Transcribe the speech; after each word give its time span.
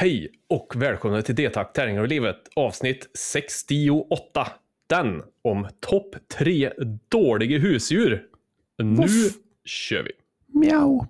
Hej 0.00 0.28
och 0.48 0.72
välkomna 0.76 1.22
till 1.22 1.34
D-takt 1.34 1.74
Tärningar 1.74 2.00
och 2.02 2.08
livet 2.08 2.36
avsnitt 2.56 3.10
68. 3.18 4.48
Den 4.88 5.22
om 5.42 5.68
topp 5.80 6.16
tre 6.38 6.72
dåliga 7.08 7.58
husdjur. 7.58 8.22
Nu 8.78 8.94
Voff. 8.94 9.10
kör 9.64 10.02
vi. 10.02 10.12
Mjau. 10.58 11.06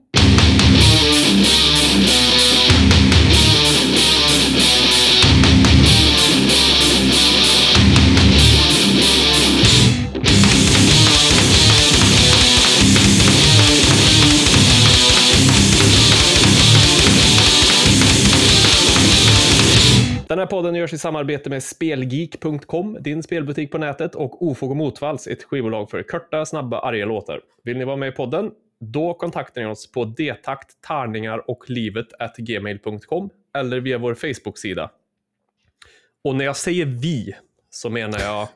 Den 20.31 20.39
här 20.39 20.47
podden 20.47 20.75
görs 20.75 20.93
i 20.93 20.99
samarbete 20.99 21.51
med 21.51 21.63
Spelgeek.com, 21.63 22.97
din 23.01 23.23
spelbutik 23.23 23.71
på 23.71 23.79
nätet, 23.79 24.15
och 24.15 24.47
Ofog 24.47 24.71
och 24.71 24.77
Motvalls, 24.77 25.27
ett 25.27 25.43
skivbolag 25.43 25.91
för 25.91 26.03
korta, 26.03 26.47
snabba, 26.47 26.79
arga 26.81 27.07
låtar. 27.07 27.41
Vill 27.65 27.79
ni 27.79 27.85
vara 27.85 27.97
med 27.97 28.09
i 28.09 28.13
podden? 28.13 28.51
Då 28.81 29.15
kontaktar 29.15 29.61
ni 29.61 29.67
oss 29.67 29.93
på 29.93 30.05
detakt, 30.05 30.81
tärningar 30.81 31.51
och 31.51 31.71
livet 31.71 32.07
gmail.com 32.39 33.31
eller 33.55 33.81
via 33.81 33.99
vår 33.99 34.15
Facebook-sida. 34.15 34.91
Och 36.25 36.37
när 36.37 36.45
jag 36.45 36.57
säger 36.57 36.87
vi 36.87 37.35
så 37.71 37.91
menar 37.91 38.19
jag 38.19 38.49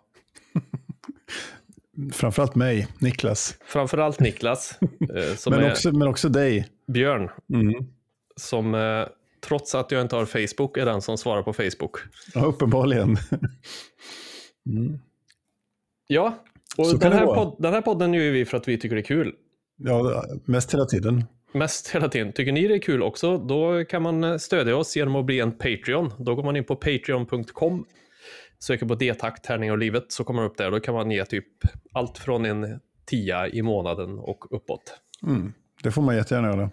Framförallt 2.13 2.55
mig, 2.55 2.89
Niklas. 2.99 3.59
framförallt 3.67 4.21
Niklas, 4.21 4.79
eh, 4.81 5.51
Men 5.51 5.71
också, 5.71 5.93
men 5.93 6.09
också 6.09 6.29
dig. 6.29 6.69
Björn, 6.87 7.31
Mm. 7.55 7.75
som 8.37 8.75
eh, 8.75 9.07
trots 9.45 9.75
att 9.75 9.91
jag 9.91 10.03
inte 10.03 10.17
har 10.17 10.27
Facebook 10.27 10.77
är 10.77 10.87
den 10.87 11.03
som 11.03 11.19
svarar 11.19 11.43
på 11.43 11.53
Facebook. 11.53 11.97
Ja, 12.35 12.45
uppenbarligen. 12.45 13.17
Mm. 14.67 14.99
Ja, 16.07 16.45
och 16.77 16.99
den 16.99 17.13
här, 17.13 17.27
pod- 17.27 17.57
den 17.59 17.75
här 17.75 17.81
podden 17.81 18.15
gör 18.15 18.31
vi 18.31 18.45
för 18.45 18.57
att 18.57 18.69
vi 18.69 18.79
tycker 18.79 18.97
det 18.97 19.01
är 19.01 19.05
kul. 19.05 19.35
Ja, 19.77 20.25
mest 20.45 20.75
hela 20.75 20.85
tiden. 20.85 21.25
Mest 21.53 21.89
hela 21.89 22.09
tiden. 22.09 22.33
Tycker 22.33 22.53
ni 22.53 22.69
det 22.69 22.75
är 22.75 22.79
kul 22.79 23.03
också, 23.03 23.39
då 23.39 23.85
kan 23.85 24.03
man 24.03 24.25
eh, 24.25 24.37
stödja 24.37 24.77
oss 24.77 24.97
genom 24.97 25.17
att 25.17 25.25
bli 25.25 25.41
en 25.41 25.53
Patreon. 25.53 26.13
Då 26.19 26.35
går 26.35 26.43
man 26.43 26.57
in 26.57 26.65
på 26.65 26.77
patreon.com, 26.77 27.85
söker 28.59 28.87
på 28.87 28.95
D-takt, 28.95 29.45
tärning 29.45 29.73
och 29.73 29.79
livet, 29.79 30.13
så 30.13 30.25
kommer 30.25 30.43
man 30.43 30.51
upp 30.51 30.57
där. 30.57 30.71
Då 30.71 30.81
kan 30.81 30.95
man 30.95 31.11
ge 31.11 31.25
typ 31.25 31.47
allt 31.93 32.19
från 32.19 32.45
en 32.45 32.81
tia 33.07 33.49
i 33.49 33.63
månaden 33.63 34.19
och 34.19 34.57
uppåt. 34.57 35.01
Mm. 35.27 35.53
Det 35.83 35.91
får 35.91 36.03
man 36.03 36.17
jättegärna 36.17 36.49
göra. 36.49 36.71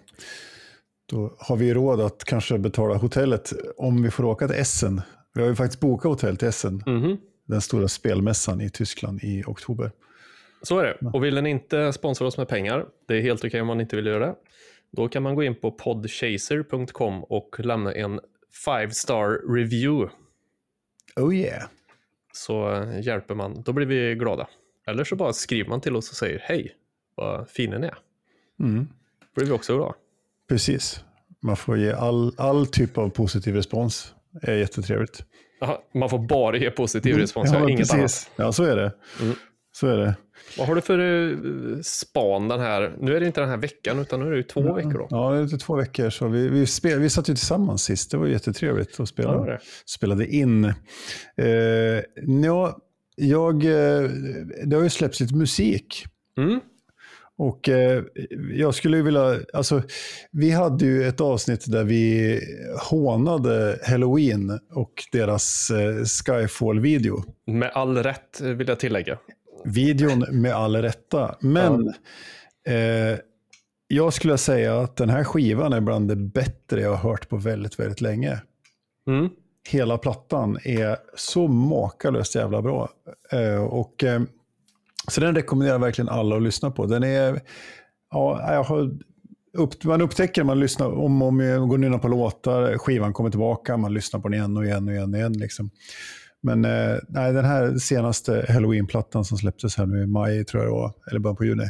Då 1.11 1.35
har 1.39 1.57
vi 1.57 1.73
råd 1.73 2.01
att 2.01 2.23
kanske 2.23 2.57
betala 2.57 2.95
hotellet 2.95 3.53
om 3.77 4.03
vi 4.03 4.11
får 4.11 4.23
åka 4.25 4.47
till 4.47 4.57
Essen. 4.57 5.01
Vi 5.33 5.41
har 5.41 5.49
ju 5.49 5.55
faktiskt 5.55 5.79
bokat 5.79 6.09
hotell 6.11 6.37
till 6.37 6.47
Essen, 6.47 6.83
Mhm. 6.85 7.17
den 7.47 7.61
stora 7.61 7.87
spelmässan 7.87 8.61
i 8.61 8.69
Tyskland 8.69 9.23
i 9.23 9.43
oktober. 9.47 9.91
Så 10.63 10.79
är 10.79 10.83
det. 10.83 11.09
Och 11.13 11.23
vill 11.23 11.35
den 11.35 11.45
inte 11.47 11.93
sponsra 11.93 12.27
oss 12.27 12.37
med 12.37 12.47
pengar, 12.47 12.85
det 13.07 13.17
är 13.17 13.21
helt 13.21 13.45
okej 13.45 13.61
om 13.61 13.67
man 13.67 13.81
inte 13.81 13.95
vill 13.95 14.05
göra 14.05 14.25
det, 14.25 14.35
då 14.91 15.07
kan 15.07 15.23
man 15.23 15.35
gå 15.35 15.43
in 15.43 15.55
på 15.55 15.71
podchaser.com 15.71 17.23
och 17.23 17.55
lämna 17.59 17.93
en 17.93 18.19
five 18.65 18.91
star 18.91 19.53
review. 19.55 20.11
Oh 21.15 21.35
yeah. 21.35 21.63
Så 22.33 22.71
eh, 22.73 23.01
hjälper 23.01 23.35
man, 23.35 23.61
då 23.61 23.73
blir 23.73 23.85
vi 23.85 24.15
glada. 24.15 24.47
Eller 24.87 25.03
så 25.03 25.15
bara 25.15 25.33
skriver 25.33 25.69
man 25.69 25.81
till 25.81 25.95
oss 25.95 26.09
och 26.09 26.15
säger 26.15 26.39
hej, 26.39 26.75
vad 27.15 27.49
fina 27.49 27.77
ni 27.77 27.87
är. 27.87 27.97
Mm. 28.59 28.87
Då 29.19 29.25
blir 29.35 29.45
vi 29.45 29.51
också 29.51 29.75
glada. 29.75 29.93
Precis. 30.51 31.03
Man 31.43 31.55
får 31.57 31.77
ge 31.77 31.91
all, 31.91 32.33
all 32.37 32.67
typ 32.67 32.97
av 32.97 33.09
positiv 33.09 33.55
respons. 33.55 34.13
Det 34.41 34.51
är 34.51 34.55
jättetrevligt. 34.55 35.23
Aha, 35.61 35.83
man 35.93 36.09
får 36.09 36.19
bara 36.19 36.57
ge 36.57 36.71
positiv 36.71 37.17
respons, 37.17 37.49
Mm. 37.49 37.61
Ja, 37.61 37.67
ja, 37.69 37.73
inget 37.73 37.91
precis. 37.91 38.29
annat. 38.37 38.47
Ja, 38.47 38.51
så 38.51 38.63
är 38.63 38.75
det. 38.75 38.93
Mm. 39.21 39.35
Så 39.71 39.87
är 39.87 39.97
det. 39.97 40.15
Vad 40.57 40.67
har 40.67 40.75
du 40.75 40.81
för 40.81 40.99
uh, 40.99 41.81
span 41.81 42.47
den 42.47 42.59
här, 42.59 42.95
nu 42.99 43.15
är 43.15 43.19
det 43.19 43.25
inte 43.25 43.41
den 43.41 43.49
här 43.49 43.57
veckan 43.57 43.99
utan 43.99 44.19
nu 44.19 44.25
är 44.25 44.31
det 44.31 44.37
ju 44.37 44.43
två 44.43 44.73
veckor 44.73 44.93
då. 44.93 45.07
Ja, 45.09 45.31
det 45.31 45.53
är 45.53 45.57
två 45.57 45.75
veckor. 45.75 46.09
Så 46.09 46.27
vi, 46.27 46.47
vi, 46.47 46.65
spel, 46.65 46.99
vi 46.99 47.09
satt 47.09 47.29
ju 47.29 47.33
tillsammans 47.33 47.83
sist. 47.83 48.11
Det 48.11 48.17
var 48.17 48.27
jättetrevligt 48.27 48.99
att 48.99 49.09
spela. 49.09 49.33
Ja, 49.33 49.45
det. 49.45 49.59
Spelade 49.85 50.27
in. 50.27 50.65
Eh, 50.65 51.45
ja, 52.43 52.77
jag, 53.15 53.65
eh, 53.65 54.09
det 54.65 54.75
har 54.75 54.83
ju 54.83 54.89
släppts 54.89 55.19
lite 55.19 55.35
musik. 55.35 56.05
Mm. 56.37 56.59
Och 57.41 57.69
eh, 57.69 58.03
jag 58.53 58.75
skulle 58.75 59.01
vilja, 59.01 59.39
alltså 59.53 59.81
vi 60.31 60.51
hade 60.51 60.85
ju 60.85 61.07
ett 61.07 61.21
avsnitt 61.21 61.71
där 61.71 61.83
vi 61.83 62.39
hånade 62.89 63.79
Halloween 63.83 64.59
och 64.71 64.93
deras 65.11 65.69
eh, 65.69 66.03
Skyfall-video. 66.03 67.23
Med 67.47 67.71
all 67.73 67.97
rätt 67.97 68.41
vill 68.41 68.67
jag 68.67 68.79
tillägga. 68.79 69.17
Videon 69.65 70.25
med 70.31 70.53
all 70.53 70.75
rätta. 70.75 71.35
Men 71.39 71.87
eh, 72.67 73.19
jag 73.87 74.13
skulle 74.13 74.37
säga 74.37 74.79
att 74.79 74.95
den 74.95 75.09
här 75.09 75.23
skivan 75.23 75.73
är 75.73 75.81
bland 75.81 76.07
det 76.07 76.15
bättre 76.15 76.81
jag 76.81 76.89
har 76.89 77.09
hört 77.09 77.29
på 77.29 77.37
väldigt, 77.37 77.79
väldigt 77.79 78.01
länge. 78.01 78.41
Mm. 79.07 79.29
Hela 79.69 79.97
plattan 79.97 80.57
är 80.63 80.97
så 81.15 81.47
makalöst 81.47 82.35
jävla 82.35 82.61
bra. 82.61 82.89
Eh, 83.31 83.63
och, 83.63 84.03
eh, 84.03 84.21
så 85.07 85.21
den 85.21 85.35
rekommenderar 85.35 85.75
jag 85.75 85.79
verkligen 85.79 86.09
alla 86.09 86.35
att 86.35 86.41
lyssna 86.41 86.71
på. 86.71 86.85
Den 86.85 87.03
är, 87.03 87.41
ja, 88.11 88.53
jag 88.53 88.63
har 88.63 88.91
upp, 89.57 89.83
man 89.83 90.01
upptäcker 90.01 90.41
när 90.41 90.45
man 90.45 90.59
lyssnar 90.59 90.87
om 90.91 91.21
och 91.21 91.27
om 91.27 91.41
igen, 91.41 91.67
går 91.67 91.77
nynnar 91.77 91.97
på 91.97 92.07
låtar, 92.07 92.77
skivan 92.77 93.13
kommer 93.13 93.29
tillbaka, 93.29 93.77
man 93.77 93.93
lyssnar 93.93 94.19
på 94.19 94.27
den 94.27 94.37
igen 94.37 94.57
och 94.57 94.65
igen 94.65 94.87
och 94.87 94.93
igen. 94.93 95.09
Och 95.13 95.17
igen 95.17 95.33
liksom. 95.33 95.69
Men 96.41 96.65
eh, 96.65 96.97
nej, 97.09 97.33
den 97.33 97.45
här 97.45 97.75
senaste 97.77 98.45
Halloween-plattan 98.49 99.25
som 99.25 99.37
släpptes 99.37 99.77
här 99.77 99.85
nu 99.85 100.03
i 100.03 100.07
maj, 100.07 100.45
tror 100.45 100.63
jag 100.63 100.71
det 100.71 100.75
var, 100.75 100.93
eller 101.09 101.19
början 101.19 101.35
på 101.35 101.45
juni. 101.45 101.65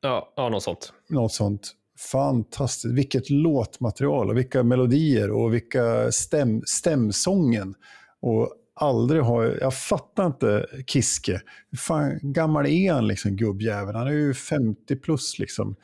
Ja, 0.00 0.32
ja, 0.36 0.48
något 0.48 0.62
sånt. 0.62 0.92
Något 1.10 1.32
sånt. 1.32 1.72
Fantastiskt. 2.12 2.94
Vilket 2.94 3.30
låtmaterial 3.30 4.30
och 4.30 4.36
vilka 4.36 4.62
melodier 4.62 5.30
och 5.30 5.54
vilka 5.54 6.12
stäm, 6.12 6.62
stämsången. 6.66 7.74
Och 8.20 8.52
aldrig 8.76 9.22
har 9.22 9.58
jag, 9.60 9.74
fattar 9.74 10.26
inte 10.26 10.66
Kiske. 10.86 11.40
Hur 11.70 11.78
fan 11.78 12.18
gammal 12.22 12.66
är 12.66 12.92
han 12.92 13.06
liksom 13.06 13.36
gubbjäveln? 13.36 13.96
Han 13.96 14.06
är 14.06 14.12
ju 14.12 14.34
50 14.34 14.96
plus 14.96 15.38
liksom. 15.38 15.76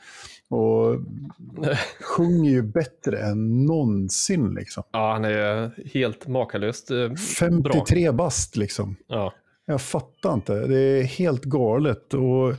Och 0.49 0.99
sjunger 2.01 2.51
ju 2.51 2.61
bättre 2.61 3.19
än 3.19 3.65
någonsin 3.65 4.53
liksom. 4.53 4.83
Ja, 4.91 5.13
han 5.13 5.25
är 5.25 5.71
helt 5.93 6.27
makalöst 6.27 6.91
eh, 6.91 6.97
bra. 6.97 7.15
53 7.39 8.11
bast 8.11 8.55
liksom. 8.55 8.95
Ja. 9.07 9.33
Jag 9.65 9.81
fattar 9.81 10.33
inte. 10.33 10.67
Det 10.67 10.79
är 10.79 11.03
helt 11.03 11.43
galet. 11.43 12.13
Och, 12.13 12.49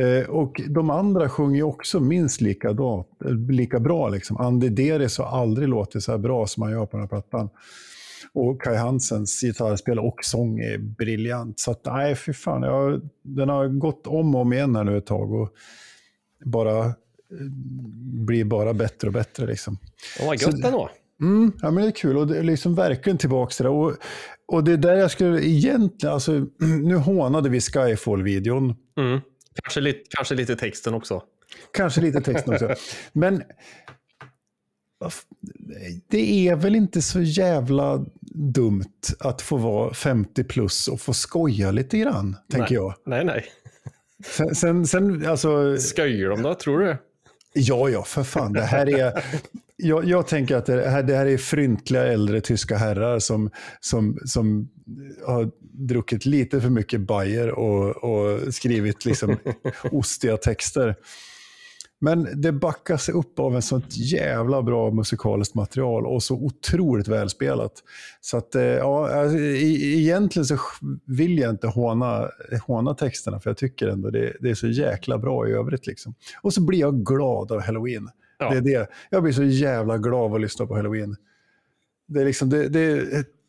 eh, 0.00 0.28
och 0.28 0.60
de 0.68 0.90
andra 0.90 1.28
sjunger 1.28 1.56
ju 1.56 1.62
också 1.62 2.00
minst 2.00 2.40
lika, 2.40 2.72
då, 2.72 3.06
lika 3.48 3.80
bra. 3.80 4.08
Liksom. 4.08 4.36
Andy 4.36 4.68
Deris 4.68 5.18
har 5.18 5.40
aldrig 5.40 5.68
låtit 5.68 6.02
så 6.02 6.10
här 6.10 6.18
bra 6.18 6.46
som 6.46 6.62
han 6.62 6.72
gör 6.72 6.86
på 6.86 6.96
den 6.96 7.00
här 7.00 7.08
plattan. 7.08 7.50
Och 8.34 8.62
Kai 8.62 8.76
Hansens 8.76 9.40
gitarrspel 9.40 9.98
och 9.98 10.18
sång 10.22 10.60
är 10.60 10.78
briljant. 10.78 11.60
Så 11.60 11.70
att, 11.70 11.84
nej, 11.84 12.16
fy 12.16 12.32
fan. 12.32 12.62
Jag, 12.62 13.00
den 13.22 13.48
har 13.48 13.68
gått 13.68 14.06
om 14.06 14.34
och 14.34 14.40
om 14.40 14.52
igen 14.52 14.76
här 14.76 14.84
nu 14.84 14.96
ett 14.96 15.06
tag. 15.06 15.32
Och 15.32 15.54
bara 16.44 16.86
eh, 16.86 16.92
blir 18.26 18.44
bara 18.44 18.74
bättre 18.74 19.08
och 19.08 19.14
bättre. 19.14 19.46
Liksom. 19.46 19.78
Och 20.20 20.26
vad 20.26 20.40
gött 20.40 20.64
ändå. 20.64 20.90
Mm, 21.20 21.52
ja, 21.62 21.70
men 21.70 21.82
det 21.82 21.88
är 21.88 21.92
kul 21.92 22.16
och 22.16 22.26
det 22.26 22.38
är 22.38 22.42
liksom 22.42 22.74
verkligen 22.74 23.18
tillbaka 23.18 23.50
till 23.50 23.64
det. 23.64 23.70
Och, 23.70 23.96
och 24.46 24.64
det 24.64 24.72
är 24.72 24.76
där 24.76 24.94
jag 24.94 25.10
skulle 25.10 25.46
egentligen, 25.46 26.14
alltså, 26.14 26.32
nu 26.82 26.96
hånade 26.96 27.48
vi 27.48 27.60
Skyfall-videon. 27.60 28.74
Mm. 28.98 29.20
Kanske, 29.62 29.80
lite, 29.80 30.00
kanske 30.10 30.34
lite 30.34 30.56
texten 30.56 30.94
också. 30.94 31.22
Kanske 31.72 32.00
lite 32.00 32.20
texten 32.20 32.54
också. 32.54 32.74
Men 33.12 33.42
det 36.08 36.48
är 36.48 36.56
väl 36.56 36.74
inte 36.74 37.02
så 37.02 37.20
jävla 37.20 38.04
dumt 38.34 39.00
att 39.20 39.42
få 39.42 39.56
vara 39.56 39.94
50 39.94 40.44
plus 40.44 40.88
och 40.88 41.00
få 41.00 41.12
skoja 41.12 41.70
lite 41.70 41.98
grann, 41.98 42.36
tänker 42.50 42.74
nej. 42.74 42.74
jag. 42.74 42.94
Nej, 43.06 43.24
nej. 43.24 43.44
Sen, 44.24 44.54
sen, 44.54 44.86
sen 44.86 45.26
alltså, 45.26 45.76
Skojar 45.76 46.30
de 46.30 46.42
då, 46.42 46.54
tror 46.54 46.78
du? 46.78 46.96
Ja, 47.52 47.88
ja, 47.88 48.02
för 48.02 48.22
fan. 48.22 48.52
Det 48.52 48.62
här 48.62 48.98
är, 48.98 49.24
jag, 49.76 50.04
jag 50.04 50.26
tänker 50.26 50.56
att 50.56 50.66
det 50.66 50.90
här, 50.90 51.02
det 51.02 51.16
här 51.16 51.26
är 51.26 51.36
fryntliga 51.36 52.04
äldre 52.04 52.40
tyska 52.40 52.76
herrar 52.76 53.18
som, 53.18 53.50
som, 53.80 54.18
som 54.24 54.68
har 55.26 55.50
druckit 55.72 56.26
lite 56.26 56.60
för 56.60 56.68
mycket 56.68 57.00
Bayer 57.00 57.50
och, 57.50 57.96
och 57.96 58.54
skrivit 58.54 59.04
liksom 59.04 59.36
ostiga 59.90 60.36
texter. 60.36 60.96
Men 62.04 62.28
det 62.34 62.52
backas 62.52 63.08
upp 63.08 63.38
av 63.38 63.54
en 63.54 63.62
sånt 63.62 63.96
jävla 63.96 64.62
bra 64.62 64.90
musikaliskt 64.90 65.54
material 65.54 66.06
och 66.06 66.22
så 66.22 66.34
otroligt 66.34 67.08
välspelat. 67.08 67.72
Så 68.20 68.36
att, 68.36 68.54
eh, 68.54 68.62
ja, 68.62 69.10
alltså, 69.10 69.38
egentligen 69.38 70.46
så 70.46 70.58
vill 71.06 71.38
jag 71.38 71.50
inte 71.50 71.66
håna, 71.66 72.28
håna 72.66 72.94
texterna, 72.94 73.40
för 73.40 73.50
jag 73.50 73.56
tycker 73.56 73.88
ändå 73.88 74.10
det, 74.10 74.36
det 74.40 74.50
är 74.50 74.54
så 74.54 74.68
jäkla 74.68 75.18
bra 75.18 75.48
i 75.48 75.52
övrigt. 75.52 75.86
Liksom. 75.86 76.14
Och 76.42 76.54
så 76.54 76.60
blir 76.60 76.80
jag 76.80 77.06
glad 77.06 77.52
av 77.52 77.60
Halloween. 77.60 78.08
Ja. 78.38 78.50
Det 78.50 78.56
är 78.56 78.60
det. 78.60 78.86
Jag 79.10 79.22
blir 79.22 79.32
så 79.32 79.44
jävla 79.44 79.98
glad 79.98 80.24
av 80.24 80.34
att 80.34 80.40
lyssna 80.40 80.66
på 80.66 80.74
Halloween. 80.76 81.16
Det 82.06 82.20
är 82.20 82.24
liksom, 82.24 82.50
det, 82.50 82.68
det, 82.68 83.04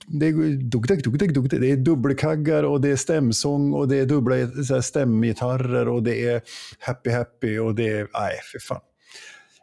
det, 0.07 0.25
är, 0.25 0.63
dugdäck. 0.63 1.03
det 1.49 1.71
är 1.71 1.77
dubbelkaggar 1.77 2.63
och 2.63 2.81
det 2.81 2.89
är 2.89 2.95
stämsång 2.95 3.73
och 3.73 3.87
det 3.87 3.97
är 3.97 4.05
dubbla 4.05 4.47
så 4.47 4.73
här, 4.73 4.81
stämgitarrer 4.81 5.87
och 5.87 6.03
det 6.03 6.25
är 6.25 6.41
happy 6.79 7.09
happy 7.09 7.57
och 7.57 7.75
det 7.75 7.87
är, 7.87 8.07
nej 8.13 8.39
för 8.51 8.59
fan. 8.59 8.81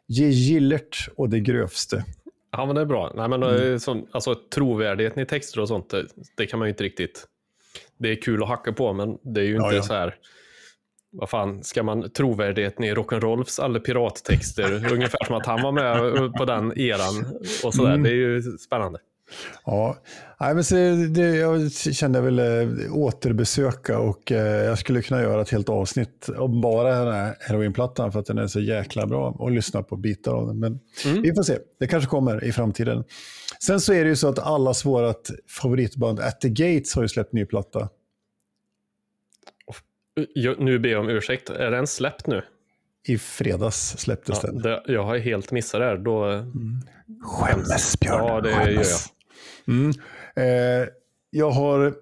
Ge 0.06 0.28
gillert 0.28 1.08
och 1.16 1.28
det 1.28 1.40
grövste. 1.40 2.04
Ja, 2.52 2.66
men 2.66 2.74
det 2.74 2.80
är 2.80 2.86
bra. 2.86 3.12
Nej, 3.16 3.28
men, 3.28 3.42
mm. 3.42 3.80
som, 3.80 4.06
alltså, 4.10 4.34
trovärdigheten 4.34 5.22
i 5.22 5.26
texter 5.26 5.60
och 5.60 5.68
sånt, 5.68 5.90
det, 5.90 6.06
det, 6.36 6.46
kan 6.46 6.58
man 6.58 6.68
ju 6.68 6.70
inte 6.70 6.84
riktigt... 6.84 7.26
Det 7.98 8.08
är 8.08 8.22
kul 8.22 8.42
att 8.42 8.48
hacka 8.48 8.72
på, 8.72 8.92
men 8.92 9.18
det 9.22 9.40
är 9.40 9.44
ju 9.44 9.56
inte 9.56 9.66
ja, 9.66 9.72
ja. 9.72 9.82
så 9.82 9.92
här... 9.92 10.14
Vad 11.12 11.30
fan, 11.30 11.64
ska 11.64 11.82
man 11.82 12.10
trovärdigheten 12.10 12.84
i 12.84 12.94
Rock'n'Rolfs 12.94 13.60
alla 13.60 13.80
pirattexter? 13.80 14.92
ungefär 14.92 15.24
som 15.24 15.36
att 15.36 15.46
han 15.46 15.62
var 15.62 15.72
med 15.72 16.32
på 16.32 16.44
den 16.44 16.78
eran 16.78 17.40
och 17.64 17.74
sådär. 17.74 17.90
Mm. 17.90 18.02
Det 18.02 18.10
är 18.10 18.14
ju 18.14 18.42
spännande. 18.42 18.98
Ja, 19.64 19.96
Nej, 20.40 20.54
men 20.54 20.64
så 20.64 20.74
det, 21.10 21.36
jag 21.36 21.72
kände 21.72 22.20
väl 22.20 22.38
äh, 22.38 22.92
återbesöka 22.92 23.98
och 23.98 24.32
äh, 24.32 24.38
jag 24.38 24.78
skulle 24.78 25.02
kunna 25.02 25.22
göra 25.22 25.42
ett 25.42 25.50
helt 25.50 25.68
avsnitt 25.68 26.28
om 26.38 26.60
bara 26.60 27.04
den 27.04 27.14
här 27.14 27.36
heroinplattan 27.40 28.12
för 28.12 28.20
att 28.20 28.26
den 28.26 28.38
är 28.38 28.46
så 28.46 28.60
jäkla 28.60 29.06
bra 29.06 29.36
och 29.38 29.50
lyssna 29.50 29.82
på 29.82 29.96
bitar 29.96 30.32
av 30.32 30.46
den. 30.46 30.58
Men 30.58 30.78
mm. 31.04 31.22
vi 31.22 31.34
får 31.34 31.42
se, 31.42 31.58
det 31.80 31.86
kanske 31.86 32.10
kommer 32.10 32.44
i 32.44 32.52
framtiden. 32.52 33.04
Sen 33.62 33.80
så 33.80 33.92
är 33.92 34.04
det 34.04 34.10
ju 34.10 34.16
så 34.16 34.28
att 34.28 34.38
allas 34.38 34.84
vårt 34.84 35.28
favoritband 35.60 36.20
At 36.20 36.40
the 36.40 36.48
Gates 36.48 36.94
har 36.94 37.02
ju 37.02 37.08
släppt 37.08 37.32
ny 37.32 37.44
platta. 37.46 37.88
Nu 40.58 40.78
ber 40.78 40.88
jag 40.88 41.00
om 41.00 41.08
ursäkt, 41.08 41.50
är 41.50 41.70
den 41.70 41.86
släppt 41.86 42.26
nu? 42.26 42.42
I 43.08 43.18
fredags 43.18 43.98
släpptes 43.98 44.40
ja, 44.42 44.50
den. 44.50 44.62
Det, 44.62 44.82
jag 44.86 45.04
har 45.04 45.18
helt 45.18 45.52
missat 45.52 45.80
det 45.80 45.84
här. 45.84 45.96
Då... 45.96 46.24
Mm. 46.24 46.80
Skämmes, 47.22 48.00
Björn. 48.00 48.26
Ja, 48.26 48.40
det 48.40 48.52
Skämmes. 48.52 49.10
gör 49.66 49.74
jag. 49.74 49.76
Mm. 49.76 49.92
Eh, 50.82 50.88
jag 51.30 51.50
har 51.50 51.94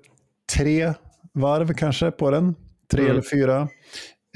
tre 0.57 0.95
varv 1.33 1.75
kanske 1.75 2.11
på 2.11 2.31
den. 2.31 2.55
Tre 2.91 3.01
mm. 3.01 3.13
eller 3.13 3.23
fyra. 3.23 3.69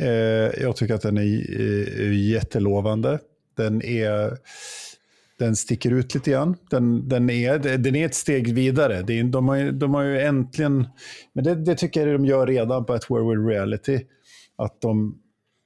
Eh, 0.01 0.63
jag 0.63 0.77
tycker 0.77 0.95
att 0.95 1.03
den 1.03 1.17
är 1.17 1.61
eh, 2.01 2.31
jättelovande. 2.31 3.19
Den, 3.57 3.83
är, 3.83 4.39
den 5.43 5.57
sticker 5.57 5.91
ut 5.91 6.15
lite 6.15 6.31
grann. 6.31 6.57
Den, 6.71 7.09
den, 7.09 7.31
är, 7.31 7.59
den 7.59 7.97
är 7.97 8.07
ett 8.07 8.15
steg 8.15 8.55
vidare. 8.55 9.03
Det 9.03 9.19
är, 9.19 9.25
de, 9.25 9.49
har, 9.49 9.73
de 9.73 9.95
har 9.95 10.03
ju 10.03 10.21
äntligen, 10.21 10.87
men 11.33 11.45
det, 11.45 11.55
det 11.55 11.75
tycker 11.75 12.07
jag 12.07 12.21
de 12.21 12.27
gör 12.27 12.47
redan 12.47 12.85
på 12.85 12.95
ett 12.95 13.11
World 13.11 13.49
Reality. 13.49 14.01
Att 14.57 14.81
de, 14.81 15.19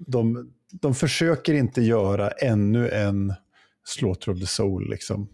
de, 0.06 0.50
de 0.72 0.94
försöker 0.94 1.54
inte 1.54 1.82
göra 1.82 2.30
ännu 2.30 2.88
en 2.88 3.34
Slaughter 3.84 4.32
of 4.32 4.40
the 4.40 4.46
Soul. 4.46 4.90
Liksom. 4.90 5.28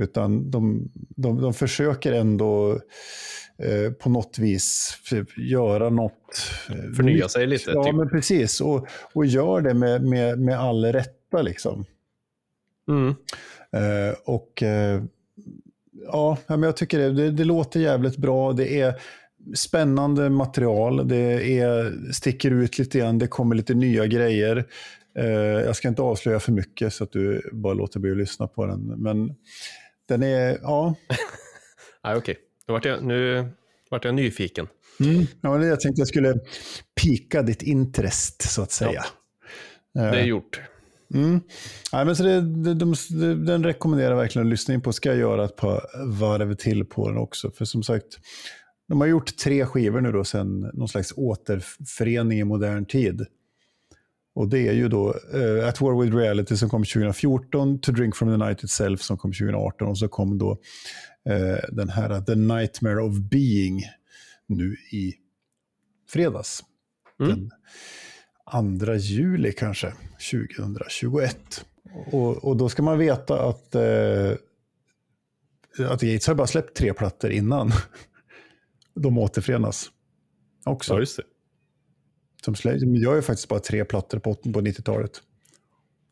Utan 0.00 0.50
de, 0.50 0.90
de, 1.16 1.42
de 1.42 1.54
försöker 1.54 2.12
ändå 2.12 2.80
eh, 3.58 3.92
på 3.92 4.10
något 4.10 4.38
vis 4.38 4.98
göra 5.36 5.90
något. 5.90 6.52
Eh, 6.70 6.92
Förnya 6.96 7.28
sig 7.28 7.46
lite. 7.46 7.70
Ja, 7.70 7.84
typ. 7.84 7.94
men 7.94 8.08
precis. 8.08 8.60
Och, 8.60 8.86
och 9.12 9.26
gör 9.26 9.60
det 9.60 9.74
med, 9.74 10.04
med, 10.04 10.38
med 10.40 10.60
all 10.60 10.84
rätta. 10.84 11.42
Liksom. 11.42 11.84
Mm. 12.90 13.14
Eh, 13.72 14.14
och 14.24 14.62
eh, 14.62 15.02
ja, 16.06 16.38
men 16.46 16.62
jag 16.62 16.76
tycker 16.76 16.98
det, 16.98 17.12
det, 17.12 17.30
det, 17.30 17.44
låter 17.44 17.80
jävligt 17.80 18.16
bra. 18.16 18.52
Det 18.52 18.80
är 18.80 19.00
spännande 19.54 20.30
material. 20.30 21.08
Det 21.08 21.58
är, 21.58 21.92
sticker 22.12 22.50
ut 22.50 22.78
lite 22.78 22.98
grann. 22.98 23.18
Det 23.18 23.26
kommer 23.26 23.54
lite 23.54 23.74
nya 23.74 24.06
grejer. 24.06 24.64
Eh, 25.18 25.26
jag 25.64 25.76
ska 25.76 25.88
inte 25.88 26.02
avslöja 26.02 26.40
för 26.40 26.52
mycket 26.52 26.94
så 26.94 27.04
att 27.04 27.12
du 27.12 27.50
bara 27.52 27.74
låter 27.74 28.00
bli 28.00 28.10
att 28.10 28.16
lyssna 28.16 28.46
på 28.46 28.66
den. 28.66 28.86
Men 28.86 29.34
den 30.08 30.22
är, 30.22 30.58
ja. 30.62 30.94
Nej, 32.04 32.16
okej. 32.16 32.36
Okay. 32.68 33.00
Nu 33.00 33.48
vart 33.90 34.04
jag 34.04 34.14
nyfiken. 34.14 34.68
Mm. 35.00 35.26
Ja, 35.40 35.64
jag 35.64 35.80
tänkte 35.80 36.00
jag 36.00 36.08
skulle 36.08 36.40
pika 37.02 37.42
ditt 37.42 37.62
intrest, 37.62 38.50
så 38.50 38.62
att 38.62 38.72
säga. 38.72 39.04
Ja. 39.92 40.02
Det 40.02 40.20
är 40.20 40.24
gjort. 40.24 40.60
Mm. 41.14 41.40
Nej, 41.92 42.04
men 42.04 42.16
så 42.16 42.22
det, 42.22 42.40
det, 42.40 42.74
de, 42.74 42.94
den 43.46 43.64
rekommenderar 43.64 44.10
jag 44.10 44.16
verkligen 44.16 44.46
att 44.46 44.50
lyssna 44.50 44.74
in 44.74 44.80
på. 44.80 44.92
Ska 44.92 45.08
jag 45.08 45.18
göra 45.18 45.44
ett 45.44 45.56
par 45.56 46.06
varv 46.06 46.54
till 46.54 46.84
på 46.84 47.08
den 47.08 47.18
också. 47.18 47.50
För 47.50 47.64
som 47.64 47.82
sagt, 47.82 48.06
de 48.88 49.00
har 49.00 49.08
gjort 49.08 49.36
tre 49.36 49.66
skivor 49.66 50.00
nu 50.00 50.12
då 50.12 50.24
sen 50.24 50.60
någon 50.74 50.88
slags 50.88 51.12
återförening 51.16 52.38
i 52.38 52.44
modern 52.44 52.84
tid. 52.84 53.26
Och 54.34 54.48
det 54.48 54.68
är 54.68 54.72
ju 54.72 54.88
då 54.88 55.14
uh, 55.34 55.68
At 55.68 55.80
War 55.80 56.02
With 56.02 56.16
Reality 56.16 56.56
som 56.56 56.68
kom 56.68 56.84
2014, 56.84 57.80
To 57.80 57.92
Drink 57.92 58.16
From 58.16 58.28
The 58.28 58.46
Night 58.46 58.64
Itself 58.64 59.02
som 59.02 59.18
kom 59.18 59.32
2018 59.32 59.88
och 59.88 59.98
så 59.98 60.08
kom 60.08 60.38
då 60.38 60.50
uh, 61.30 61.58
den 61.72 61.88
här 61.88 62.20
The 62.20 62.34
Nightmare 62.34 63.02
of 63.02 63.18
Being 63.18 63.82
nu 64.46 64.76
i 64.92 65.14
fredags. 66.08 66.62
Mm. 67.20 67.30
Den 67.30 67.50
2 68.50 68.94
juli 68.94 69.52
kanske, 69.52 69.92
2021. 70.30 71.64
Och, 72.12 72.44
och 72.44 72.56
då 72.56 72.68
ska 72.68 72.82
man 72.82 72.98
veta 72.98 73.48
att, 73.48 73.74
uh, 73.74 74.32
att 75.92 76.00
Gates 76.00 76.26
har 76.26 76.34
bara 76.34 76.46
släppt 76.46 76.76
tre 76.76 76.94
plattor 76.94 77.30
innan 77.30 77.72
de 78.94 79.18
återförenas. 79.18 79.90
Också. 80.64 80.94
Ja, 80.94 81.00
just 81.00 81.16
det. 81.16 81.22
Som 82.44 82.54
de 82.64 82.96
gör 82.96 83.14
ju 83.14 83.22
faktiskt 83.22 83.48
bara 83.48 83.60
tre 83.60 83.84
plattor 83.84 84.18
på, 84.18 84.34
på 84.34 84.60
90-talet. 84.60 85.22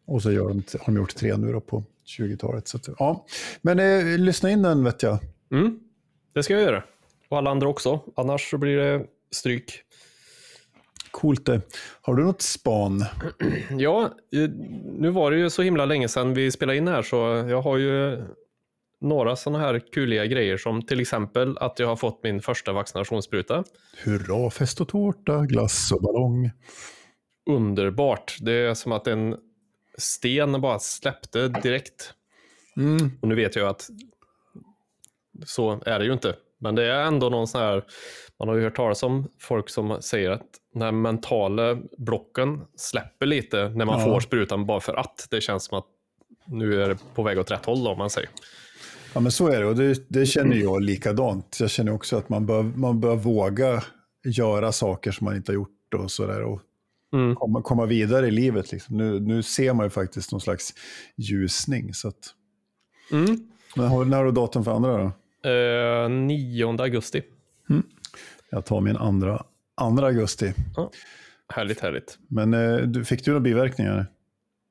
Och 0.06 0.22
så 0.22 0.32
gör 0.32 0.48
de, 0.48 0.62
har 0.80 0.86
de 0.86 0.96
gjort 0.96 1.14
tre 1.14 1.36
nu 1.36 1.60
på 1.60 1.84
20-talet. 2.18 2.68
Så 2.68 2.78
ja. 2.98 3.26
Men 3.62 3.78
eh, 3.78 4.18
lyssna 4.18 4.50
in 4.50 4.62
den 4.62 4.84
vet 4.84 5.02
jag. 5.02 5.18
Mm, 5.50 5.80
det 6.34 6.42
ska 6.42 6.54
jag 6.54 6.62
göra. 6.62 6.84
Och 7.28 7.38
alla 7.38 7.50
andra 7.50 7.68
också. 7.68 8.00
Annars 8.16 8.50
så 8.50 8.58
blir 8.58 8.76
det 8.76 9.06
stryk. 9.30 9.82
Coolt 11.10 11.46
det. 11.46 11.60
Har 12.00 12.14
du 12.14 12.24
något 12.24 12.42
span? 12.42 13.04
Ja, 13.78 14.10
nu 14.84 15.10
var 15.10 15.30
det 15.30 15.36
ju 15.36 15.50
så 15.50 15.62
himla 15.62 15.84
länge 15.84 16.08
sedan 16.08 16.34
vi 16.34 16.50
spelade 16.50 16.78
in 16.78 16.88
här 16.88 17.02
så 17.02 17.16
jag 17.48 17.62
har 17.62 17.76
ju 17.76 18.24
några 19.00 19.36
sådana 19.36 19.58
här 19.58 19.78
kuliga 19.92 20.26
grejer 20.26 20.56
som 20.56 20.82
till 20.82 21.00
exempel 21.00 21.58
att 21.58 21.78
jag 21.78 21.86
har 21.86 21.96
fått 21.96 22.22
min 22.22 22.42
första 22.42 22.72
vaccinationsspruta. 22.72 23.64
Hurra, 24.04 24.50
fest 24.50 24.80
och 24.80 24.88
tårta, 24.88 25.40
glass 25.40 25.92
och 25.92 26.02
ballong. 26.02 26.50
Underbart. 27.50 28.36
Det 28.40 28.52
är 28.52 28.74
som 28.74 28.92
att 28.92 29.06
en 29.06 29.36
sten 29.98 30.60
bara 30.60 30.78
släppte 30.78 31.48
direkt. 31.48 32.14
Mm. 32.76 33.10
Och 33.20 33.28
nu 33.28 33.34
vet 33.34 33.56
jag 33.56 33.68
att 33.68 33.88
så 35.46 35.82
är 35.86 35.98
det 35.98 36.04
ju 36.04 36.12
inte. 36.12 36.36
Men 36.58 36.74
det 36.74 36.84
är 36.84 37.02
ändå 37.02 37.28
någon 37.28 37.48
sån 37.48 37.60
här, 37.60 37.84
man 38.38 38.48
har 38.48 38.56
ju 38.56 38.62
hört 38.62 38.76
talas 38.76 39.02
om 39.02 39.28
folk 39.40 39.68
som 39.68 40.02
säger 40.02 40.30
att 40.30 40.46
när 40.74 40.92
mentala 40.92 41.78
blocken 41.98 42.60
släpper 42.76 43.26
lite 43.26 43.68
när 43.68 43.84
man 43.84 44.00
ja. 44.00 44.04
får 44.04 44.20
sprutan 44.20 44.66
bara 44.66 44.80
för 44.80 44.94
att. 44.94 45.26
Det 45.30 45.40
känns 45.40 45.64
som 45.64 45.78
att 45.78 45.86
nu 46.46 46.82
är 46.82 46.88
det 46.88 46.98
på 47.14 47.22
väg 47.22 47.38
åt 47.38 47.50
rätt 47.50 47.64
håll 47.64 47.86
om 47.86 47.98
man 47.98 48.10
säger. 48.10 48.30
Ja, 49.14 49.20
men 49.20 49.32
så 49.32 49.48
är 49.48 49.60
det 49.60 49.66
och 49.66 49.76
det, 49.76 50.04
det 50.08 50.26
känner 50.26 50.56
jag 50.56 50.82
likadant. 50.82 51.56
Jag 51.60 51.70
känner 51.70 51.92
också 51.92 52.16
att 52.16 52.28
man 52.28 52.46
bör, 52.46 52.62
man 52.62 53.00
bör 53.00 53.16
våga 53.16 53.82
göra 54.24 54.72
saker 54.72 55.12
som 55.12 55.24
man 55.24 55.36
inte 55.36 55.52
har 55.52 55.54
gjort 55.54 55.94
och 55.94 56.10
sådär. 56.10 56.42
Och 56.42 56.60
mm. 57.12 57.34
komma, 57.34 57.62
komma 57.62 57.86
vidare 57.86 58.26
i 58.26 58.30
livet. 58.30 58.72
Liksom. 58.72 58.96
Nu, 58.96 59.20
nu 59.20 59.42
ser 59.42 59.72
man 59.72 59.86
ju 59.86 59.90
faktiskt 59.90 60.32
någon 60.32 60.40
slags 60.40 60.74
ljusning. 61.16 61.94
Så 61.94 62.08
att... 62.08 62.34
mm. 63.12 63.50
Men 63.76 64.10
när 64.10 64.16
har 64.16 64.24
du 64.24 64.32
datum 64.32 64.64
för 64.64 64.70
andra 64.70 64.98
då? 64.98 65.12
Uh, 65.50 66.10
9 66.10 66.76
augusti. 66.82 67.22
Mm. 67.70 67.82
Jag 68.50 68.64
tar 68.64 68.80
min 68.80 68.96
andra, 68.96 69.42
andra 69.74 70.06
augusti. 70.06 70.54
Ja. 70.76 70.90
Härligt, 71.48 71.80
härligt. 71.80 72.18
Men 72.28 72.54
uh, 72.54 73.02
fick 73.02 73.24
du 73.24 73.30
några 73.30 73.40
biverkningar? 73.40 74.06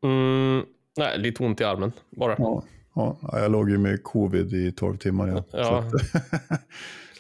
Mm, 0.04 0.66
nej, 0.98 1.20
lite 1.20 1.44
ont 1.44 1.62
i 1.62 1.64
armen 1.64 1.92
bara. 2.10 2.36
Ja. 2.38 2.64
Ja, 2.96 3.18
jag 3.32 3.52
låg 3.52 3.70
ju 3.70 3.78
med 3.78 4.04
covid 4.04 4.54
i 4.54 4.72
12 4.72 4.98
timmar. 4.98 5.28
Ja. 5.28 5.44
ja. 5.52 5.84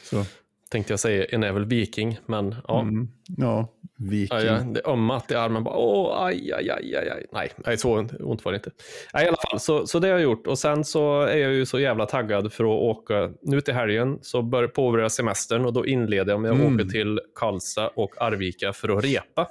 Så. 0.03 0.25
Tänkte 0.71 0.93
jag 0.93 0.99
säga 0.99 1.25
en 1.25 1.43
är 1.43 1.51
väl 1.51 1.65
viking, 1.65 2.19
men 2.25 2.55
ja. 2.67 2.81
Mm, 2.81 3.07
ja, 3.37 3.67
viking. 3.97 4.37
Ja, 4.39 4.59
det 4.59 4.87
ömmat 4.87 5.31
i 5.31 5.35
armen. 5.35 5.63
Bara, 5.63 5.75
Åh, 5.75 6.23
aj, 6.23 6.53
aj, 6.53 6.69
aj, 6.69 6.95
aj. 6.95 7.25
Nej, 7.31 7.51
nej, 7.65 7.77
så 7.77 8.07
ont 8.19 8.45
var 8.45 8.51
det 8.51 8.55
inte. 8.55 8.71
Nej, 9.13 9.25
I 9.25 9.27
alla 9.27 9.37
fall, 9.49 9.59
så, 9.59 9.87
så 9.87 9.99
det 9.99 10.07
har 10.07 10.13
jag 10.13 10.21
gjort. 10.21 10.47
Och 10.47 10.59
sen 10.59 10.85
så 10.85 11.21
är 11.21 11.37
jag 11.37 11.53
ju 11.53 11.65
så 11.65 11.79
jävla 11.79 12.05
taggad 12.05 12.53
för 12.53 12.63
att 12.63 12.81
åka. 12.81 13.31
Nu 13.41 13.61
till 13.61 13.73
helgen 13.73 14.19
så 14.21 14.41
börjar 14.41 14.67
påbörja 14.67 15.09
semestern 15.09 15.65
och 15.65 15.73
då 15.73 15.85
inleder 15.85 16.31
jag 16.33 16.41
med 16.41 16.51
att 16.51 16.57
mm. 16.57 16.75
åka 16.75 16.85
till 16.85 17.19
Karlstad 17.35 17.87
och 17.87 18.21
Arvika 18.21 18.73
för 18.73 18.97
att 18.97 19.03
repa. 19.03 19.47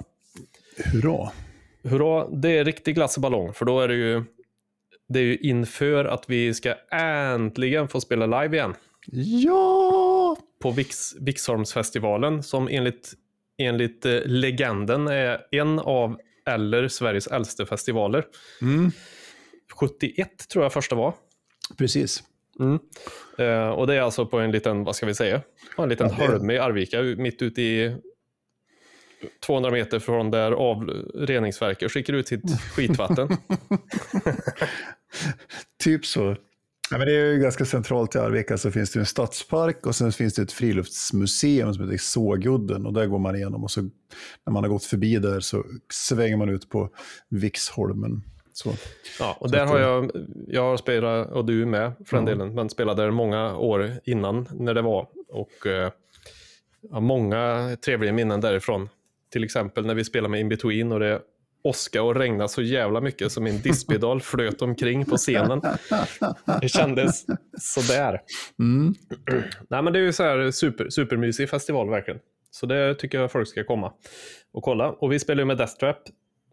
Hurra. 0.93 1.31
Hurra, 1.83 2.27
det 2.27 2.57
är 2.57 2.65
riktig 2.65 2.95
glass 2.95 3.17
och 3.17 3.21
ballong, 3.21 3.53
för 3.53 3.65
då 3.65 3.79
är 3.79 3.87
det 3.87 3.95
ju 3.95 4.23
det 5.09 5.19
är 5.19 5.23
ju 5.23 5.37
inför 5.37 6.05
att 6.05 6.29
vi 6.29 6.53
ska 6.53 6.73
äntligen 6.91 7.87
få 7.87 8.01
spela 8.01 8.41
live 8.41 8.57
igen. 8.57 8.73
Ja! 9.11 10.06
På 10.59 10.71
Vix, 10.71 11.15
Vixholmsfestivalen 11.19 12.43
som 12.43 12.67
enligt, 12.71 13.13
enligt 13.57 14.05
eh, 14.05 14.19
legenden 14.25 15.07
är 15.07 15.41
en 15.51 15.79
av 15.79 16.17
eller 16.47 16.87
Sveriges 16.87 17.27
äldsta 17.27 17.65
festivaler. 17.65 18.25
Mm. 18.61 18.91
71 19.79 20.47
tror 20.49 20.65
jag 20.65 20.73
första 20.73 20.95
var. 20.95 21.13
Precis. 21.77 22.23
Mm. 22.59 22.79
Eh, 23.37 23.69
och 23.69 23.87
det 23.87 23.95
är 23.95 24.01
alltså 24.01 24.25
på 24.25 24.39
en 24.39 24.51
liten, 24.51 24.83
vad 24.83 24.95
ska 24.95 25.05
vi 25.05 25.15
säga, 25.15 25.41
en 25.77 25.89
liten 25.89 26.09
Ja, 26.17 26.27
holme 26.27 26.53
i 26.53 26.57
Arvika, 26.57 27.01
mitt 27.01 27.41
ute 27.41 27.61
i 27.61 27.95
200 29.45 29.71
meter 29.71 29.99
från 29.99 30.31
där 30.31 30.51
av 30.51 30.83
reningsverket 31.15 31.91
skickar 31.91 32.13
ut 32.13 32.27
sitt 32.27 32.61
skitvatten. 32.75 33.29
Typ 35.83 36.05
så. 36.05 36.35
Ja, 36.91 36.97
men 36.97 37.07
det 37.07 37.13
är 37.15 37.33
ju 37.33 37.39
ganska 37.39 37.65
centralt 37.65 38.15
i 38.15 38.17
Arvika 38.17 38.57
så 38.57 38.71
finns 38.71 38.91
det 38.91 38.99
en 38.99 39.05
stadspark 39.05 39.85
och 39.85 39.95
sen 39.95 40.11
finns 40.11 40.33
det 40.33 40.41
ett 40.41 40.51
friluftsmuseum 40.51 41.73
som 41.73 41.83
heter 41.83 41.97
Sågudden 41.97 42.85
och 42.85 42.93
där 42.93 43.05
går 43.05 43.19
man 43.19 43.35
igenom 43.35 43.63
och 43.63 43.71
så 43.71 43.81
när 44.45 44.51
man 44.51 44.63
har 44.63 44.69
gått 44.69 44.83
förbi 44.83 45.17
där 45.17 45.39
så 45.39 45.63
svänger 45.93 46.37
man 46.37 46.49
ut 46.49 46.69
på 46.69 46.89
Vixholmen. 47.29 48.21
Så. 48.53 48.73
Ja, 49.19 49.37
och 49.39 49.51
där 49.51 49.65
har 49.65 49.79
jag, 49.79 50.11
jag 50.47 50.61
har 50.61 50.77
spelat, 50.77 51.31
och 51.31 51.45
du 51.45 51.65
med 51.65 51.91
för 52.05 52.17
den 52.17 52.27
Ja. 52.27 52.31
delen, 52.31 52.55
men 52.55 52.69
spelade 52.69 53.03
där 53.03 53.11
många 53.11 53.57
år 53.57 53.91
innan 54.03 54.47
när 54.53 54.73
det 54.73 54.81
var. 54.81 55.07
Och 55.29 55.67
eh, 55.67 55.91
har 56.91 57.01
många 57.01 57.77
trevliga 57.85 58.13
minnen 58.13 58.41
därifrån. 58.41 58.89
Till 59.31 59.43
exempel 59.43 59.85
när 59.85 59.95
vi 59.95 60.03
spelade 60.03 60.31
med 60.31 60.39
In-Between 60.39 60.91
och 60.91 60.99
det 60.99 61.21
åska 61.63 62.03
och 62.03 62.15
regna 62.15 62.47
så 62.47 62.61
jävla 62.61 63.01
mycket 63.01 63.31
som 63.31 63.43
min 63.43 63.61
diskpedal 63.61 64.21
flöt 64.21 64.61
omkring 64.61 65.05
på 65.05 65.17
scenen. 65.17 65.61
Det 66.61 66.69
kändes 66.69 67.25
sådär. 67.59 68.21
Mm. 68.59 68.95
Nej, 69.69 69.81
men 69.83 69.93
det 69.93 69.99
är 69.99 70.03
ju 70.03 70.13
så 70.13 70.23
här 70.23 70.51
super, 70.51 70.89
supermysig 70.89 71.49
festival 71.49 71.89
verkligen. 71.89 72.19
Så 72.51 72.65
det 72.65 72.95
tycker 72.95 73.19
jag 73.19 73.31
folk 73.31 73.47
ska 73.47 73.63
komma 73.63 73.93
och 74.53 74.63
kolla. 74.63 74.89
Och 74.91 75.11
vi 75.11 75.19
spelar 75.19 75.41
ju 75.41 75.45
med 75.45 75.57
Death 75.57 75.73
Trap 75.77 75.97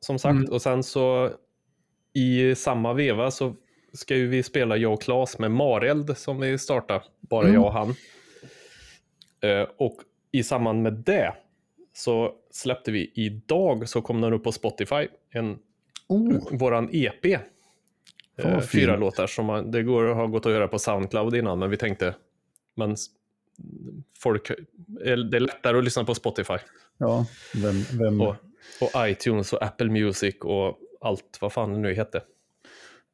som 0.01 0.19
sagt. 0.19 0.33
Mm. 0.37 0.51
Och 0.53 0.63
sen 0.63 0.83
så 0.83 1.31
i 2.15 2.55
samma 2.55 2.93
veva 2.93 3.31
så 3.31 3.55
ska 3.93 4.17
ju 4.17 4.29
vi 4.29 4.43
spela 4.43 4.77
jag 4.77 4.93
och 4.93 5.03
Claes 5.03 5.39
med 5.39 5.51
Mareld 5.51 6.19
som 6.19 6.41
vi 6.41 6.59
startar. 6.59 7.03
Bara 7.21 7.43
Mm. 7.43 7.55
jag 7.55 7.65
och 7.65 7.73
han. 7.73 7.95
Eh, 9.43 9.69
och 9.79 9.97
i 10.33 10.43
samband 10.43 10.83
med 10.83 10.93
det 10.93 11.33
så 11.97 12.33
släppte 12.51 12.93
vi 12.93 13.13
idag 13.15 13.89
så 13.89 14.03
kom 14.03 14.21
den 14.21 14.33
upp 14.33 14.45
på 14.45 14.53
Spotify. 14.53 15.09
En, 15.31 15.59
Oh, 16.09 16.59
våran 16.59 16.89
EP. 16.93 17.25
Eh, 18.37 18.61
fyra 18.61 18.97
låtar 18.97 19.27
som 19.27 19.47
man, 19.47 19.71
det 19.71 19.83
går 19.83 20.05
har 20.05 20.27
gått 20.27 20.47
att 20.47 20.53
göra 20.53 20.69
på 20.69 20.79
Soundcloud 20.79 21.35
innan, 21.35 21.59
men 21.59 21.71
vi 21.71 21.77
tänkte 21.77 22.15
men 22.77 22.97
folk, 24.19 24.51
eh, 24.51 24.57
det 25.17 25.37
är 25.37 25.41
lättare 25.41 25.79
att 25.79 25.85
lyssna 25.85 26.05
på 26.05 26.15
Spotify 26.15 26.59
ja, 26.99 27.27
vem, 27.55 27.75
vem, 27.99 28.21
och, 28.21 28.37
och 28.81 29.09
iTunes 29.09 29.53
och 29.53 29.63
Apple 29.63 29.91
Music 29.91 30.35
och 30.41 30.79
allt 31.01 31.39
vad 31.41 31.53
fan 31.53 31.73
det 31.73 31.79
nu 31.79 31.95
hette. 31.95 32.23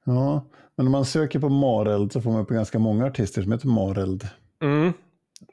ja. 0.04 0.46
Men 0.76 0.86
om 0.86 0.92
man 0.92 1.04
söker 1.04 1.38
på 1.38 1.48
Mareld 1.48 2.12
så 2.12 2.20
får 2.20 2.30
man 2.30 2.40
upp 2.40 2.48
ganska 2.48 2.78
många 2.78 3.06
artister 3.06 3.42
som 3.42 3.52
heter 3.52 3.68
Mareld. 3.68 4.28
Mm. 4.62 4.86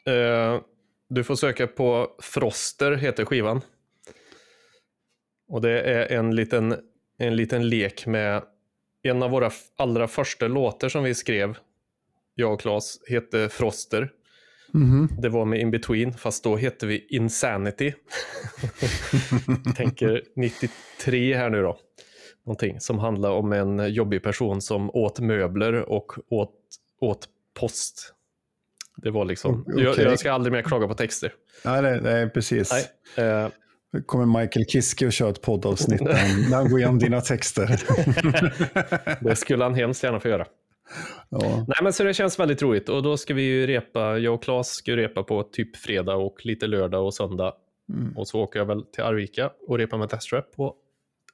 Eh, 0.06 0.62
du 1.10 1.24
får 1.24 1.36
söka 1.36 1.68
på 1.68 2.08
Froster, 2.20 2.96
heter 2.96 3.26
skivan. 3.26 3.62
Och 5.48 5.62
det 5.62 5.82
är 5.82 6.18
en 6.18 6.36
liten, 6.36 6.76
en 7.18 7.36
liten 7.36 7.70
lek 7.70 8.06
med 8.06 8.44
en 9.04 9.24
av 9.24 9.32
våra 9.32 9.52
allra 9.78 10.08
första 10.08 10.48
låtar 10.48 10.90
som 10.90 11.04
vi 11.04 11.16
skrev, 11.16 11.58
jag 12.36 12.54
och 12.54 12.62
Claes, 12.62 13.00
hette 13.10 13.50
Froster. 13.50 14.12
Mhm. 14.72 15.10
Det 15.22 15.30
var 15.30 15.46
med 15.46 15.60
In-Between, 15.60 16.14
fast 16.14 16.44
då 16.44 16.56
hette 16.56 16.86
vi 16.86 17.08
Insanity. 17.10 17.94
Tänker 19.76 20.24
93 20.36 21.36
här 21.36 21.50
nu 21.50 21.62
då. 21.62 21.80
Någonting 22.46 22.80
som 22.80 23.00
handlar 23.00 23.32
om 23.32 23.54
en 23.54 23.94
jobbig 23.94 24.24
person 24.24 24.62
som 24.62 24.90
åt 24.90 25.20
möbler 25.20 25.74
och 25.74 26.14
åt, 26.30 26.56
åt 27.02 27.30
post. 27.60 28.14
Det 28.98 29.12
var 29.12 29.26
liksom, 29.26 29.52
O- 29.56 29.64
okej. 29.68 29.84
jag, 29.84 29.98
jag 30.00 30.20
ska 30.20 30.32
aldrig 30.32 30.54
mer 30.54 30.62
klaga 30.62 30.88
på 30.88 30.94
texter. 30.94 31.34
Nej, 31.66 31.82
nej, 31.82 32.00
nej, 32.04 32.30
precis. 32.30 32.90
Nej. 33.18 33.26
Eh, 33.28 33.48
Nu 33.94 34.02
kommer 34.02 34.40
Michael 34.42 34.66
Kiske 34.66 35.06
och 35.06 35.14
kör 35.14 35.30
ett 35.30 35.42
poddavsnitt 35.42 36.02
när 36.02 36.56
han- 36.56 36.70
går 36.70 36.80
igenom 36.80 37.00
dina 37.00 37.22
texter. 37.22 37.82
det 39.24 39.36
skulle 39.36 39.64
han 39.64 39.74
hemskt 39.74 40.04
gärna 40.04 40.20
få 40.20 40.28
göra. 40.30 40.46
Ja. 41.30 41.40
Nej 41.68 41.78
men 41.84 41.94
så 41.94 42.04
det 42.04 42.14
känns 42.14 42.40
väldigt 42.40 42.62
roligt 42.62 42.90
och 42.90 43.04
då 43.04 43.18
ska 43.18 43.34
vi 43.34 43.42
ju 43.42 43.68
repa, 43.68 44.18
jag 44.18 44.34
och 44.34 44.44
Claes 44.44 44.68
ska 44.68 44.92
ju 44.92 44.98
repa 44.98 45.24
på 45.24 45.44
typ 45.44 45.78
fredag 45.78 46.16
och 46.16 46.46
lite 46.46 46.68
lördag 46.68 47.06
och 47.06 47.14
söndag. 47.14 47.54
Mm. 47.94 48.18
Och 48.18 48.28
så 48.28 48.40
åker 48.42 48.60
jag 48.60 48.66
väl 48.66 48.84
till 48.84 49.04
Arvika 49.04 49.50
och 49.68 49.78
repar 49.78 49.98
med 49.98 50.10
Deathtrap 50.10 50.56
på 50.56 50.76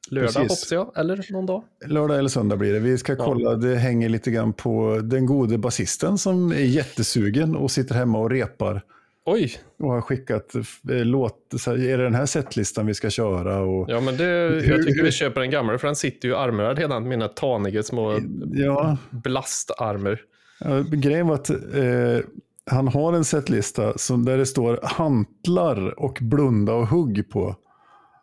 lördag 0.10 0.28
Precis. 0.28 0.42
hoppas 0.42 0.72
jag, 0.72 0.92
eller 0.98 1.32
någon 1.32 1.46
dag. 1.46 1.64
Lördag 1.86 2.20
eller 2.20 2.30
söndag 2.30 2.56
blir 2.58 2.74
det. 2.74 2.80
Vi 2.80 2.98
ska 2.98 3.16
kolla, 3.16 3.56
det 3.56 3.76
hänger 3.76 4.10
lite 4.10 4.32
grann 4.32 4.54
på 4.54 5.00
den 5.04 5.26
gode 5.26 5.58
basisten 5.58 6.18
som 6.18 6.52
är 6.52 6.56
jättesugen 6.56 7.56
och 7.56 7.72
sitter 7.72 7.96
hemma 7.96 8.20
och 8.20 8.30
repar. 8.30 8.82
Oj, 9.26 9.54
Och 9.80 9.90
har 9.90 10.02
skickat 10.02 10.56
eh, 10.56 10.62
låt, 10.84 11.54
är 11.68 11.98
det 11.98 12.04
den 12.04 12.16
här 12.16 12.26
setlistan 12.26 12.86
vi 12.86 12.94
ska 12.94 13.10
köra? 13.10 13.60
Och, 13.60 13.90
ja 13.90 14.00
men 14.00 14.18
det, 14.18 14.26
jag 14.66 14.86
tycker 14.86 15.04
vi 15.04 15.12
köper 15.12 15.42
den 15.42 15.52
gamla 15.52 15.78
för 15.78 15.88
den 15.88 15.96
sitter 15.96 16.28
ju 16.28 16.36
armrad 16.36 16.78
redan, 16.78 17.08
mina 17.08 17.28
taniga 17.28 17.84
små 17.84 18.20
ja, 18.54 18.98
blastarmar. 19.12 20.22
ja, 20.60 20.82
grejen 20.92 21.28
var 21.28 21.36
att 21.36 21.50
eh, 21.50 22.20
han 22.66 22.88
har 22.88 23.14
en 23.14 23.26
setlista 23.26 23.98
som, 23.98 24.26
där 24.26 24.38
det 24.38 24.46
står 24.46 24.80
hantlar 24.84 26.00
och 26.00 26.18
blunda 26.22 26.74
och 26.74 26.88
hugg 26.88 27.30
på. 27.30 27.56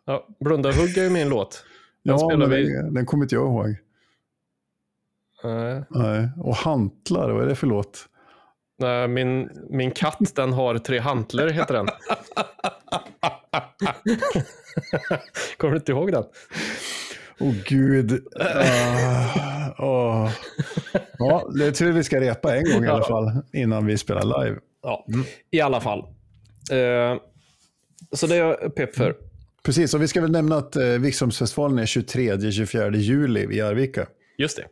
Ja, 0.05 0.27
Blunda 0.39 0.69
och 0.69 0.75
hugg 0.75 0.97
är 0.97 1.03
ju 1.03 1.09
min 1.09 1.29
låt. 1.29 1.63
Den 2.03 2.17
Ja, 2.19 2.37
men 2.37 2.49
vi... 2.49 2.73
den, 2.73 2.93
den 2.93 3.05
kommer 3.05 3.25
inte 3.25 3.35
jag 3.35 3.45
ihåg. 3.45 3.75
Nej, 5.43 5.83
Nej. 5.89 6.29
Och 6.37 6.55
hantlar, 6.55 7.29
vad 7.31 7.43
är 7.43 7.47
det 7.47 7.55
för 7.55 7.67
låt? 7.67 8.07
nej, 8.81 9.07
min, 9.07 9.49
min 9.69 9.91
katt 9.91 10.35
den 10.35 10.53
har 10.53 10.77
tre 10.77 10.99
hantlar 10.99 11.47
heter 11.47 11.73
den. 11.73 11.87
Kommer 15.57 15.71
du 15.71 15.77
inte 15.77 15.91
ihåg 15.91 16.11
den? 16.11 16.23
Åh 17.39 17.53
gud. 17.65 18.27
Ah, 18.39 19.73
åh. 19.77 20.31
Ja, 21.17 21.49
det 21.59 21.65
är 21.65 21.71
tur 21.71 21.91
vi 21.91 22.03
ska 22.03 22.21
repa 22.21 22.55
en 22.55 22.63
gång 22.63 22.83
i 22.83 22.87
alla 22.87 23.03
fall 23.03 23.31
innan 23.53 23.85
vi 23.85 23.97
spelar 23.97 24.43
live. 24.43 24.59
Ja, 24.83 25.05
i 25.51 25.61
alla 25.61 25.81
fall. 25.81 25.99
Eh, 26.71 27.15
så 28.11 28.27
det 28.27 28.35
är 28.35 28.39
jag 28.39 28.75
pepp 28.75 28.95
för. 28.95 29.15
Precis, 29.63 29.93
och 29.93 30.01
vi 30.01 30.07
ska 30.07 30.21
väl 30.21 30.31
nämna 30.31 30.55
att 30.57 30.75
eh, 30.75 30.85
Viksholmsfestivalen 30.85 31.79
är 31.79 31.85
23-24 31.85 32.95
juli 32.95 33.55
i 33.55 33.61
Arvika. 33.61 34.07
Just 34.37 34.57
det. 34.57 34.65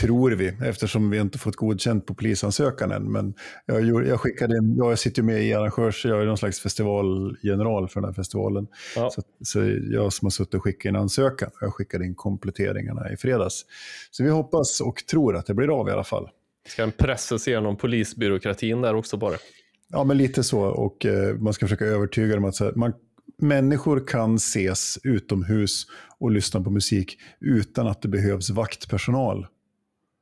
Tror 0.00 0.30
vi, 0.30 0.52
eftersom 0.64 1.10
vi 1.10 1.18
inte 1.18 1.38
fått 1.38 1.56
godkänt 1.56 2.06
på 2.06 2.14
polisansökan 2.14 2.92
än. 2.92 3.12
Men 3.12 3.34
jag, 3.66 3.82
gjorde- 3.84 4.08
jag 4.08 4.20
skickade 4.20 4.56
in, 4.56 4.76
jag 4.76 4.98
sitter 4.98 5.22
med 5.22 5.42
i 5.44 5.54
arrangörs, 5.54 6.04
jag 6.04 6.22
är 6.22 6.26
någon 6.26 6.38
slags 6.38 6.60
festivalgeneral 6.60 7.88
för 7.88 8.00
den 8.00 8.08
här 8.08 8.14
festivalen. 8.14 8.66
Ja. 8.96 9.10
Så, 9.10 9.22
så 9.44 9.58
jag 9.90 10.12
som 10.12 10.26
har 10.26 10.30
suttit 10.30 10.54
och 10.54 10.62
skickat 10.62 10.84
in 10.90 10.96
ansökan, 10.96 11.50
jag 11.60 11.74
skickade 11.74 12.04
in 12.04 12.14
kompletteringarna 12.14 13.12
i 13.12 13.16
fredags. 13.16 13.64
Så 14.10 14.24
vi 14.24 14.30
hoppas 14.30 14.80
och 14.80 15.06
tror 15.10 15.36
att 15.36 15.46
det 15.46 15.54
blir 15.54 15.80
av 15.80 15.88
i 15.88 15.92
alla 15.92 16.04
fall. 16.04 16.28
Ska 16.68 16.82
en 16.82 16.92
pressas 16.92 17.48
igenom 17.48 17.76
polisbyråkratin 17.76 18.80
där 18.80 18.94
också 18.94 19.16
bara? 19.16 19.34
Ja, 19.88 20.04
men 20.04 20.16
lite 20.18 20.42
så. 20.44 20.60
Och 20.60 21.06
eh, 21.06 21.36
man 21.36 21.52
ska 21.52 21.66
försöka 21.66 21.84
övertyga 21.84 22.34
dem 22.34 22.44
att 22.44 22.60
här, 22.60 22.72
man, 22.76 22.92
människor 23.42 24.06
kan 24.06 24.34
ses 24.34 24.98
utomhus 25.04 25.86
och 26.18 26.30
lyssna 26.30 26.60
på 26.62 26.70
musik 26.70 27.18
utan 27.40 27.86
att 27.86 28.02
det 28.02 28.08
behövs 28.08 28.50
vaktpersonal. 28.50 29.46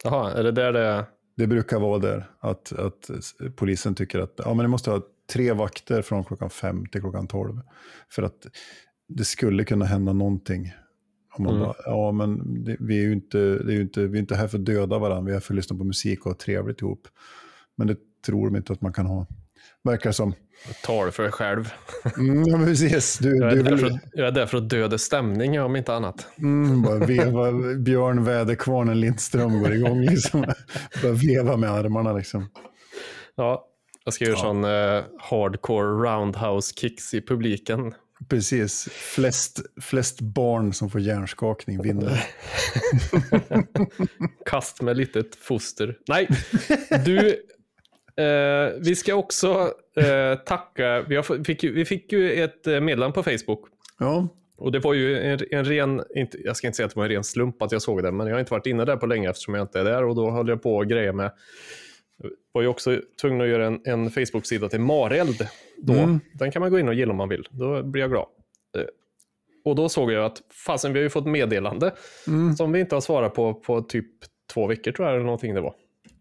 Jaha, 0.05 0.33
är 0.33 0.43
det 0.43 0.53
där 0.53 0.73
det... 0.73 1.07
Det 1.37 1.47
brukar 1.47 1.81
vara 1.81 1.99
där 1.99 2.31
att, 2.41 2.73
att 2.73 3.11
polisen 3.57 3.95
tycker 3.95 4.19
att 4.19 4.35
ja, 4.45 4.55
men 4.55 4.65
det 4.65 4.69
måste 4.69 4.91
ha 4.91 5.03
tre 5.33 5.53
vakter 5.53 6.03
från 6.03 6.25
klockan 6.25 6.51
fem 6.51 6.87
till 6.87 7.01
klockan 7.01 7.27
tolv. 7.27 7.61
För 8.09 8.23
att 8.23 8.47
det 9.09 9.25
skulle 9.25 9.65
kunna 9.65 9.85
hända 9.85 10.13
någonting. 10.13 10.73
Om 11.35 11.45
man 11.45 11.55
Mm. 11.55 11.67
bara, 11.67 11.75
ja, 11.85 12.13
men 12.13 12.65
det, 12.65 12.77
vi, 12.81 12.99
är 12.99 13.03
ju 13.03 13.13
inte, 13.13 13.39
det 13.39 13.73
är 13.73 13.77
ju 13.77 13.81
inte, 13.83 14.07
vi 14.07 14.19
är 14.19 14.21
inte 14.21 14.35
här 14.37 14.49
för 14.49 14.59
att 14.59 14.65
döda 14.65 14.99
varandra, 14.99 15.25
vi 15.25 15.31
är 15.31 15.35
här 15.35 15.41
för 15.41 15.55
att 15.55 15.57
lyssna 15.57 15.77
på 15.77 15.85
musik 15.85 16.27
och 16.27 16.33
ha 16.33 16.39
trevligt 16.39 16.81
ihop. 16.81 17.09
Men 17.77 17.87
det 17.87 17.97
tror 18.27 18.47
de 18.51 18.57
inte 18.57 18.73
att 18.73 18.81
man 18.81 18.93
kan 18.93 19.07
ha. 19.07 19.27
Verkar 19.85 20.13
som. 20.13 20.35
Tal 20.85 21.11
för 21.11 21.23
dig 21.23 21.33
själv. 21.33 21.73
Mm, 22.19 22.45
ja, 22.47 22.59
precis. 22.59 23.19
Du, 23.19 23.37
Jag 23.37 23.53
är, 23.53 23.57
du 23.57 23.63
vill, 23.63 23.85
att, 23.87 24.01
jag 24.13 24.27
är 24.27 24.33
där 24.33 24.47
för 24.47 24.59
att 24.59 24.69
döda 24.71 24.99
stämning 24.99 25.61
om 25.61 25.77
inte 25.77 25.95
annat. 25.95 26.27
mm, 26.39 26.83
bara 26.83 26.95
veva, 27.07 27.53
Björn 27.79 28.25
Väderkvarnen 28.25 29.01
Lindström 29.01 29.61
går 29.63 29.73
igång. 29.75 30.01
Liksom. 30.01 30.41
Bara 31.03 31.13
veva 31.13 31.57
med 31.57 31.71
armarna 31.71 32.13
liksom. 32.13 32.51
Ja, 33.37 33.67
jag 34.05 34.15
ska 34.15 34.25
göra 34.25 34.35
Ja. 34.35 34.41
sån 34.41 34.65
eh, 34.65 35.03
hardcore 35.21 35.87
roundhouse 36.11 36.75
kicks 36.77 37.15
i 37.15 37.21
publiken. 37.27 37.95
Precis. 38.29 38.89
Flest, 38.93 39.61
flest 39.81 40.21
barn 40.21 40.73
som 40.73 40.91
får 40.91 41.01
hjärnskakning 41.01 41.83
vinner. 41.83 42.25
Kast 44.47 44.83
med 44.83 44.97
litet 44.97 45.37
foster. 45.37 45.97
Nej, 46.09 46.29
du, 47.05 47.29
eh, 48.25 48.73
vi 48.81 48.97
ska 48.97 49.15
också 49.15 49.73
eh, 50.01 50.35
tacka. 50.39 51.03
Vi, 51.09 51.17
har, 51.17 51.23
fått- 51.23 51.47
fick, 51.47 51.65
vi 51.65 51.85
fick 51.85 52.13
ju 52.13 52.33
ett 52.33 52.67
eh, 52.67 52.81
meddelande 52.81 53.15
på 53.15 53.23
Facebook. 53.23 53.61
Ja, 53.99 54.29
Och 54.57 54.73
det 54.73 54.79
var 54.79 54.95
ju 54.95 55.19
en, 55.19 55.39
en 55.51 55.65
ren, 55.65 56.03
inte, 56.15 56.39
jag 56.45 56.57
ska 56.57 56.67
inte 56.67 56.77
säga 56.77 56.87
att 56.87 56.95
det 56.95 56.99
var 56.99 57.05
en 57.05 57.11
ren 57.11 57.25
slump 57.25 57.63
att 57.63 57.73
jag 57.73 57.83
såg 57.83 58.03
det, 58.03 58.13
men 58.13 58.27
jag 58.27 58.35
har 58.35 58.41
inte 58.41 58.53
varit 58.53 58.67
inne 58.67 58.85
där 58.85 58.97
på 58.97 59.07
länge 59.07 59.31
eftersom 59.31 59.55
jag 59.55 59.65
inte 59.65 59.81
är 59.81 59.85
där 59.85 60.05
och 60.05 60.15
då 60.15 60.31
höll 60.31 60.49
jag 60.49 60.63
på 60.63 60.77
och 60.77 60.87
greja 60.87 61.13
med 61.13 61.31
var 62.53 62.63
ju 62.63 62.69
också 62.69 63.01
tvungen 63.21 63.41
att 63.41 63.49
göra 63.49 63.67
en, 63.67 63.81
en 63.85 64.11
Facebook-sida 64.11 64.69
till 64.69 64.81
Mareld. 64.81 65.47
Då. 65.79 65.93
Mm. 65.93 66.21
Den 66.33 66.51
kan 66.51 66.61
man 66.61 66.71
gå 66.71 66.79
in 66.79 66.89
och 66.89 66.95
gilla 66.95 67.11
om 67.11 67.17
man 67.17 67.29
vill. 67.29 67.47
Då 67.51 67.83
blir 67.83 68.03
jag 68.03 68.11
glad. 68.11 68.27
Eh, 68.79 68.85
Och 69.65 69.75
då 69.77 69.89
såg 69.89 70.13
jag 70.13 70.25
att 70.25 70.43
fasen, 70.67 70.93
vi 70.93 70.99
har 70.99 71.03
ju 71.03 71.11
fått 71.11 71.27
meddelande 71.27 71.93
Mm. 72.27 72.55
som 72.57 72.73
vi 72.73 72.81
inte 72.81 72.97
har 72.97 73.01
svarat 73.01 73.35
på 73.35 73.55
på 73.55 73.81
typ 73.83 74.07
två 74.53 74.67
veckor 74.67 74.93
tror 74.93 75.09
jag, 75.09 75.15
eller 75.15 75.25
någonting 75.25 75.55
det 75.55 75.61
var. 75.61 75.75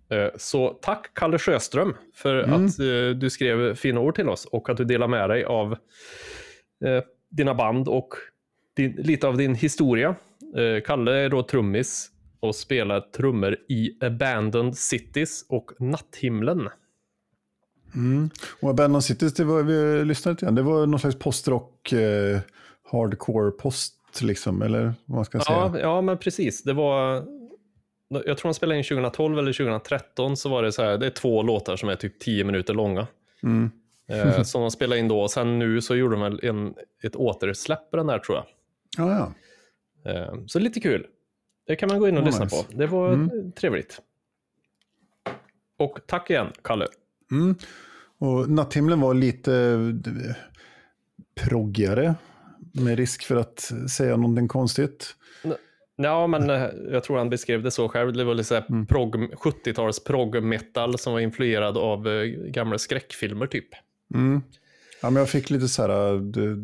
Eh, 0.09 0.27
Så 0.37 0.69
tack 0.81 1.13
Kalle 1.13 1.39
Sjöström 1.39 1.95
för 2.13 2.43
Mm. 2.43 2.65
att 2.65 2.79
eh, 2.79 3.17
du 3.19 3.29
skrev 3.29 3.75
fina 3.75 3.99
ord 3.99 4.15
till 4.15 4.29
oss 4.29 4.45
och 4.45 4.69
att 4.69 4.77
du 4.77 4.83
delar 4.85 5.07
med 5.07 5.29
dig 5.29 5.43
av 5.43 5.71
eh, 6.85 7.03
dina 7.31 7.53
band 7.53 7.87
och 7.87 8.09
din, 8.75 8.91
lite 8.91 9.27
av 9.27 9.37
din 9.37 9.55
historia. 9.55 10.15
Kalle 10.85 11.11
är 11.11 11.29
då 11.29 11.43
trummis 11.43 12.09
och 12.39 12.55
spelar 12.55 13.01
trummor 13.01 13.57
i 13.69 13.97
Abandoned 14.01 14.77
Cities 14.77 15.45
och 15.49 15.71
Natthimlen. 15.79 16.69
Mm. 17.95 18.29
Och 18.61 18.69
Abandon 18.69 19.01
Cities, 19.01 19.33
det 19.33 19.43
var, 19.43 19.63
vi 19.63 20.05
lyssnade 20.05 20.33
lite 20.33 20.45
grann, 20.45 20.55
det 20.55 20.61
var 20.61 20.85
någon 20.85 20.99
slags 20.99 21.19
postrock, 21.19 21.91
eh, 21.91 22.39
hardcore 22.91 23.51
post 23.51 23.95
liksom, 24.21 24.61
eller 24.61 24.93
vad 25.05 25.15
man 25.15 25.25
ska 25.25 25.39
säga. 25.39 25.57
Ja, 25.57 25.79
ja, 25.79 26.01
men 26.01 26.17
precis. 26.17 26.63
Det 26.63 26.73
var... 26.73 27.23
Jag 28.09 28.37
tror 28.37 28.49
de 28.49 28.53
spelade 28.53 28.77
in 28.77 28.83
2012 28.83 29.39
eller 29.39 29.53
2013 29.53 30.37
så 30.37 30.49
var 30.49 30.63
det 30.63 30.71
så 30.71 30.83
här, 30.83 30.97
det 30.97 31.05
är 31.05 31.09
två 31.09 31.41
låtar 31.43 31.75
som 31.75 31.89
är 31.89 31.95
typ 31.95 32.19
10 32.19 32.43
minuter 32.43 32.73
långa. 32.73 33.07
Mm. 33.43 33.71
Eh, 34.09 34.41
som 34.43 34.61
de 34.61 34.71
spelade 34.71 34.99
in 34.99 35.07
då. 35.07 35.21
Och 35.21 35.31
sen 35.31 35.59
nu 35.59 35.81
så 35.81 35.95
gjorde 35.95 36.15
de 36.15 36.21
väl 36.21 36.39
en, 36.43 36.73
ett 37.03 37.15
återsläpp 37.15 37.91
på 37.91 37.97
den 37.97 38.07
där 38.07 38.19
tror 38.19 38.37
jag. 38.37 38.45
Ja, 38.97 39.33
ja. 40.03 40.11
Eh, 40.11 40.33
så 40.47 40.59
lite 40.59 40.79
kul. 40.79 41.05
Det 41.67 41.75
kan 41.75 41.89
man 41.89 41.99
gå 41.99 42.07
in 42.07 42.15
och 42.17 42.21
Oh, 42.23 42.25
lyssna 42.25 42.43
nice. 42.45 42.63
på. 42.71 42.77
Det 42.77 42.87
var 42.87 43.13
Mm. 43.13 43.51
trevligt. 43.51 44.01
Och 45.77 45.99
tack 46.07 46.29
igen, 46.29 46.47
Kalle. 46.63 46.87
Mm. 47.31 47.55
Och 48.19 48.49
Natthimlen 48.49 48.99
var 49.01 49.13
lite 49.13 49.53
eh, 49.55 50.35
proggigare, 51.47 52.15
med 52.73 52.97
risk 52.97 53.23
för 53.23 53.35
att 53.35 53.71
säga 53.91 54.15
någonting 54.17 54.47
konstigt. 54.47 55.15
Ja, 56.01 56.27
men 56.27 56.49
eh, 56.49 56.63
jag 56.91 57.03
tror 57.03 57.17
han 57.17 57.29
beskrev 57.29 57.63
det 57.63 57.71
så 57.71 57.89
själv. 57.89 58.13
Det 58.13 58.23
var 58.23 58.33
lite 58.33 58.63
Mm. 58.69 58.85
prog, 58.87 59.15
70-tals 59.33 60.03
prog-metal 60.03 60.97
som 60.97 61.13
var 61.13 61.19
influerad 61.19 61.77
av 61.77 62.07
eh, 62.07 62.23
gamla 62.29 62.77
skräckfilmer 62.77 63.47
typ. 63.47 63.67
Mm. 64.15 64.41
Ja, 65.01 65.09
men 65.09 65.19
jag 65.19 65.29
fick 65.29 65.49
lite 65.49 65.67
så 65.67 65.81
här, 65.81 66.13
det, 66.19 66.55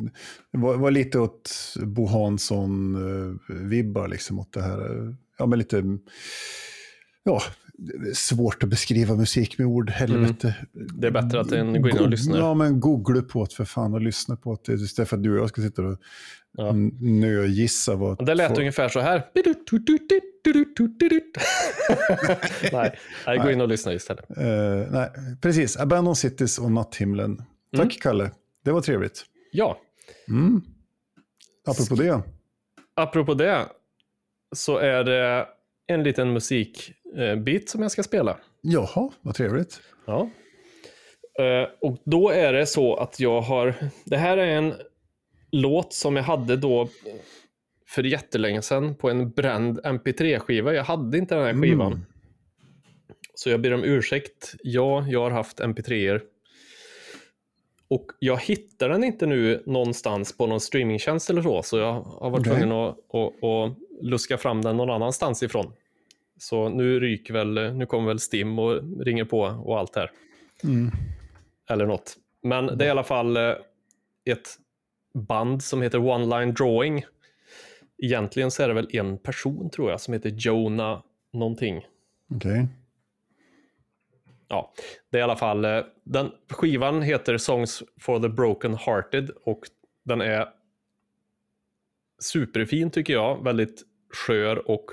det 0.51 0.57
var, 0.57 0.75
var 0.77 0.91
lite 0.91 1.19
åt 1.19 1.51
Bo 1.83 2.05
Hansson-vibbar 2.07 4.07
liksom 4.07 4.39
åt 4.39 4.53
det 4.53 4.61
här. 4.61 4.79
eh, 4.79 5.13
Ja, 5.37 5.45
men 5.45 5.59
lite, 5.59 5.83
ja, 7.23 7.41
svårt 8.13 8.63
att 8.63 8.69
beskriva 8.69 9.15
musik 9.15 9.57
med 9.57 9.67
ord, 9.67 9.89
helvete. 9.89 10.55
Det 10.73 11.07
är 11.07 11.11
bättre 11.11 11.39
att 11.39 11.51
en 11.51 11.81
går 11.81 11.91
in 11.91 11.97
och 11.99 12.09
lyssnar. 12.09 12.37
Ja, 12.39 12.53
men 12.53 12.79
googla 12.79 13.21
på 13.21 13.45
det 13.45 13.55
för 13.55 13.65
fan 13.65 13.93
och 13.93 14.01
lyssna 14.01 14.35
på 14.35 14.57
det 14.65 14.73
istället 14.73 15.09
för 15.09 15.17
att 15.17 15.23
du 15.23 15.31
och 15.31 15.37
jag 15.37 15.49
ska 15.49 15.61
sitta 15.61 15.81
och 15.81 15.97
Ja. 16.57 16.71
nögissa 17.01 17.95
vad... 17.95 18.25
Det 18.25 18.35
lät 18.35 18.47
folk- 18.47 18.59
ungefär 18.59 18.89
så 18.89 18.99
här. 18.99 19.25
nej, 22.71 22.95
nej, 23.27 23.37
gå 23.37 23.51
in 23.51 23.61
och 23.61 23.67
lyssna 23.67 23.93
istället. 23.93 24.37
Eh, 24.37 24.91
nej, 24.91 25.09
precis. 25.41 25.77
Abandon 25.77 26.15
Cities 26.15 26.59
och 26.59 26.71
Natthimlen. 26.71 27.37
Tack 27.37 27.45
Mm. 27.85 27.89
Kalle, 28.01 28.31
det 28.65 28.71
var 28.71 28.81
trevligt. 28.81 29.23
Ja, 29.51 29.77
Mm. 30.29 30.61
Apropå 31.67 31.95
det, 31.95 32.21
apropå 32.95 33.33
det 33.33 33.65
så 34.55 34.77
är 34.77 35.03
det 35.03 35.47
en 35.87 36.03
liten 36.03 36.33
musikbit 37.15 37.69
som 37.69 37.81
jag 37.81 37.91
ska 37.91 38.03
spela. 38.03 38.37
jaha, 38.61 39.11
vad 39.21 39.35
trevligt. 39.35 39.81
Ja. 40.05 40.29
Eh, 41.39 41.69
Och 41.81 41.97
då 42.03 42.29
är 42.29 42.53
det 42.53 42.65
så 42.65 42.95
att 42.95 43.19
jag 43.19 43.41
har, 43.41 43.75
det 44.05 44.17
här 44.17 44.37
är 44.37 44.47
en 44.57 44.73
låt 45.51 45.93
som 45.93 46.15
jag 46.15 46.23
hade 46.23 46.55
då 46.57 46.89
för 47.87 48.03
jättelänge 48.03 48.61
sedan 48.61 48.95
på 48.95 49.09
en 49.09 49.29
bränd 49.29 49.79
MP3-skiva. 49.79 50.73
Jag 50.73 50.83
hade 50.83 51.17
inte 51.17 51.35
den 51.35 51.43
här 51.45 51.61
skivan. 51.61 51.91
Mm. 51.93 52.05
Så 53.33 53.49
jag 53.49 53.61
ber 53.61 53.73
om 53.73 53.83
ursäkt. 53.83 54.55
Ja, 54.63 55.05
jag 55.07 55.21
har 55.21 55.31
haft 55.31 55.59
MP3-er. 55.59 56.21
Och 57.87 58.05
jag 58.19 58.37
hittar 58.37 58.89
den 58.89 59.03
inte 59.03 59.25
nu 59.25 59.63
någonstans 59.65 60.37
på 60.37 60.47
någon 60.47 60.59
streamingtjänst 60.59 61.29
eller 61.29 61.41
så. 61.41 61.63
Så 61.63 61.77
jag 61.77 61.93
har 62.01 62.29
varit 62.29 62.43
tvungen 62.45 62.71
att, 62.71 62.89
att, 63.15 63.43
att 63.43 63.77
luska 64.01 64.37
fram 64.37 64.61
den 64.61 64.77
någon 64.77 64.89
annanstans 64.89 65.43
ifrån. 65.43 65.73
Så 66.37 66.69
nu 66.69 66.99
ryker 66.99 67.33
väl, 67.33 67.73
nu 67.73 67.85
kommer 67.85 68.07
väl 68.07 68.19
Stim 68.19 68.59
och 68.59 68.81
ringer 69.05 69.25
på 69.25 69.41
och 69.41 69.79
allt 69.79 69.95
här. 69.95 70.11
Mm. 70.63 70.91
Eller 71.69 71.85
något. 71.85 72.17
Men 72.43 72.77
det 72.77 72.85
är 72.85 72.87
i 72.87 72.91
alla 72.91 73.03
fall 73.03 73.37
eh, 73.37 73.53
ett 74.25 74.57
band 75.13 75.63
som 75.63 75.81
heter 75.81 75.99
One 75.99 76.39
Line 76.39 76.53
Drawing. 76.53 77.05
Egentligen 77.97 78.51
så 78.51 78.63
är 78.63 78.67
det 78.67 78.73
väl 78.73 78.95
en 78.95 79.17
person 79.17 79.69
tror 79.69 79.91
jag 79.91 80.01
som 80.01 80.13
heter 80.13 80.29
Jonah 80.29 81.03
någonting. 81.33 81.85
Okej. 82.35 82.67
Ja, 84.47 84.73
det 85.09 85.17
är 85.17 85.19
i 85.19 85.23
alla 85.23 85.35
fall, 85.35 85.65
eh, 85.65 85.81
den 86.03 86.31
skivan 86.49 87.01
heter 87.01 87.37
Songs 87.37 87.83
for 87.99 88.19
the 88.19 88.29
Broken 88.29 88.75
Hearted 88.75 89.29
och 89.29 89.59
den 90.03 90.21
är 90.21 90.47
superfin 92.19 92.91
tycker 92.91 93.13
jag, 93.13 93.43
väldigt 93.43 93.83
skör 94.13 94.71
och 94.71 94.91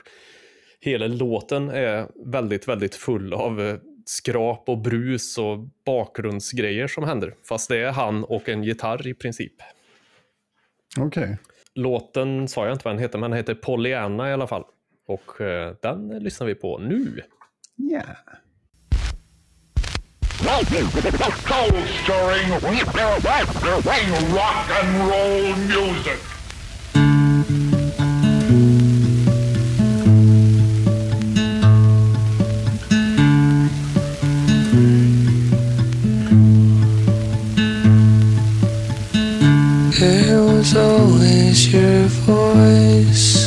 hela 0.83 1.07
låten 1.07 1.69
är 1.69 2.09
väldigt, 2.25 2.69
väldigt 2.69 2.95
full 2.95 3.33
av 3.33 3.61
eh, 3.61 3.77
skrap 4.07 4.69
och 4.69 4.79
brus 4.79 5.39
och 5.39 5.59
bakgrundsgrejer 5.87 6.89
som 6.89 7.05
händer. 7.05 7.35
Fast 7.49 7.69
det 7.69 7.79
är 7.79 7.93
han 7.93 8.25
och 8.25 8.49
en 8.49 8.65
gitarr 8.65 9.07
i 9.07 9.15
princip. 9.15 9.53
Okej. 10.99 11.39
Låten 11.75 12.49
sa 12.49 12.67
jag 12.67 12.75
inte 12.75 12.85
vad 12.85 12.95
den 12.95 13.03
heter, 13.03 13.19
men 13.19 13.31
den 13.31 13.37
heter 13.37 13.55
Pollyanna 13.55 14.31
i 14.31 14.33
alla 14.33 14.47
fall. 14.47 14.65
Och 15.07 15.41
eh, 15.41 15.75
den 15.83 16.09
lyssnar 16.09 16.47
vi 16.47 16.55
på 16.55 16.79
nu. 16.79 17.21
Soul 21.49 21.83
stirring, 22.03 22.51
rock 24.35 24.71
and 24.83 25.11
roll 25.11 25.57
music. 25.57 26.42
Was 40.63 40.77
always 40.77 41.73
your 41.73 42.07
voice. 42.23 43.42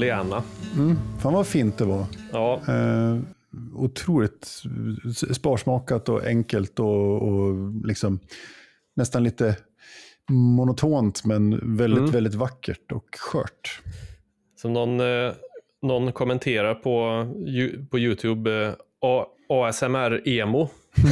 Femåring 0.00 0.28
med 0.28 0.42
Pollyanna. 0.42 0.42
Fan 1.20 1.32
vad 1.32 1.46
fint 1.46 1.78
det 1.78 1.84
var. 1.84 2.06
Ja, 2.32 2.60
Eh, 2.68 3.18
otroligt 3.74 4.62
sparsmakat 5.32 6.08
och 6.08 6.24
enkelt 6.24 6.80
och, 6.80 7.22
och 7.22 7.72
liksom 7.86 8.18
nästan 8.96 9.24
lite 9.24 9.56
monotont 10.30 11.24
men 11.24 11.76
väldigt, 11.76 11.98
Mm. 11.98 12.10
väldigt 12.10 12.34
vackert 12.34 12.92
och 12.92 13.04
skört. 13.18 13.80
som 14.56 14.72
någon, 14.72 15.00
eh, 15.00 15.32
någon 15.82 16.12
kommenterar 16.12 16.74
på, 16.74 17.26
på 17.90 17.98
YouTube, 17.98 18.66
eh, 18.66 18.72
ASMR-emo. 19.48 20.68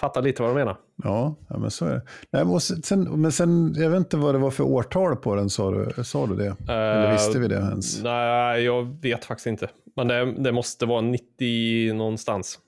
Fattar 0.00 0.22
lite 0.22 0.42
vad 0.42 0.50
de 0.50 0.54
menar. 0.54 0.76
Ja, 0.96 1.34
ja 1.48 1.58
men 1.58 1.70
så 1.70 1.86
är 1.86 1.90
det. 1.94 2.02
Nej, 2.30 2.44
men, 2.44 2.60
sen, 2.60 3.20
men 3.20 3.32
sen, 3.32 3.74
jag 3.76 3.90
vet 3.90 3.98
inte 3.98 4.16
vad 4.16 4.34
det 4.34 4.38
var 4.38 4.50
för 4.50 4.64
årtal 4.64 5.16
på 5.16 5.34
den, 5.34 5.50
sa 5.50 5.70
du, 5.70 6.04
sa 6.04 6.26
du 6.26 6.36
det? 6.36 6.72
Eller 6.72 7.12
visste 7.12 7.38
vi 7.38 7.48
det 7.48 7.54
ens? 7.54 7.98
Eh, 7.98 8.04
Nej, 8.04 8.62
jag 8.64 9.02
vet 9.02 9.24
faktiskt 9.24 9.46
inte. 9.46 9.68
Men 9.96 10.08
det, 10.08 10.32
det 10.32 10.52
måste 10.52 10.86
vara 10.86 11.00
90 11.00 11.94
någonstans. 11.94 12.58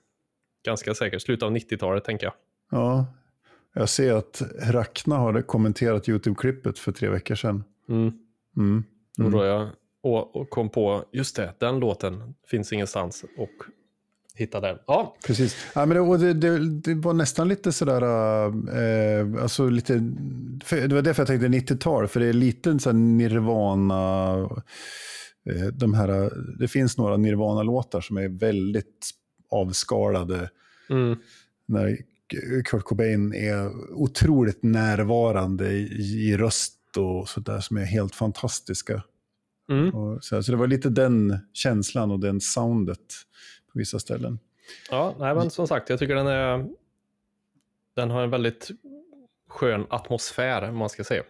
Ganska 0.65 0.93
säkert. 0.93 1.21
Slutet 1.21 1.43
av 1.43 1.51
90-talet 1.51 2.03
tänker 2.03 2.25
jag. 2.25 2.33
Ja, 2.71 3.05
jag 3.73 3.89
ser 3.89 4.13
att 4.13 4.41
Rackna 4.61 5.17
har 5.17 5.41
kommenterat 5.41 6.09
YouTube-klippet 6.09 6.79
för 6.79 6.91
tre 6.91 7.09
veckor 7.09 7.35
sedan. 7.35 7.63
Mm. 7.89 8.13
Mm. 8.57 8.83
Och 9.25 9.31
då 9.31 9.45
jag 9.45 9.69
och, 10.03 10.35
och 10.35 10.49
kom 10.49 10.69
på, 10.69 11.05
just 11.11 11.35
det, 11.35 11.53
den 11.57 11.79
låten 11.79 12.33
finns 12.47 12.73
ingenstans. 12.73 13.25
Och 13.37 13.65
hittade 14.35 14.67
den. 14.67 14.77
Ja, 14.87 15.17
Precis. 15.27 15.55
Ja, 15.75 15.85
men 15.85 16.19
det, 16.19 16.33
det, 16.33 16.59
det, 16.81 16.93
var 16.93 17.13
nästan 17.13 17.47
lite 17.47 17.71
sådär, 17.71 18.01
eh, 18.01 19.41
alltså 19.43 19.69
lite, 19.69 19.93
det 20.69 20.93
var 20.93 21.01
därför 21.01 21.21
jag 21.21 21.27
tänkte 21.27 21.73
90-tal, 21.73 22.07
för 22.07 22.19
det 22.19 22.25
är 22.25 22.33
lite 22.33 22.69
här 22.69 22.93
Nirvana, 22.93 24.33
eh, 25.49 25.67
de 25.73 25.93
här, 25.93 26.31
det 26.59 26.67
finns 26.67 26.97
några 26.97 27.17
Nirvana-låtar 27.17 28.01
som 28.01 28.17
är 28.17 28.29
väldigt 28.29 29.09
avskalade, 29.51 30.49
mm. 30.89 31.17
när 31.65 31.97
Kurt 32.65 32.83
Cobain 32.83 33.33
är 33.33 33.91
otroligt 33.93 34.63
närvarande 34.63 35.71
i, 35.71 36.29
i 36.29 36.37
röst 36.37 36.77
och 36.97 37.29
sådär 37.29 37.59
som 37.59 37.77
är 37.77 37.85
helt 37.85 38.15
fantastiska. 38.15 39.03
Mm. 39.71 39.89
Och 39.89 40.23
så, 40.23 40.35
här, 40.35 40.41
så 40.41 40.51
det 40.51 40.57
var 40.57 40.67
lite 40.67 40.89
den 40.89 41.37
känslan 41.53 42.11
och 42.11 42.19
den 42.19 42.41
soundet 42.41 42.99
på 43.73 43.79
vissa 43.79 43.99
ställen. 43.99 44.39
Ja, 44.89 45.15
nej, 45.19 45.35
men 45.35 45.49
som 45.49 45.67
sagt, 45.67 45.89
jag 45.89 45.99
tycker 45.99 46.15
den 46.15 46.27
är... 46.27 46.67
Den 47.95 48.09
har 48.11 48.23
en 48.23 48.29
väldigt 48.29 48.69
skön 49.49 49.85
atmosfär, 49.89 50.69
om 50.69 50.77
man 50.77 50.89
ska 50.89 51.03
säga. 51.03 51.23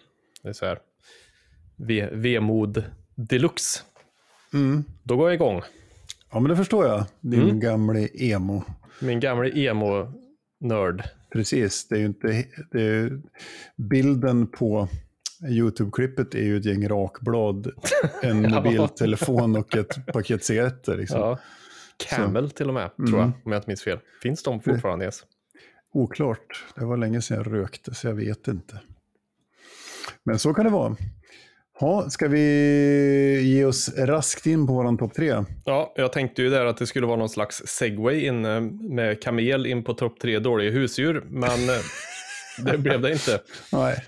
Det 0.44 0.50
är 0.50 0.54
så 0.54 0.66
här. 0.66 0.80
ve- 1.76 2.10
Vemod 2.12 2.84
deluxe. 3.16 3.80
Mm. 4.54 4.84
Då 5.04 5.18
går 5.18 5.28
jag 5.30 5.36
igång. 5.36 5.62
Ja, 6.32 6.40
men 6.40 6.50
det 6.50 6.56
förstår 6.58 6.86
jag. 6.86 7.06
Din 7.20 7.42
Mm. 7.42 7.60
gamle 7.60 8.08
emo. 8.14 8.64
Min 9.02 9.20
gamla 9.20 9.48
emo-nörd. 9.50 11.04
Precis, 11.34 11.88
det 11.88 11.96
är 11.96 12.00
ju 12.00 12.06
inte... 12.06 12.46
Det 12.72 12.82
är, 12.82 13.22
bilden 13.76 14.48
på 14.48 14.88
YouTube-klippet 15.50 16.36
är 16.36 16.44
ju 16.44 16.58
ett 16.58 16.66
gäng 16.66 16.88
rakblad, 16.90 17.72
en 18.24 18.42
mobiltelefon 18.52 19.56
och 19.56 19.76
ett 19.76 20.06
paket 20.06 20.44
cigaretter. 20.44 20.98
Liksom. 20.98 21.20
Ja. 21.20 21.40
Camel 22.10 22.52
till 22.52 22.68
och 22.68 22.74
med, 22.74 22.96
tror 22.96 23.08
Mm. 23.08 23.20
jag, 23.20 23.32
om 23.46 23.52
jag 23.52 23.60
inte 23.60 23.70
minns 23.70 23.84
fel. 23.84 24.00
Finns 24.24 24.44
de 24.44 24.62
fortfarande 24.62 25.06
ens? 25.06 25.24
Oklart. 25.94 26.66
Det 26.76 26.86
var 26.86 26.98
länge 26.98 27.22
sedan 27.22 27.38
jag 27.38 27.54
rökte, 27.54 27.94
så 27.96 28.08
jag 28.08 28.14
vet 28.14 28.48
inte. 28.48 28.80
Men 30.24 30.40
så 30.40 30.54
kan 30.54 30.66
det 30.66 30.72
vara. 30.72 30.96
Ja, 31.80 32.10
ska 32.10 32.28
vi 32.28 33.42
ge 33.44 33.66
oss 33.66 33.94
raskt 33.98 34.46
in 34.46 34.68
på 34.68 34.74
våran 34.74 34.98
topp 34.98 35.14
tre? 35.14 35.44
Ja, 35.66 35.94
jag 35.96 36.14
tänkte 36.14 36.42
ju 36.42 36.50
där 36.50 36.66
att 36.66 36.78
det 36.78 36.88
skulle 36.88 37.08
vara 37.08 37.18
någon 37.18 37.30
slags 37.30 37.64
segway 37.66 38.26
in 38.26 38.42
med 38.96 39.22
kamel 39.22 39.66
in 39.66 39.84
på 39.84 39.94
topp 39.94 40.20
tre 40.20 40.40
dåliga 40.40 40.72
husdjur, 40.72 41.24
men 41.30 41.70
eh, 41.70 41.76
det 42.72 42.78
blev 42.78 43.02
det 43.02 43.12
inte. 43.12 43.42
Nej, 43.72 44.06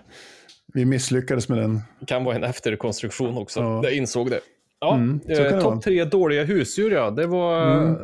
vi 0.73 0.85
misslyckades 0.85 1.49
med 1.49 1.57
den. 1.57 1.81
Det 1.99 2.05
kan 2.05 2.23
vara 2.23 2.35
en 2.35 2.43
efterkonstruktion 2.43 3.37
också. 3.37 3.59
Ja. 3.59 3.83
Jag 3.83 3.93
insåg 3.93 4.29
det. 4.29 4.39
Ja, 4.83 4.95
Mm, 4.95 5.19
eh, 5.27 5.59
topp 5.61 5.83
tre 5.83 6.03
dåliga 6.05 6.43
husdjur, 6.43 6.91
ja. 6.91 7.11
Det 7.11 7.27
var 7.27 7.77
Mm. 7.81 7.95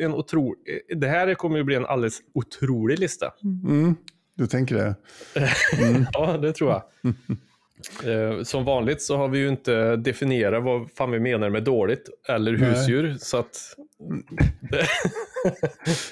en 0.00 0.14
otro... 0.14 0.54
Det 0.96 1.06
här 1.06 1.34
kommer 1.34 1.56
ju 1.56 1.64
bli 1.64 1.74
en 1.74 1.86
alldeles 1.86 2.18
otrolig 2.34 2.98
lista. 2.98 3.32
Mm, 3.66 3.94
du 4.36 4.46
tänker 4.46 4.74
det? 4.74 4.94
Ja, 6.12 6.36
det 6.38 6.52
tror 6.52 6.70
jag. 6.70 6.82
Eh, 8.04 8.42
Som 8.42 8.64
vanligt 8.64 9.02
så 9.02 9.16
har 9.16 9.28
vi 9.28 9.38
ju 9.38 9.48
inte 9.48 9.96
definierat 9.96 10.64
vad 10.64 10.90
fan 10.90 11.10
vi 11.10 11.20
menar 11.20 11.50
med 11.50 11.62
dåligt 11.62 12.08
eller 12.28 12.52
Nej. 12.52 12.68
husdjur. 12.68 13.16
Så 13.18 13.36
att... 13.38 13.56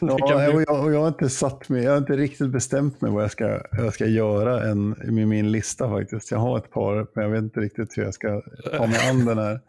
Ja, 0.00 0.16
bli- 0.16 0.56
och, 0.56 0.62
jag, 0.62 0.84
och 0.84 0.92
jag 0.92 1.00
har 1.00 1.08
inte 1.08 1.28
satt 1.28 1.68
mig, 1.68 1.82
jag 1.84 1.90
har 1.90 1.98
inte 1.98 2.12
riktigt 2.16 2.48
bestämt 2.50 3.00
mig 3.00 3.10
vad 3.10 3.22
jag 3.22 3.30
ska, 3.30 3.60
jag 3.72 3.94
ska 3.94 4.06
göra 4.06 4.62
än, 4.70 4.88
med 5.04 5.28
min 5.28 5.52
lista 5.52 5.88
faktiskt. 5.90 6.30
Jag 6.30 6.38
har 6.38 6.58
ett 6.58 6.70
par, 6.70 7.06
men 7.14 7.24
jag 7.24 7.30
vet 7.30 7.42
inte 7.42 7.60
riktigt 7.60 7.98
hur 7.98 8.02
jag 8.04 8.14
ska 8.14 8.42
ta 8.76 8.86
mig 8.86 8.98
an 9.10 9.24
den 9.24 9.38
här. 9.38 9.60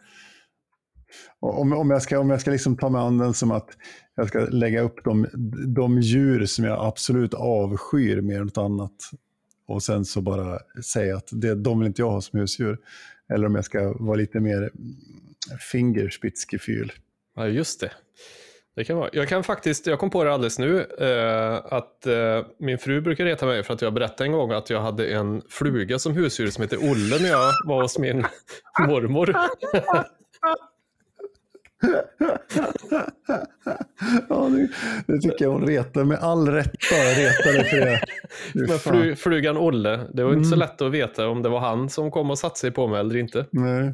Om, 1.43 1.73
om 1.73 1.89
jag 1.89 2.01
ska, 2.01 2.19
om 2.19 2.29
jag 2.29 2.41
ska 2.41 2.51
liksom 2.51 2.77
ta 2.77 2.89
mig 2.89 3.01
an 3.01 3.17
den 3.17 3.34
som 3.34 3.51
att 3.51 3.69
jag 4.15 4.27
ska 4.27 4.39
lägga 4.39 4.82
upp 4.82 5.03
de, 5.03 5.27
de 5.67 6.01
djur 6.01 6.45
som 6.45 6.65
jag 6.65 6.86
absolut 6.86 7.34
avskyr 7.34 8.21
mer 8.21 8.39
än 8.39 8.45
något 8.45 8.58
annat. 8.58 8.91
Och 9.67 9.84
sen 9.84 10.06
så 10.06 10.21
bara 10.21 10.60
säga 10.93 11.17
att 11.17 11.29
det, 11.32 11.56
de 11.56 11.79
vill 11.79 11.88
inte 11.88 12.01
jag 12.01 12.10
ha 12.10 12.21
som 12.21 12.39
husdjur. 12.39 12.77
Eller 13.34 13.47
om 13.47 13.56
jag 13.56 13.65
ska 13.65 13.93
vara 13.99 14.15
lite 14.15 14.39
mer 14.39 14.71
fingerspitzgefühl. 15.71 16.91
Ja, 17.36 17.47
just 17.47 17.79
det. 17.79 17.91
Det 18.75 18.84
kan 18.84 18.97
vara. 18.97 19.10
Jag 19.13 19.29
kan 19.29 19.43
faktiskt, 19.43 19.88
jag 19.88 19.99
kom 19.99 20.10
på 20.10 20.23
det 20.23 20.34
alldeles 20.34 20.60
nu, 20.60 20.82
eh, 20.99 21.73
att 21.73 22.06
eh, 22.08 22.45
min 22.60 22.77
fru 22.77 23.01
brukar 23.01 23.25
reta 23.25 23.45
mig 23.45 23.63
för 23.63 23.73
att 23.73 23.82
jag 23.82 23.93
berättade 23.93 24.25
en 24.25 24.32
gång 24.32 24.51
att 24.51 24.69
jag 24.69 24.82
hade 24.82 25.08
en 25.08 25.41
fluga 25.49 25.99
som 25.99 26.13
husdjur 26.13 26.49
som 26.49 26.62
heter 26.62 26.77
Olle 26.77 27.19
när 27.21 27.29
jag 27.29 27.51
var 27.65 27.82
hos 27.82 27.99
min 27.99 28.25
mormor. 28.79 29.36
Ja, 34.30 34.50
det, 34.50 34.69
det 35.08 35.19
tycker 35.22 35.46
jag 35.46 35.52
hon 35.52 35.67
retar 35.67 36.04
med 36.04 36.19
all 36.19 36.48
rätta. 36.48 36.96
Retar 36.96 37.54
dig 37.54 37.63
för 37.69 37.78
det. 37.78 38.02
Men 38.67 38.80
flu, 38.80 39.15
flugan 39.15 39.58
Olle, 39.58 39.98
det 40.13 40.24
var 40.24 40.30
inte 40.32 40.38
Mm. 40.38 40.50
så 40.50 40.56
lätt 40.56 40.82
att 40.82 40.91
veta 40.91 41.28
om 41.28 41.41
det 41.41 41.50
var 41.50 41.60
han 41.60 41.89
som 41.89 42.12
kom 42.12 42.30
och 42.32 42.39
satte 42.39 42.60
sig 42.60 42.72
på 42.72 42.88
mig 42.88 43.00
eller 43.00 43.17
inte. 43.17 43.46
Nej, 43.52 43.93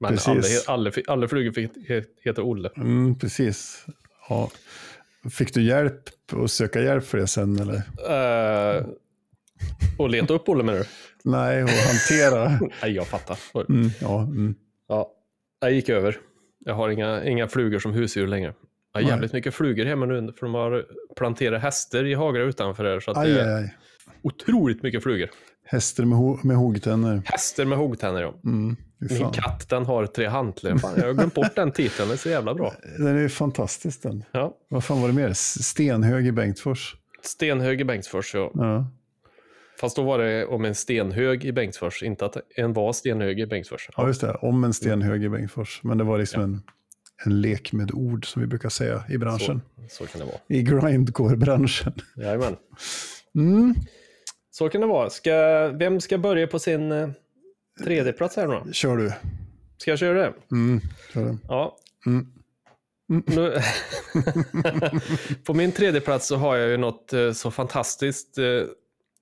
Men 0.00 0.10
Precis. 0.10 0.68
alla, 0.68 0.74
alla, 0.74 0.90
alla 1.06 1.28
flugor 1.28 1.52
fick 1.52 1.76
he- 1.88 2.04
heta 2.24 2.42
Olle. 2.42 2.70
mm, 2.76 3.18
precis. 3.18 3.86
Ja. 4.28 4.50
Fick 5.30 5.54
du 5.54 5.62
hjälp 5.62 6.02
att 6.44 6.50
söka 6.50 6.80
hjälp 6.80 7.04
för 7.06 7.18
det 7.18 7.26
sen? 7.26 7.58
Eller? 7.60 7.76
Uh, 8.78 8.86
och 9.98 10.08
leta 10.10 10.34
upp 10.34 10.48
Olle 10.48 10.62
menar 10.64 10.78
du? 10.78 10.84
Nej, 11.24 11.62
och 11.62 11.68
hantera. 11.70 12.48
Nej, 12.82 12.92
jag 12.92 13.06
fattar. 13.06 13.38
Mm, 13.68 13.90
ja, 14.00 14.22
mm. 14.22 14.54
Ja, 14.88 15.10
jag 15.60 15.72
gick 15.72 15.88
över. 15.88 16.16
Jag 16.64 16.74
har 16.74 16.88
inga, 16.88 17.24
inga 17.24 17.48
flugor 17.48 17.78
som 17.78 17.92
husdjur 17.92 18.26
längre. 18.26 18.54
Jag 18.92 19.02
har 19.02 19.08
jävligt 19.10 19.32
mycket 19.32 19.54
flugor 19.54 19.84
hemma 19.84 20.06
nu, 20.06 20.32
för 20.38 20.46
de 20.46 20.54
har 20.54 20.84
planterat 21.16 21.62
hästar 21.62 22.04
i 22.04 22.14
hagar 22.14 22.40
utanför 22.40 22.84
här. 22.84 23.00
Så 23.00 23.10
att 23.10 23.16
Aj, 23.16 23.30
det 23.32 23.40
är 23.42 23.56
aj. 23.58 23.74
otroligt 24.22 24.82
mycket 24.82 25.02
flugor. 25.02 25.28
Hästar 25.64 26.04
med, 26.04 26.18
ho- 26.18 26.38
med 26.46 26.56
hoggtänder. 26.56 27.22
Hästar 27.24 27.64
med 27.64 27.78
huggtänder, 27.78 28.22
ja. 28.22 28.34
Mm, 28.44 28.76
Min 28.98 29.30
katt, 29.30 29.68
den 29.68 29.84
har 29.86 30.06
tre 30.06 30.26
hantlar. 30.26 30.76
Fan, 30.78 30.92
jag 30.96 31.06
har 31.06 31.12
glömt 31.12 31.34
bort 31.34 31.54
den 31.56 31.72
titeln, 31.72 32.08
det 32.08 32.14
är 32.14 32.18
så 32.18 32.28
jävla 32.28 32.54
bra. 32.54 32.72
Den 32.98 33.06
är 33.16 33.20
ju 33.20 33.28
fantastisk 33.28 34.02
den. 34.02 34.24
Ja. 34.32 34.56
Vad 34.70 34.84
fan 34.84 35.00
var 35.00 35.08
det 35.08 35.14
mer? 35.14 35.32
Stenhög 35.34 36.26
i 36.26 36.32
Bengtsfors. 36.32 36.96
Stenhög 37.22 37.80
i 37.80 37.84
Bengtsfors, 37.84 38.34
ja. 38.34 38.50
Ja. 38.54 38.86
Fast 39.80 39.96
då 39.96 40.02
var 40.02 40.18
det 40.18 40.46
om 40.46 40.64
en 40.64 40.74
stenhög 40.74 41.44
i 41.44 41.52
Bengtsfors, 41.52 42.02
inte 42.02 42.26
att 42.26 42.36
en 42.54 42.72
var 42.72 42.92
stenhög 42.92 43.40
i 43.40 43.46
Bengtsfors. 43.46 43.88
ja, 43.96 44.06
just 44.06 44.20
det. 44.20 44.34
Om 44.34 44.64
en 44.64 44.74
stenhög 44.74 45.24
i 45.24 45.28
Bengtsfors. 45.28 45.80
Men 45.82 45.98
det 45.98 46.04
var 46.04 46.18
liksom 46.18 46.42
en, 46.42 46.62
en 47.24 47.40
lek 47.40 47.72
med 47.72 47.90
ord 47.94 48.32
som 48.32 48.42
vi 48.42 48.48
brukar 48.48 48.68
säga 48.68 49.04
i 49.08 49.18
branschen. 49.18 49.60
så, 49.88 50.06
så 50.06 50.06
kan 50.06 50.20
det 50.20 50.26
vara. 50.26 50.38
I 50.48 50.62
grindcore-branschen. 50.62 51.92
Jajamän. 52.16 52.56
Mm. 53.34 53.74
Så 54.50 54.68
kan 54.68 54.80
det 54.80 54.86
vara. 54.86 55.10
Ska, 55.10 55.68
vem 55.68 56.00
ska 56.00 56.18
börja 56.18 56.46
på 56.46 56.58
sin 56.58 56.92
eh, 56.92 57.08
tredje 57.84 58.12
plats 58.12 58.36
här 58.36 58.46
nu 58.46 58.54
då? 58.54 58.72
Kör 58.72 58.96
du. 58.96 59.12
Ska 59.78 59.90
jag 59.90 59.98
köra 59.98 60.18
det? 60.18 60.32
Mm. 60.52 60.80
Kör 61.12 61.24
du. 61.24 61.38
Ja. 61.48 61.76
Mm. 62.06 62.26
Nu, 63.26 63.58
på 65.44 65.54
min 65.54 65.72
tredje 65.72 66.00
plats 66.00 66.26
så 66.26 66.36
har 66.36 66.56
jag 66.56 66.68
ju 66.68 66.76
något 66.76 67.12
eh, 67.12 67.32
så 67.32 67.50
fantastiskt 67.50 68.38
eh, 68.38 68.44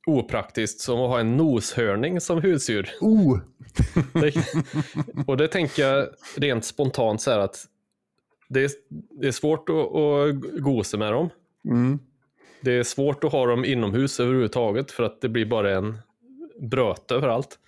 opraktiskt 0.07 0.81
som 0.81 1.01
att 1.01 1.09
ha 1.09 1.21
en 1.21 1.37
noshörning 1.37 2.21
som 2.21 2.43
husdjur. 2.43 2.91
Oh! 3.01 3.39
Det, 4.13 4.35
och 5.27 5.37
det 5.37 5.49
tänker 5.49 5.89
jag 5.89 6.09
rent 6.37 6.65
spontant 6.65 7.21
så 7.21 7.31
här 7.31 7.39
att 7.39 7.67
det 8.49 8.65
är, 8.65 8.71
det 9.21 9.27
är 9.27 9.33
svårt 9.33 9.69
att, 9.69 9.77
att 9.77 10.63
gosa 10.63 10.97
med 10.97 11.13
dem. 11.13 11.31
Mm. 11.65 11.99
Det 12.61 12.73
är 12.73 12.83
svårt 12.83 13.25
att 13.25 13.33
ha 13.33 13.47
dem 13.47 13.65
inomhus 13.65 14.21
överhuvudtaget 14.21 14.91
för 14.91 15.03
att 15.03 15.21
det 15.21 15.29
blir 15.29 15.47
bara 15.47 15.77
en 15.77 15.99
bröte 16.61 17.15
överallt. 17.15 17.59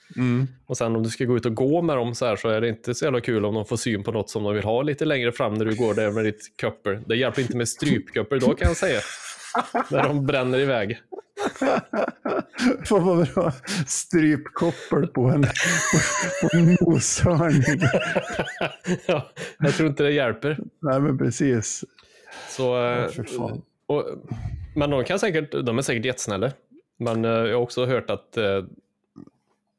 Och 0.66 0.76
sen 0.76 0.96
om 0.96 1.02
du 1.02 1.08
ska 1.08 1.24
gå 1.24 1.36
ut 1.36 1.46
och 1.46 1.54
gå 1.54 1.82
med 1.82 1.96
dem 1.96 2.14
så 2.14 2.26
här 2.26 2.36
så 2.36 2.48
är 2.48 2.60
det 2.60 2.68
inte 2.68 2.94
så 2.94 3.04
jävla 3.04 3.20
kul 3.20 3.44
om 3.44 3.54
de 3.54 3.64
får 3.64 3.76
syn 3.76 4.04
på 4.04 4.12
något 4.12 4.30
som 4.30 4.42
de 4.42 4.54
vill 4.54 4.64
ha 4.64 4.82
lite 4.82 5.04
längre 5.04 5.32
fram 5.32 5.54
när 5.54 5.64
du 5.64 5.74
går 5.74 5.94
där 5.94 6.10
med 6.10 6.24
ditt 6.24 6.40
köpper. 6.60 7.02
Det 7.06 7.16
hjälper 7.16 7.42
inte 7.42 7.56
med 7.56 7.68
strypköpper 7.68 8.40
då 8.40 8.54
kan 8.54 8.68
jag 8.68 8.76
säga. 8.76 9.00
När 9.90 10.02
de 10.02 10.26
bränner 10.26 10.58
iväg. 10.58 11.00
Vad 12.90 13.02
var 13.02 13.16
det 13.16 13.30
då? 13.34 13.52
Strypkoppel 13.86 15.06
på 15.06 15.22
en, 15.28 15.42
på, 15.42 15.48
på 16.42 16.56
en 16.56 16.76
noshörning. 16.80 17.80
ja, 19.06 19.28
jag 19.58 19.74
tror 19.74 19.88
inte 19.88 20.02
det 20.02 20.10
hjälper. 20.12 20.58
Nej, 20.80 21.00
men 21.00 21.18
precis. 21.18 21.84
Så, 22.48 22.76
eh, 22.84 23.08
Ja, 23.16 23.24
fan. 23.38 23.62
och, 23.86 24.04
men 24.76 24.90
de, 24.90 25.04
kan 25.04 25.18
säkert, 25.18 25.50
de 25.66 25.78
är 25.78 25.82
säkert 25.82 26.04
jättesnälla. 26.04 26.50
Men 26.98 27.24
eh, 27.24 27.30
jag 27.30 27.56
har 27.56 27.62
också 27.62 27.86
hört 27.86 28.10
att 28.10 28.36
eh, 28.36 28.64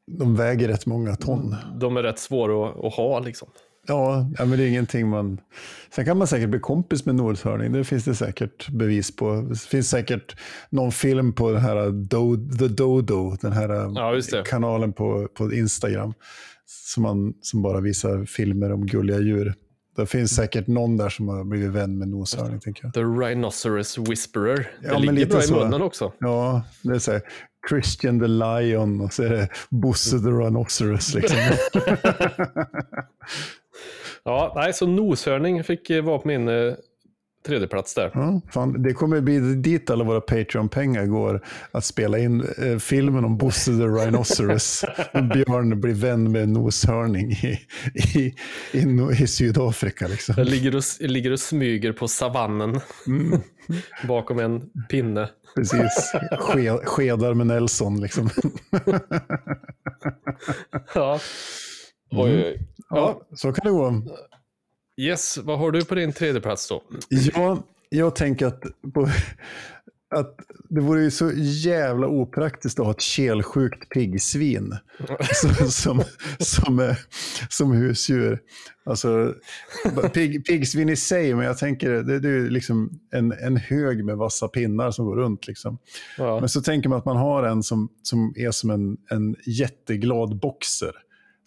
De 0.06 0.36
väger 0.36 0.68
rätt 0.68 0.86
många 0.86 1.16
ton. 1.16 1.56
de 1.76 1.98
är 1.98 2.04
rätt 2.04 2.20
svåra 2.20 2.70
att, 2.70 2.86
att 2.86 2.94
ha. 2.94 3.20
Liksom. 3.20 3.50
Ja, 3.88 4.30
ja, 4.38 4.46
men 4.46 4.58
det 4.60 4.64
är 4.64 4.68
ingenting 4.68 5.10
man... 5.10 5.40
Sen 5.96 6.06
kan 6.06 6.18
man 6.18 6.28
säkert 6.28 6.50
bli 6.50 6.60
kompis 6.60 7.06
med 7.06 7.16
noshörning. 7.16 7.72
Det 7.72 7.84
finns 7.84 8.04
det 8.06 8.16
säkert 8.16 8.70
bevis 8.70 9.16
på. 9.16 9.46
Det 9.50 9.60
finns 9.60 9.90
säkert 9.90 10.36
någon 10.70 10.92
film 10.92 11.34
på 11.34 11.52
den 11.52 11.62
här 11.62 11.92
Do, 11.92 12.36
The 12.58 12.68
Dodo, 12.68 13.36
den 13.42 13.52
här 13.52 13.70
Ja, 13.96 14.14
just 14.14 14.32
det. 14.32 14.44
kanalen 14.46 14.94
på, 14.94 15.28
på 15.34 15.54
Instagram, 15.54 16.14
som, 16.66 17.04
man, 17.04 17.34
som 17.42 17.62
bara 17.62 17.80
visar 17.82 18.26
filmer 18.26 18.72
om 18.72 18.86
gulliga 18.86 19.20
djur. 19.20 19.54
Det 19.96 20.06
finns 20.06 20.36
säkert 20.36 20.68
någon 20.68 20.98
där 20.98 21.10
som 21.10 21.28
har 21.28 21.44
blivit 21.44 21.70
vän 21.70 21.98
med 21.98 22.08
noshörning, 22.08 22.60
tänker 22.60 22.84
jag. 22.86 22.94
The 22.94 23.00
Rhinoceros 23.02 23.98
Whisperer. 23.98 24.72
Ja, 24.84 24.94
det 24.94 25.00
ligger 25.00 25.14
lite 25.14 25.28
bra 25.28 25.40
i 25.40 25.44
så. 25.44 25.56
munnen 25.56 25.82
också. 25.82 26.14
Ja, 26.20 26.62
det 26.84 26.96
är 26.96 27.00
så 27.00 27.12
här, 27.12 27.22
Christian 27.70 28.20
the 28.20 28.28
Lion 28.28 29.02
och 29.02 29.14
så 29.14 29.24
är 29.24 29.30
det 29.30 29.50
Bosse 29.70 30.20
the 30.20 30.30
Rhinoceros. 30.30 31.14
Liksom. 31.16 31.38
Ja, 34.24 34.54
nej, 34.56 34.74
så 34.74 34.88
noshörning 34.88 35.64
fick 35.64 35.90
eh, 35.90 36.04
vara 36.04 36.20
på 36.20 36.28
min 36.28 36.48
eh, 36.48 36.74
tredje 37.46 37.68
plats 37.68 37.94
där. 37.96 38.12
Ja, 38.14 38.42
fan, 38.54 38.84
det 38.84 38.94
kommer 38.94 39.22
bli 39.22 39.40
dit 39.40 39.90
alla 39.90 40.04
våra 40.04 40.22
Patreon-pengar 40.22 41.06
går. 41.06 41.46
Att 41.72 41.86
spela 41.86 42.18
in 42.20 42.44
eh, 42.58 42.78
filmen 42.78 43.26
om 43.26 43.38
Bosse 43.38 43.72
the 43.72 43.84
Rhinoceros. 43.84 44.86
Björn 45.14 45.82
blir 45.82 45.94
vän 45.94 46.32
med 46.32 46.50
noshörning 46.50 47.32
i, 47.32 47.60
i, 48.16 48.34
i, 48.72 49.08
i 49.24 49.28
Sydafrika. 49.28 50.08
Liksom. 50.08 50.36
Jag 50.38 50.48
ligger 50.48 50.76
och, 50.76 50.84
ligger 51.00 51.32
och 51.32 51.40
smyger 51.40 51.94
på 51.94 52.08
savannen 52.08 52.80
Mm. 53.08 53.40
bakom 54.08 54.40
en 54.40 54.62
pinne. 54.90 55.30
Precis. 55.56 56.12
Ske, 56.40 56.70
skedar 56.84 57.34
med 57.34 57.48
Nelson. 57.48 58.02
Liksom. 58.02 58.30
Ja. 60.96 61.20
Oj, 62.12 62.32
oj, 62.32 62.44
oj. 62.46 62.60
Ja, 62.90 63.22
så 63.36 63.54
kan 63.54 63.66
det 63.66 63.72
gå. 63.72 64.04
Yes, 64.98 65.38
vad 65.38 65.60
har 65.60 65.72
du 65.72 65.86
på 65.86 65.96
din 65.96 66.14
tredje 66.14 66.42
plats 66.42 66.70
då? 66.70 66.84
Ja, 67.10 67.64
jag 67.90 68.16
tänker 68.16 68.46
att, 68.46 68.62
på, 68.94 69.10
att 70.16 70.36
det 70.70 70.82
vore 70.82 71.04
ju 71.04 71.12
så 71.12 71.32
jävla 71.36 72.08
opraktiskt 72.08 72.80
att 72.80 72.86
ha 72.86 72.92
ett 72.92 73.02
kelsjukt 73.02 73.90
piggsvin 73.90 74.78
som, 75.34 75.70
som, 75.70 76.04
som, 76.40 76.80
eh, 76.80 76.96
som 77.50 77.72
husdjur. 77.72 78.40
Alltså, 78.86 79.34
pigg, 80.14 80.46
piggsvin 80.46 80.90
i 80.90 80.96
sig, 80.96 81.36
men 81.36 81.46
jag 81.46 81.58
tänker 81.58 81.92
det, 81.92 82.20
det 82.20 82.30
är 82.30 82.50
liksom 82.50 83.00
en, 83.12 83.32
en 83.32 83.58
hög 83.58 84.06
med 84.06 84.18
vassa 84.18 84.48
pinnar 84.48 84.92
som 84.92 85.06
går 85.06 85.16
runt. 85.16 85.48
Liksom. 85.48 85.78
Ja. 86.18 86.40
Men 86.40 86.50
så 86.50 86.62
tänker 86.62 86.90
man 86.90 87.00
att 87.00 87.06
man 87.06 87.18
har 87.18 87.44
en 87.44 87.64
som, 87.64 87.90
som 88.04 88.34
är 88.38 88.52
som 88.52 88.70
en, 88.70 88.98
en 89.10 89.36
jätteglad 89.46 90.40
boxer. 90.40 90.92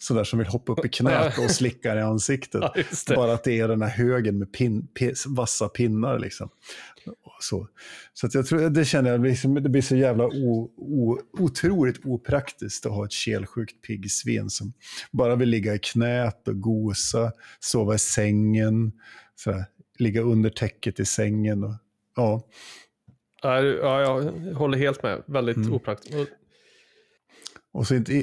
Sådär 0.03 0.23
som 0.23 0.39
vill 0.39 0.47
hoppa 0.47 0.71
upp 0.71 0.85
i 0.85 0.89
knät 0.89 1.37
och 1.37 1.51
slicka 1.51 1.95
i 1.95 1.99
ansiktet. 2.01 2.63
Ja. 3.07 3.15
Bara 3.15 3.33
att 3.33 3.43
det 3.43 3.59
är 3.59 3.67
den 3.67 3.81
här 3.81 3.89
högen 3.89 4.39
med 4.39 4.53
pin, 4.53 4.87
pin, 4.87 5.13
vassa 5.27 5.69
pinnar. 5.69 6.19
Liksom. 6.19 6.49
Så, 7.39 7.67
så 8.13 8.27
att 8.27 8.33
jag 8.33 8.45
tror, 8.45 8.69
det 8.69 8.85
känner 8.85 9.11
jag, 9.11 9.63
det 9.63 9.69
blir 9.69 9.81
så 9.81 9.95
jävla 9.95 10.25
o, 10.25 10.71
o, 10.77 11.19
otroligt 11.39 12.05
opraktiskt 12.05 12.85
att 12.85 12.91
ha 12.91 13.05
ett 13.05 13.11
kelsjukt 13.11 13.81
piggsvin 13.81 14.49
som 14.49 14.73
bara 15.11 15.35
vill 15.35 15.49
ligga 15.49 15.75
i 15.75 15.79
knät 15.79 16.47
och 16.47 16.61
gosa, 16.61 17.31
sova 17.59 17.95
i 17.95 17.99
sängen, 17.99 18.91
sådär, 19.35 19.65
ligga 19.99 20.21
under 20.21 20.49
täcket 20.49 20.99
i 20.99 21.05
sängen. 21.05 21.63
Och, 21.63 21.73
ja. 22.15 22.47
Ja, 23.41 23.61
ja, 23.61 24.01
jag 24.01 24.53
håller 24.53 24.77
helt 24.77 25.03
med. 25.03 25.23
Väldigt 25.25 25.57
Mm. 25.57 25.73
opraktiskt. 25.73 26.15
Och- 27.73 27.87
så 27.87 27.95
inte, 27.95 28.13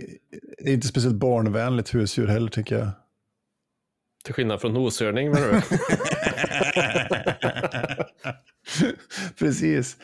är 0.58 0.72
inte 0.72 0.86
speciellt 0.86 1.16
barnvänligt 1.16 1.94
husdjur 1.94 2.26
heller, 2.26 2.48
tycker 2.50 2.78
jag. 2.78 2.88
Till 4.24 4.34
skillnad 4.34 4.60
från 4.60 4.74
noshörning, 4.74 5.30
menar 5.30 5.52
du? 5.52 5.60
Precis. 9.38 9.96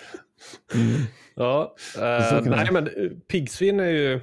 Ja, 1.35 1.74
Så 1.94 2.04
eh, 2.04 2.42
det 2.42 2.50
nej 2.50 2.68
men 2.72 2.87
eh, 2.87 2.92
piggsvin 3.28 3.80
är 3.80 3.88
ju... 3.90 4.20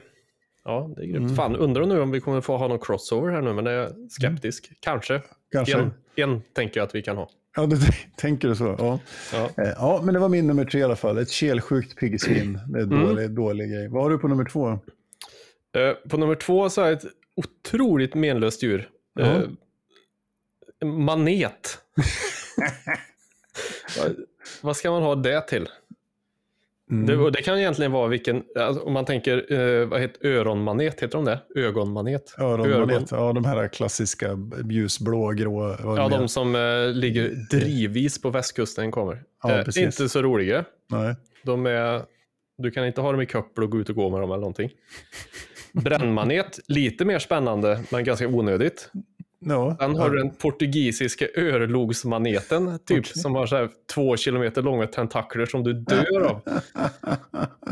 Ja, 0.65 0.93
det 0.95 1.01
är 1.01 1.05
grymt. 1.05 1.17
Mm. 1.23 1.35
Fan, 1.35 1.55
undrar 1.55 1.85
nu 1.85 2.01
om 2.01 2.11
vi 2.11 2.19
kommer 2.21 2.41
få 2.41 2.57
ha 2.57 2.67
någon 2.67 2.79
crossover 2.79 3.31
här 3.31 3.41
nu, 3.41 3.53
men 3.53 3.65
jag 3.65 3.75
är 3.75 3.93
skeptisk. 4.09 4.71
Kanske. 4.79 5.21
Kanske. 5.51 5.77
En, 5.79 5.91
en 6.15 6.41
tänker 6.53 6.79
jag 6.79 6.87
att 6.87 6.95
vi 6.95 7.01
kan 7.01 7.17
ha. 7.17 7.29
Ja, 7.55 7.65
du 7.65 7.77
tänker 8.17 8.47
du 8.47 8.55
så? 8.55 8.75
Ja. 8.79 8.99
Ja. 9.33 9.63
Eh, 9.63 9.69
ja, 9.77 10.01
men 10.03 10.13
det 10.13 10.19
var 10.19 10.29
min 10.29 10.47
nummer 10.47 10.65
tre 10.65 10.79
i 10.79 10.83
alla 10.83 10.95
fall. 10.95 11.17
Ett 11.17 11.29
kelsjukt 11.29 11.95
piggsvin. 11.97 12.59
Det 12.67 12.79
är 12.79 12.83
en 12.83 12.91
Mm. 12.91 13.07
dålig, 13.07 13.31
dålig 13.31 13.71
grej. 13.71 13.87
Vad 13.87 14.03
har 14.03 14.09
du 14.09 14.17
på 14.17 14.27
nummer 14.27 14.45
två? 14.45 14.79
Eh, 15.73 15.93
på 16.09 16.17
nummer 16.17 16.35
två 16.35 16.69
så 16.69 16.81
är 16.81 16.89
det 16.89 16.93
ett 16.93 17.05
otroligt 17.35 18.15
menlöst 18.15 18.63
djur. 18.63 18.89
Eh, 19.19 19.41
en 20.79 21.03
manet. 21.03 21.77
vad, 24.61 24.77
ska 24.77 24.91
man 24.91 25.03
ha 25.03 25.15
det 25.15 25.41
till? 25.41 25.69
Mm. 26.91 27.05
Det, 27.05 27.31
det 27.31 27.41
kan 27.41 27.57
egentligen 27.57 27.91
vara 27.91 28.07
vilken, 28.07 28.43
alltså, 28.59 28.83
om 28.83 28.93
man 28.93 29.05
tänker, 29.05 29.53
eh, 29.53 29.85
vad 29.85 30.01
heter 30.01 30.27
öronmanet, 30.27 31.03
heter 31.03 31.17
de 31.17 31.25
det? 31.25 31.39
Ögonmanet? 31.55 32.35
Öronmanet. 32.37 33.11
Ja, 33.11 33.33
de 33.33 33.45
här 33.45 33.67
klassiska 33.67 34.37
ljusblå, 34.69 35.31
grå. 35.31 35.77
Ja, 35.83 36.09
de 36.09 36.27
som 36.27 36.55
eh, 36.55 36.87
ligger 36.87 37.29
drivvis 37.51 38.21
på 38.21 38.29
västkusten 38.29 38.91
kommer. 38.91 39.23
Ja, 39.43 39.51
eh, 39.51 39.83
inte 39.83 40.09
så 40.09 40.21
roliga. 40.21 40.65
Nej. 40.87 41.15
De 41.43 41.65
är, 41.65 42.01
du 42.57 42.71
kan 42.71 42.87
inte 42.87 43.01
ha 43.01 43.11
dem 43.11 43.21
i 43.21 43.25
köppel 43.25 43.63
och 43.63 43.69
gå 43.69 43.79
ut 43.79 43.89
och 43.89 43.95
gå 43.95 44.09
med 44.09 44.21
dem 44.21 44.31
eller 44.31 44.41
någonting. 44.41 44.71
Brännmanet, 45.73 46.59
lite 46.67 47.05
mer 47.05 47.19
spännande, 47.19 47.83
men 47.91 48.03
ganska 48.03 48.27
onödigt. 48.27 48.89
Ja, 49.45 49.75
Sen 49.79 49.95
har 49.95 50.09
du 50.09 50.17
den 50.17 50.29
portugisiska 50.35 51.25
örlogsmaneten, 51.37 52.79
typ, 52.85 52.99
Okej. 52.99 53.21
som 53.21 53.35
har 53.35 53.45
så 53.47 53.55
här 53.55 53.69
två 53.93 54.17
kilometer 54.17 54.61
långa 54.61 54.87
tentakler 54.87 55.45
som 55.45 55.63
du 55.63 55.73
dör 55.73 56.21
av. 56.21 56.41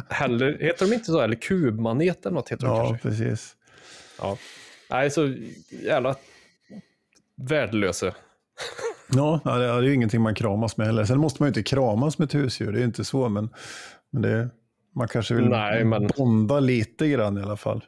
Heller, 0.09 0.57
heter 0.61 0.85
de 0.87 0.93
inte 0.93 1.05
så? 1.05 1.21
Eller 1.21 1.35
kubmanet 1.35 2.25
eller 2.25 2.33
något 2.35 2.49
heter 2.49 2.67
de 2.67 2.75
ja 2.77 2.87
kanske. 2.89 3.09
precis. 3.09 3.55
Ja. 4.21 4.37
Nej, 4.89 5.11
så 5.11 5.33
jävla 5.83 6.15
värdelösa. 7.35 8.13
Ja, 9.15 9.41
det 9.45 9.51
är 9.65 9.81
ju 9.81 9.93
ingenting 9.93 10.21
man 10.21 10.35
kramas 10.35 10.77
med 10.77 10.87
heller. 10.87 11.05
Sen 11.05 11.17
måste 11.19 11.41
man 11.41 11.47
ju 11.47 11.49
inte 11.49 11.63
kramas 11.69 12.17
med 12.17 12.25
ett 12.25 12.33
husdjur, 12.35 12.71
det 12.71 12.79
är 12.79 12.83
inte 12.83 13.03
så, 13.03 13.29
men, 13.29 13.49
men 14.11 14.21
det, 14.21 14.49
man 14.95 15.07
kanske 15.07 15.33
vill 15.35 15.45
Nej, 15.49 15.83
men- 15.83 16.07
bonda 16.17 16.59
lite 16.59 17.07
grann 17.07 17.37
i 17.37 17.41
alla 17.41 17.57
fall. 17.57 17.83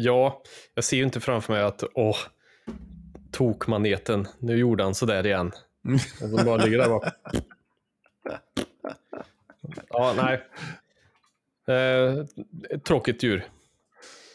Ja, 0.00 0.42
jag 0.74 0.84
ser 0.84 0.96
ju 0.96 1.02
inte 1.02 1.20
framför 1.20 1.52
mig 1.52 1.62
att, 1.62 1.84
åh, 1.94 2.16
tokmaneten, 3.30 4.28
nu 4.38 4.56
gjorde 4.56 4.84
han 4.84 4.94
sådär 4.94 5.26
igen. 5.26 5.52
Och 6.22 6.28
de 6.28 6.44
bara 6.44 6.64
ligger 6.64 6.78
där 6.78 6.88
bara. 6.88 7.12
Ja, 9.88 10.14
nej. 10.16 10.44
Eh, 11.76 12.24
tråkigt 12.78 13.22
djur. 13.22 13.48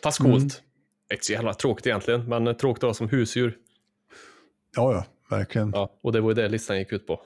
Fast 0.04 0.17
coolt. 0.17 0.63
Inte 1.12 1.26
så 1.26 1.34
jävla 1.34 1.54
tråkigt 1.54 1.88
egentligen, 1.88 2.30
men 2.30 2.58
tråkigt 2.58 2.84
att 2.84 2.88
ha 2.88 2.93
som 2.93 3.10
husdjur. 3.10 3.58
Ja, 4.76 4.93
ja, 4.93 5.06
verkligen. 5.38 5.71
Ja, 5.76 5.99
och 6.02 6.12
det 6.12 6.21
var 6.21 6.30
ju 6.30 6.34
det 6.34 6.49
listan 6.49 6.78
gick 6.78 6.91
ut 6.91 7.08
på. 7.08 7.21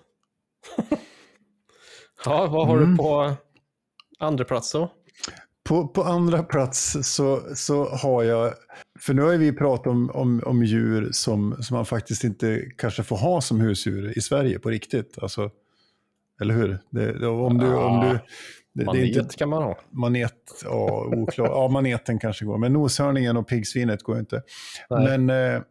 ja, 2.25 2.47
vad 2.47 2.67
har 2.67 2.79
du 2.79 2.97
på 2.97 3.35
andra 4.19 4.45
plats 4.45 4.71
då? 4.71 4.91
På, 5.67 5.87
på 5.87 6.03
andra 6.03 6.43
plats 6.43 6.97
så, 7.01 7.55
så 7.55 7.85
har 7.85 8.23
jag, 8.23 8.53
för 8.99 9.13
nu 9.13 9.21
har 9.21 9.37
vi 9.37 9.53
pratat 9.53 9.87
om, 9.87 10.09
om, 10.09 10.41
om 10.45 10.63
djur 10.63 11.09
som, 11.11 11.63
som 11.63 11.75
man 11.75 11.85
faktiskt 11.85 12.23
inte 12.23 12.61
kanske 12.77 13.03
får 13.03 13.17
ha 13.17 13.41
som 13.41 13.59
husdjur 13.59 14.17
i 14.17 14.21
Sverige 14.21 14.59
på 14.59 14.69
riktigt. 14.69 15.17
Alltså, 15.21 15.51
eller 16.41 16.53
hur? 16.53 16.79
Det, 16.89 17.19
det, 17.19 17.27
om 17.27 17.57
du, 17.57 17.73
om 17.75 18.01
du, 18.01 18.07
det, 18.07 18.21
det 18.73 18.81
är 18.81 18.85
Manet 18.85 19.15
inte, 19.15 19.35
kan 19.35 19.49
man 19.49 19.63
ha. 19.63 19.79
manet, 19.91 20.33
ja, 20.63 21.05
oklar, 21.05 21.45
ja, 21.45 21.67
maneten 21.67 22.19
kanske 22.19 22.45
går, 22.45 22.57
men 22.57 22.73
noshörningen 22.73 23.37
och 23.37 23.47
piggsvinet 23.47 24.03
går 24.03 24.19
inte. 24.19 24.43
Nej. 24.89 25.17
Men, 25.17 25.29
eh, 25.55 25.61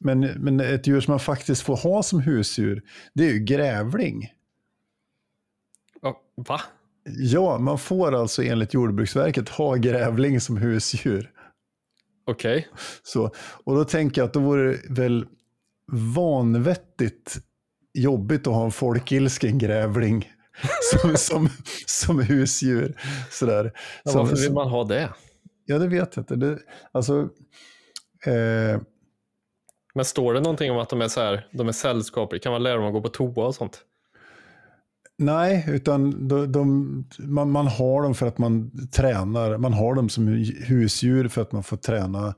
men, 0.00 0.20
men 0.20 0.60
ett 0.60 0.86
djur 0.86 1.00
som 1.00 1.12
man 1.12 1.20
faktiskt 1.20 1.62
får 1.62 1.76
ha 1.76 2.02
som 2.02 2.20
husdjur, 2.20 2.82
det 3.14 3.26
är 3.26 3.32
ju 3.32 3.38
grävling. 3.38 4.32
Va? 6.36 6.60
Ja, 7.16 7.58
man 7.58 7.78
får 7.78 8.14
alltså 8.14 8.42
enligt 8.42 8.74
Jordbruksverket 8.74 9.48
ha 9.48 9.74
grävling 9.74 10.40
som 10.40 10.56
husdjur. 10.56 11.30
Okej. 12.26 12.68
Så, 13.02 13.30
och 13.64 13.76
då 13.76 13.84
tänker 13.84 14.20
jag 14.20 14.26
att 14.26 14.32
då 14.32 14.40
vore 14.40 14.72
det 14.72 14.80
väl 14.88 15.26
vanvettigt 15.92 17.38
jobbigt 17.94 18.46
att 18.46 18.54
ha 18.54 18.64
en 18.64 18.70
folkilsken 18.70 19.58
grävling 19.58 20.32
som, 20.92 21.16
som, 21.16 21.48
som 21.86 22.20
husdjur. 22.20 23.00
Sådär. 23.30 23.72
Ja, 24.04 24.12
varför 24.14 24.36
vill 24.36 24.52
man 24.52 24.68
ha 24.68 24.84
det? 24.84 25.10
Ja, 25.64 25.78
det 25.78 25.88
vet 25.88 26.16
jag 26.16 26.22
inte. 26.22 26.36
Det, 26.36 26.58
alltså, 26.92 27.28
eh, 28.26 28.80
Men 29.94 30.04
står 30.04 30.34
det 30.34 30.40
någonting 30.40 30.70
om 30.70 30.78
att 30.78 30.88
de 30.88 31.00
är 31.00 31.08
så 31.08 31.20
här, 31.20 31.46
de 31.52 31.68
är 31.68 31.72
sällskapliga? 31.72 32.40
Kan 32.40 32.52
man 32.52 32.62
lära 32.62 32.76
dem 32.76 32.84
att 32.84 32.92
gå 32.92 33.00
på 33.00 33.08
toa 33.08 33.46
och 33.46 33.54
sånt? 33.54 33.84
Nej, 35.18 35.64
utan 35.68 36.28
de, 36.28 36.52
de, 36.52 37.04
man, 37.18 37.50
man 37.50 37.66
har 37.66 38.02
dem 38.02 38.14
för 38.14 38.26
att 38.26 38.38
man 38.38 38.70
tränar. 38.92 39.58
Man 39.58 39.72
har 39.72 39.94
dem 39.94 40.08
som 40.08 40.28
husdjur 40.66 41.28
för 41.28 41.42
att 41.42 41.52
man 41.52 41.62
får 41.62 41.76
träna, 41.76 42.34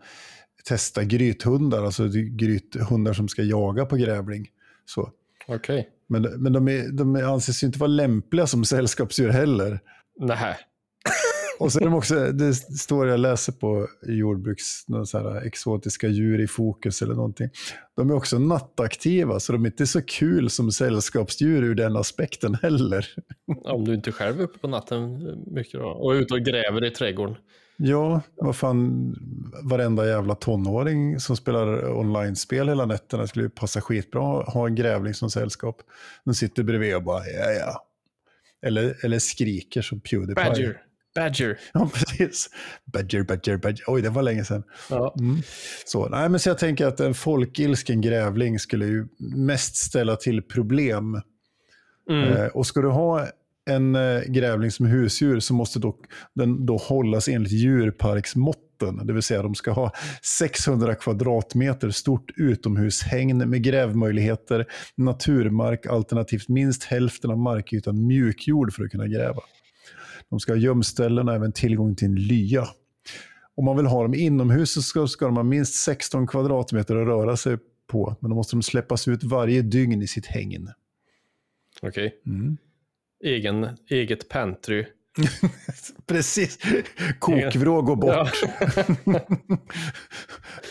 testa 0.64 1.05
grythundar, 1.05 1.85
alltså 1.85 2.09
grythundar 2.12 3.12
som 3.12 3.29
ska 3.29 3.43
jaga 3.43 3.87
på 3.87 3.97
grävling. 3.97 4.49
Så. 4.85 5.11
Okej. 5.49 5.88
Men, 6.09 6.23
men 6.23 6.53
de, 6.53 6.69
är, 6.69 6.88
de 6.93 7.16
anses 7.16 7.62
ju 7.62 7.66
inte 7.66 7.79
vara 7.79 7.88
lämpliga 7.88 8.47
som 8.47 8.64
sällskapsdjur 8.64 9.29
heller. 9.29 9.81
Nähä. 10.21 10.57
Och 11.61 11.70
de 11.81 11.94
också, 11.94 12.33
det 12.33 12.55
står 12.55 13.09
jag 13.09 13.20
läser 13.20 13.53
på 13.53 13.88
jordbruks, 14.03 14.64
så 15.05 15.18
här 15.18 15.46
exotiska 15.46 16.09
djur 16.09 16.40
i 16.40 16.46
fokus 16.46 17.03
eller 17.03 17.14
någonting. 17.14 17.49
De 17.96 18.11
är 18.11 18.14
också 18.14 18.38
nattaktiva, 18.38 19.40
så 19.40 19.53
de 19.53 19.64
är 19.64 19.68
inte 19.68 19.87
så 19.87 20.03
kul 20.03 20.51
som 20.51 20.73
sällskapsdjur 20.73 21.62
ur 21.62 21.75
den 21.75 21.96
aspekten 21.96 22.55
heller. 22.55 23.07
Om 23.64 23.85
du 23.85 23.94
inte 23.94 24.12
själv 24.12 24.40
är 24.40 24.44
uppe 24.44 24.59
på 24.59 24.68
natten 24.68 25.20
mycket 25.46 25.81
då? 25.81 25.87
Och 25.87 26.14
är 26.14 26.18
ute 26.18 26.35
och 26.35 26.40
gräver 26.40 26.85
i 26.85 26.90
trädgården? 26.90 27.37
Ja, 27.77 28.20
vad 28.37 28.57
fan, 28.57 29.14
varenda 29.62 30.09
jävla 30.09 30.35
tonåring 30.35 31.20
som 31.20 31.37
spelar 31.37 31.99
online-spel 31.99 32.68
hela 32.68 32.87
nätterna 32.87 33.27
skulle 33.27 33.44
ju 33.44 33.51
passa 33.51 33.81
skitbra 33.81 34.40
att 34.40 34.55
ha 34.55 34.66
en 34.66 34.75
grävling 34.75 35.14
som 35.14 35.31
sällskap. 35.31 35.83
Den 36.25 36.35
sitter 36.35 36.62
bredvid 36.62 36.96
och 36.96 37.03
bara, 37.03 37.27
ja 37.27 37.51
ja. 37.51 37.87
Eller, 38.66 39.05
eller 39.05 39.18
skriker 39.18 39.83
som 39.83 40.01
Pewdiepie. 40.01 40.44
Badger. 40.44 40.83
Badger. 41.14 41.59
Ja, 41.73 41.90
precis. 41.94 42.49
Badger, 42.92 43.23
badger, 43.23 43.57
badger. 43.57 43.85
Oj, 43.87 44.03
det 44.03 44.11
var 44.11 44.23
länge 44.23 44.44
sedan. 44.44 44.62
Ja. 44.90 45.14
Så, 45.87 46.09
nej, 46.09 46.29
men 46.29 46.40
så 46.40 46.49
jag 46.49 46.59
tänker 46.59 46.87
att 46.87 47.01
en 47.01 47.14
folkilsken 47.14 48.01
grävling 48.01 48.59
skulle 48.59 48.87
ju 48.87 49.09
mest 49.18 49.77
ställa 49.77 50.16
till 50.16 50.42
problem. 50.42 51.20
Mm. 52.11 52.33
Eh, 52.33 52.46
och 52.46 52.66
ska 52.66 52.81
du 52.81 52.88
ha 52.88 53.27
en 53.70 53.94
eh, 53.94 54.20
grävling 54.27 54.70
som 54.70 54.87
husdjur 54.87 55.40
så 55.40 55.55
måste 55.55 55.79
dock 55.79 56.05
den 56.35 56.66
då 56.66 56.77
hållas 56.77 57.29
enligt 57.29 57.53
djurparksmåtten. 57.53 59.07
Det 59.07 59.12
vill 59.12 59.23
säga 59.23 59.42
de 59.42 59.55
ska 59.55 59.70
ha 59.70 59.92
600 60.23 60.94
kvadratmeter 60.94 61.90
stort 61.90 62.31
utomhushägn 62.37 63.51
med 63.51 63.62
grävmöjligheter, 63.62 64.66
naturmark 64.96 65.87
alternativt 65.87 66.49
minst 66.49 66.85
hälften 66.85 67.31
av 67.31 67.38
markytan 67.38 68.07
mjukjord 68.07 68.73
för 68.73 68.85
att 68.85 68.90
kunna 68.90 69.07
gräva. 69.07 69.40
De 70.31 70.40
ska 70.40 70.53
ha 70.53 70.57
gömställen 70.59 71.29
och 71.29 71.35
även 71.35 71.53
tillgång 71.53 71.97
till 71.97 72.09
en 72.09 72.14
lya. 72.14 72.66
Om 73.55 73.64
man 73.64 73.77
vill 73.77 73.87
ha 73.87 74.03
dem 74.03 74.14
inomhus 74.14 74.73
så 74.75 74.83
ska, 74.83 75.07
ska 75.07 75.25
de 75.27 75.37
ha 75.37 75.43
minst 75.43 75.75
16 75.75 76.27
kvadratmeter 76.27 76.97
att 76.97 77.07
röra 77.07 77.37
sig 77.37 77.59
på. 77.87 78.16
Men 78.21 78.31
då 78.31 78.37
måste 78.37 78.57
de 78.57 78.62
släppas 78.62 79.09
ut 79.09 79.25
varje 79.25 79.62
dygn 79.62 80.03
i 80.03 80.07
sitt 80.07 80.27
hägn. 80.27 80.71
Okej. 81.83 82.14
Mm. 82.27 82.57
Egen, 83.25 83.77
eget 83.90 84.29
pantry. 84.29 84.87
Precis. 86.07 86.59
Kokvrå 87.19 87.83
går 87.83 87.97
bort. 87.97 88.43
Ja. 89.07 89.21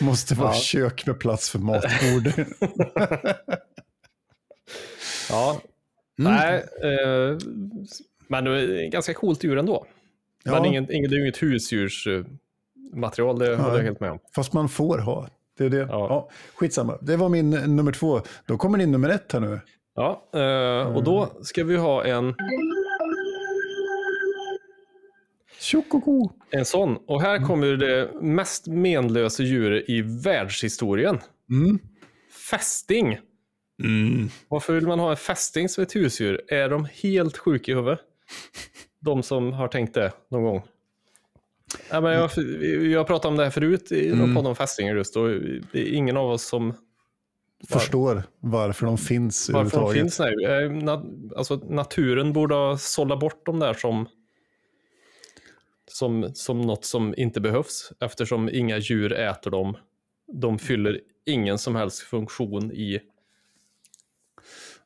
Måste 0.00 0.34
vara 0.34 0.48
Ja. 0.48 0.54
kök 0.60 1.06
med 1.06 1.20
plats 1.20 1.50
för 1.50 1.58
matbord. 1.58 2.46
ja. 5.30 5.60
Mm. 6.18 6.32
Nej, 6.32 6.54
eh, 6.82 7.38
men 8.30 8.44
det 8.44 8.86
är 8.86 8.90
ganska 8.90 9.14
coolt 9.14 9.44
djur 9.44 9.58
ändå. 9.58 9.86
Men 10.44 10.54
Ja. 10.54 10.66
ingen, 10.66 10.92
ingen, 10.92 11.10
det 11.10 11.16
är 11.16 11.18
ju 11.18 11.22
inget 11.24 11.42
husdjursmaterial, 11.42 13.38
det 13.38 13.56
håller 13.56 13.76
jag 13.76 13.84
helt 13.84 14.00
med 14.00 14.10
om. 14.10 14.18
Fast 14.34 14.52
man 14.52 14.68
får 14.68 14.98
ha. 14.98 15.28
Det 15.58 15.64
är 15.64 15.68
det. 15.70 15.76
Ja. 15.78 15.86
Ja. 15.90 16.30
skitsamma. 16.54 16.98
Det 17.02 17.16
var 17.16 17.28
min 17.28 17.52
eh, 17.52 17.68
nummer 17.68 17.92
två. 17.92 18.20
Då 18.46 18.56
kommer 18.56 18.78
din 18.78 18.92
nummer 18.92 19.08
ett 19.08 19.32
här 19.32 19.40
nu. 19.40 19.60
Ja, 19.94 20.28
eh, 20.34 20.96
och 20.96 21.04
då 21.04 21.28
ska 21.42 21.64
vi 21.64 21.76
ha 21.76 22.04
en, 22.04 22.34
Tjokoko. 25.60 26.30
en 26.50 26.64
sån. 26.64 26.96
Och 27.06 27.22
här 27.22 27.46
kommer 27.46 27.66
det 27.66 28.10
mest 28.20 28.66
menlösa 28.66 29.42
djuret 29.42 29.84
i 29.88 30.02
världshistorien. 30.02 31.18
Mm. 31.50 31.78
Fästing. 32.50 33.18
Varför 34.48 34.72
vill 34.74 34.86
man 34.86 34.98
ha 35.00 35.10
en 35.10 35.16
fästing 35.16 35.68
som 35.68 35.82
ett 35.82 35.96
husdjur? 35.96 36.40
Är 36.48 36.68
de 36.68 36.84
helt 37.02 37.38
sjuka 37.38 37.72
i 37.72 37.74
huvudet? 37.74 38.00
De 39.00 39.22
som 39.22 39.52
har 39.52 39.68
tänkt 39.68 39.94
det 39.94 40.12
någon 40.28 40.42
gång. 40.42 40.62
Ja, 41.90 42.00
men 42.00 42.12
jag, 42.12 42.30
jag 42.82 43.06
pratade 43.06 43.28
om 43.28 43.36
det 43.36 43.44
här 43.44 43.50
förut 43.50 43.92
i 43.92 44.14
någon 44.14 44.34
podd 44.34 44.46
om 44.46 44.56
fästingar 44.56 44.96
just 44.96 45.16
och 45.16 45.28
det 45.72 45.80
är 45.80 45.92
ingen 45.92 46.16
av 46.16 46.30
oss 46.30 46.42
som 46.42 46.74
Förstår 47.68 48.22
varför 48.40 48.86
de 48.86 48.98
finns 48.98 49.50
varför 49.50 49.80
de 49.80 49.94
finns. 49.94 50.18
Nej. 50.18 50.44
Eh, 50.44 51.02
Alltså, 51.36 51.54
naturen 51.54 52.32
borde 52.32 52.54
ha 52.54 52.78
sållat 52.78 53.20
bort 53.20 53.46
dem 53.46 53.58
där 53.58 53.74
som, 53.74 54.08
som, 55.86 56.30
som 56.34 56.60
något 56.60 56.84
som 56.84 57.14
inte 57.16 57.40
behövs 57.40 57.92
eftersom 58.00 58.48
inga 58.52 58.78
djur 58.78 59.12
äter 59.12 59.50
dem. 59.50 59.76
De 60.32 60.58
fyller 60.58 61.00
ingen 61.26 61.58
som 61.58 61.76
helst 61.76 62.00
funktion 62.00 62.72
i. 62.72 63.00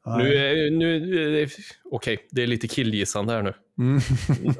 Nu 0.06 0.34
är, 0.34 0.70
nu, 0.70 1.48
okej, 1.84 2.28
det 2.30 2.42
är 2.42 2.46
lite 2.46 2.68
killgissande 2.68 3.32
här 3.32 3.42
nu. 3.42 3.54
Mm. 3.78 4.00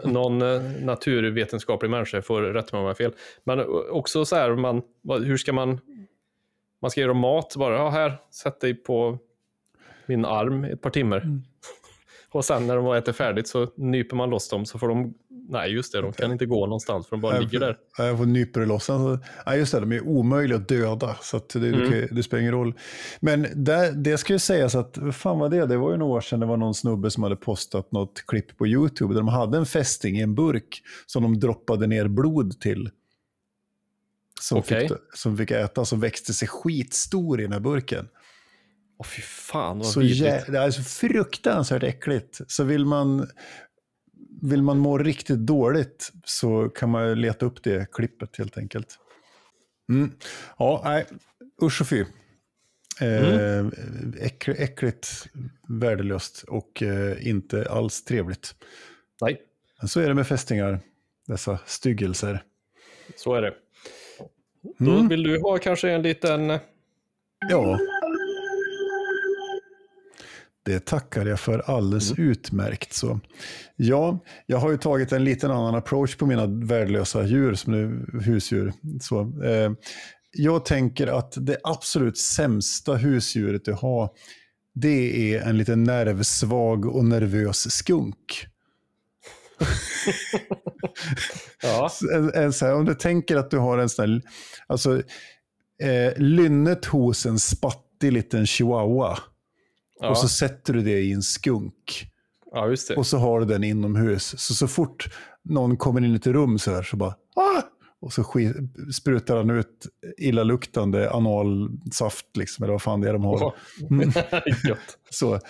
Någon 0.13 0.43
eh, 0.43 0.63
naturvetenskaplig 0.83 1.91
människa 1.91 2.23
får 2.23 2.43
rätta 2.43 2.77
mig 2.77 2.81
om 2.81 2.85
jag 2.85 2.91
har 2.91 2.95
fel. 2.95 3.13
Men 3.45 3.61
också 3.91 4.25
så 4.25 4.37
här, 4.37 4.55
man, 4.57 4.83
hur 5.25 5.37
ska 5.37 5.53
man... 5.53 5.81
Man 6.83 6.91
ska 6.91 7.01
göra 7.01 7.15
mat 7.15 7.55
bara. 7.57 7.77
Ja, 7.77 7.91
här, 7.91 8.17
sätt 8.31 8.61
dig 8.61 8.75
på 8.75 9.19
min 10.07 10.25
arm 10.25 10.65
ett 10.65 10.81
par 10.81 10.91
timmar. 10.91 11.21
Mm. 11.21 11.43
Och 12.35 12.45
sen 12.45 12.67
när 12.67 12.77
de 12.77 12.85
har 12.85 12.97
ätit 12.97 13.17
färdigt 13.17 13.49
så 13.49 13.69
nyper 13.77 14.17
man 14.17 14.31
loss 14.31 14.49
dem 14.49 14.67
så 14.67 14.79
får 14.79 14.89
de... 14.89 15.15
Nej, 15.49 15.73
just 15.73 15.93
det, 15.93 16.01
de 16.01 16.13
kan 16.13 16.33
inte 16.33 16.47
gå 16.47 16.67
någonstans 16.67 17.07
för 17.07 17.17
de 17.17 17.21
bara 17.21 17.33
Nej, 17.33 17.43
ligger 17.43 17.61
där. 17.61 17.77
Ja, 17.99 18.05
Jag 18.07 18.19
får 18.19 18.27
nyper 18.27 18.67
loss. 18.67 18.91
Alltså, 18.91 19.27
ja, 19.47 19.57
just 19.57 19.73
det, 19.73 19.81
de 19.81 19.93
är 19.93 20.09
omöjliga 20.09 20.59
att 20.59 20.69
döda, 20.69 21.17
så 21.23 21.37
att 21.37 21.49
det, 21.49 21.69
Mm. 21.69 22.09
det 22.11 22.23
spelar 22.23 22.41
ingen 22.41 22.53
roll. 22.53 22.75
Men 23.21 23.47
det, 23.55 23.93
det 23.97 24.19
ska 24.19 24.33
ju 24.33 24.39
sägas 24.39 24.75
att, 24.75 24.99
vad 24.99 25.15
fan 25.15 25.39
var 25.39 25.49
det? 25.49 25.67
Det 25.67 25.77
var 25.77 25.91
ju 25.91 25.97
några 25.97 26.13
år 26.17 26.21
sedan 26.21 26.41
det 26.41 26.47
var 26.47 26.57
någon 26.57 26.75
snubbe 26.75 27.11
som 27.11 27.23
hade 27.23 27.37
postat 27.37 27.93
något 27.93 28.25
klipp 28.27 28.57
på 28.59 28.67
YouTube 28.67 29.15
där 29.15 29.21
de 29.21 29.29
hade 29.29 29.59
en 29.59 29.67
fästing 29.67 30.17
i 30.17 30.21
en 30.21 30.35
burk 30.35 30.83
som 31.07 31.23
de 31.23 31.41
droppade 31.41 31.87
ner 31.87 32.09
blod 32.09 32.61
till. 32.61 32.91
Som, 34.41 34.59
Okej. 34.59 34.89
fick, 34.89 34.97
som 35.15 35.37
fick 35.37 35.51
äta, 35.51 35.85
som 35.85 36.01
växte 36.01 36.35
sig 36.35 36.49
skitstor 36.49 37.41
i 37.41 37.43
den 37.43 37.53
här 37.53 37.61
burken. 37.61 38.09
Åh 38.99 39.07
fy 39.07 39.23
fan 39.23 39.79
vad 39.79 39.87
Så 39.87 40.01
vidrigt. 40.01 40.47
det 40.47 40.59
är 40.59 40.63
alltså 40.63 40.83
fruktansvärt 40.83 41.83
äckligt. 41.83 42.41
Så 42.47 42.65
vill 42.65 42.87
man, 42.87 43.29
vill 44.43 44.63
man 44.63 44.79
må 44.79 44.99
riktigt 44.99 45.39
dåligt 45.39 46.13
så 46.25 46.69
kan 46.69 46.91
man 46.91 47.21
leta 47.21 47.47
upp 47.47 47.63
det 47.65 47.93
klippet 47.93 48.37
helt 48.37 48.59
enkelt. 48.59 48.99
Mm. 49.89 50.13
Ja, 50.59 50.81
nej, 50.85 51.07
usch 51.63 51.81
och 51.81 51.89
fy. 51.89 52.05
Eh, 53.01 53.67
äck, 54.21 54.49
äckligt, 54.49 55.27
värdelöst 55.69 56.43
och 56.49 56.83
eh, 56.83 57.27
inte 57.29 57.71
alls 57.71 58.05
trevligt. 58.05 58.55
Nej, 59.21 59.41
Men 59.81 59.89
så 59.89 60.01
är 60.01 60.09
det 60.09 60.15
med 60.15 60.27
fästingar, 60.27 60.81
dessa 61.27 61.59
styggelser. 61.67 62.43
så 63.17 63.35
är 63.35 63.43
det. 63.43 63.55
Då 64.79 64.91
Mm. 64.91 65.09
vill 65.09 65.23
du 65.23 65.41
ha 65.41 65.59
kanske 65.59 65.91
en 65.91 66.03
liten... 66.03 66.59
Ja. 67.51 67.79
Det 70.65 70.85
tackar 70.87 71.27
jag 71.27 71.41
för 71.41 71.59
alldeles 71.71 72.13
Mm. 72.19 72.31
utmärkt. 72.31 72.93
Så. 72.93 73.21
Ja, 73.77 74.19
jag 74.47 74.59
har 74.59 74.71
ju 74.71 74.77
tagit 74.77 75.13
en 75.13 75.25
liten 75.25 75.51
annan 75.51 75.75
approach 75.75 76.17
på 76.17 76.27
mina 76.27 76.47
värdelösa 76.47 77.27
djur 77.27 77.55
som 77.55 77.73
nu 77.73 78.07
husdjur. 78.25 78.73
Så, 79.01 79.21
eh, 79.45 79.73
jag 80.37 80.65
tänker 80.65 81.07
att 81.07 81.35
det 81.37 81.57
absolut 81.65 82.19
sämsta 82.19 82.95
husdjuret 82.95 83.69
att 83.69 83.81
ha, 83.81 84.15
det 84.75 85.35
är 85.35 85.43
en 85.43 85.59
lite 85.59 85.77
nervsvag 85.77 86.87
och 86.87 87.05
nervös 87.05 87.73
skunk. 87.73 88.47
Ja, 91.63 91.91
En, 92.15 92.35
en, 92.35 92.53
här, 92.61 92.75
om 92.75 92.85
du 92.85 92.95
tänker 92.95 93.37
att 93.37 93.51
du 93.51 93.59
har 93.59 93.79
en 93.79 93.89
sån 93.89 94.11
här, 94.11 94.23
alltså, 94.67 95.03
eh, 95.83 96.13
lynnet 96.17 96.85
hos 96.85 97.27
en 97.27 97.39
spattig 97.39 98.13
liten 98.13 98.47
chihuahua. 98.47 99.19
Ja. 100.01 100.11
Och 100.11 100.19
så 100.19 100.29
sätter 100.29 100.73
du 100.73 100.83
det 100.83 101.01
i 101.01 101.13
en 101.13 101.23
skunk. 101.23 102.07
Ja, 102.53 102.69
just 102.69 102.89
det. 102.89 102.97
Och 102.97 103.07
så 103.07 103.19
har 103.19 103.41
du 103.41 103.47
den 103.47 103.65
inomhus. 103.65 104.35
Så 104.41 104.55
så 104.55 104.69
fort 104.69 105.09
någon 105.43 105.77
kommer 105.77 106.05
in 106.05 106.13
i 106.13 106.17
ett 106.17 106.27
rum 106.27 106.59
så 106.59 106.71
här 106.75 106.83
så 106.83 106.97
bara 106.97 107.15
ah! 107.37 107.63
Och 108.01 108.13
så 108.13 108.25
sprutar 108.97 109.37
han 109.37 109.51
ut 109.51 109.87
illaluktande 110.19 111.11
analsaft, 111.11 112.37
liksom, 112.37 112.65
eller 112.65 112.73
vad 112.73 112.83
fan 112.83 113.01
det 113.01 113.09
är 113.09 113.13
de 113.13 113.25
har. 113.25 113.55
Mm. 113.91 114.13
Så. 115.11 115.41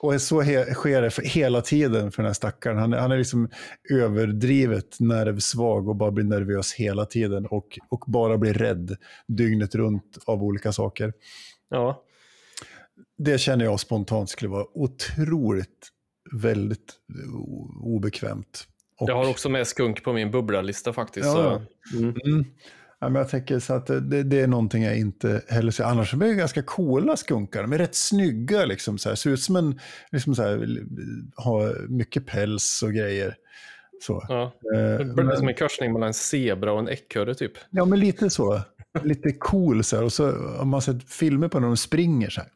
Och 0.00 0.20
så 0.22 0.42
sker 0.74 1.02
det 1.02 1.28
hela 1.28 1.60
tiden 1.60 2.12
för 2.12 2.22
den 2.22 2.28
här 2.28 2.34
stackaren. 2.34 2.78
Han, 2.78 2.92
är- 2.92 2.98
han 2.98 3.12
är 3.12 3.18
liksom 3.18 3.48
överdrivet 3.90 5.00
nervsvag 5.00 5.88
och 5.88 5.96
bara 5.96 6.10
blir 6.10 6.24
nervös 6.24 6.72
hela 6.74 7.04
tiden. 7.06 7.46
Och, 7.46 7.78
och 7.88 8.04
bara 8.06 8.38
blir 8.38 8.54
rädd 8.54 8.96
dygnet 9.28 9.74
runt 9.74 10.18
av 10.26 10.42
olika 10.42 10.72
saker. 10.72 11.12
Ja. 11.70 12.02
Det 13.18 13.38
känner 13.38 13.64
jag 13.64 13.80
spontant 13.80 14.30
skulle 14.30 14.48
vara 14.48 14.66
otroligt, 14.74 15.88
väldigt 16.32 16.92
obekvämt. 17.82 18.64
Och, 19.00 19.08
Jag 19.10 19.14
har 19.14 19.30
också 19.30 19.48
med 19.48 19.66
skunk 19.66 20.04
på 20.04 20.12
min 20.12 20.30
bubblalista 20.30 20.92
faktiskt. 20.92 21.26
Ja, 21.26 21.62
ja. 21.92 21.98
Mm. 21.98 22.44
Ja, 23.00 23.08
men 23.08 23.14
jag 23.22 23.28
tänker 23.30 23.58
så 23.58 23.74
att 23.74 23.86
det, 23.86 24.22
det 24.22 24.40
är 24.40 24.46
någonting 24.46 24.82
jag 24.82 24.98
inte 24.98 25.42
heller 25.48 25.70
ser. 25.70 25.84
Annars 25.84 26.14
är 26.14 26.18
de 26.18 26.26
ju 26.28 26.34
ganska 26.34 26.62
coola 26.62 27.16
skunkar. 27.16 27.62
De 27.62 27.72
är 27.72 27.78
rätt 27.78 27.94
snygga, 27.94 28.64
liksom, 28.64 28.98
så 28.98 29.08
här. 29.08 29.16
ser 29.16 29.30
ut 29.30 29.40
som 29.42 29.56
en, 29.56 29.80
liksom 30.12 30.34
så 30.34 30.42
här, 30.42 30.58
har 31.36 31.88
mycket 31.88 32.26
päls 32.26 32.82
och 32.82 32.92
grejer. 32.92 33.34
Så. 34.02 34.24
Ja. 34.28 34.42
Eh, 34.74 34.98
Det 35.06 35.22
men- 35.24 35.36
som 35.36 35.48
en 35.48 35.54
korsning 35.54 35.92
mellan 35.92 36.06
en 36.06 36.14
zebra 36.14 36.72
och 36.72 36.78
en 36.78 36.88
ekorre 36.88 37.34
typ. 37.34 37.52
Ja, 37.70 37.84
men 37.84 38.00
lite 38.00 38.30
så. 38.30 38.60
Lite 39.02 39.32
cool 39.32 39.84
så 39.84 39.96
här. 39.96 40.02
Och 40.04 40.12
så 40.12 40.32
har 40.32 40.64
man 40.64 40.82
sett 40.82 41.10
filmer 41.10 41.48
på 41.48 41.60
när 41.60 41.66
de 41.66 41.76
springer 41.76 42.30
så 42.30 42.40
här. 42.40 42.50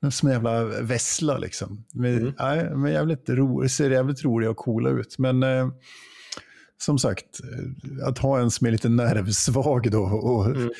De 0.00 0.10
Som 0.10 0.30
jävla 0.30 0.64
vessla 0.64 1.38
liksom. 1.38 1.84
Men, 1.94 2.18
Mm. 2.18 2.32
nej, 2.38 2.70
men 2.76 2.92
jävligt 2.92 3.28
ro, 3.28 3.68
ser 3.68 3.90
jävligt 3.90 4.24
roliga 4.24 4.50
och 4.50 4.56
coola 4.56 4.90
ut. 4.90 5.18
Men 5.18 5.42
eh, 5.42 5.68
som 6.78 6.98
sagt, 6.98 7.40
eh, 7.40 8.08
att 8.08 8.18
ha 8.18 8.40
en 8.40 8.50
som 8.50 8.66
är 8.66 8.70
lite 8.70 8.88
nervsvag 8.88 9.90
då 9.90 10.02
och, 10.02 10.46
Mm. 10.46 10.70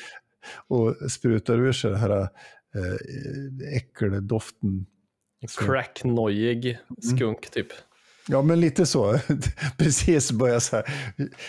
och 0.67 1.11
sprutar 1.11 1.57
ur 1.59 1.71
sig 1.71 1.91
den 1.91 1.99
här 1.99 2.19
eh, 2.21 3.75
äckeldoften. 3.77 4.85
Cracknojig 5.59 6.77
skunk 7.01 7.49
typ. 7.49 7.67
Ja, 8.31 8.41
men 8.41 8.59
lite 8.59 8.85
så. 8.85 9.19
Precis 9.77 10.31
börja 10.31 10.59
så 10.59 10.75
här 10.75 10.85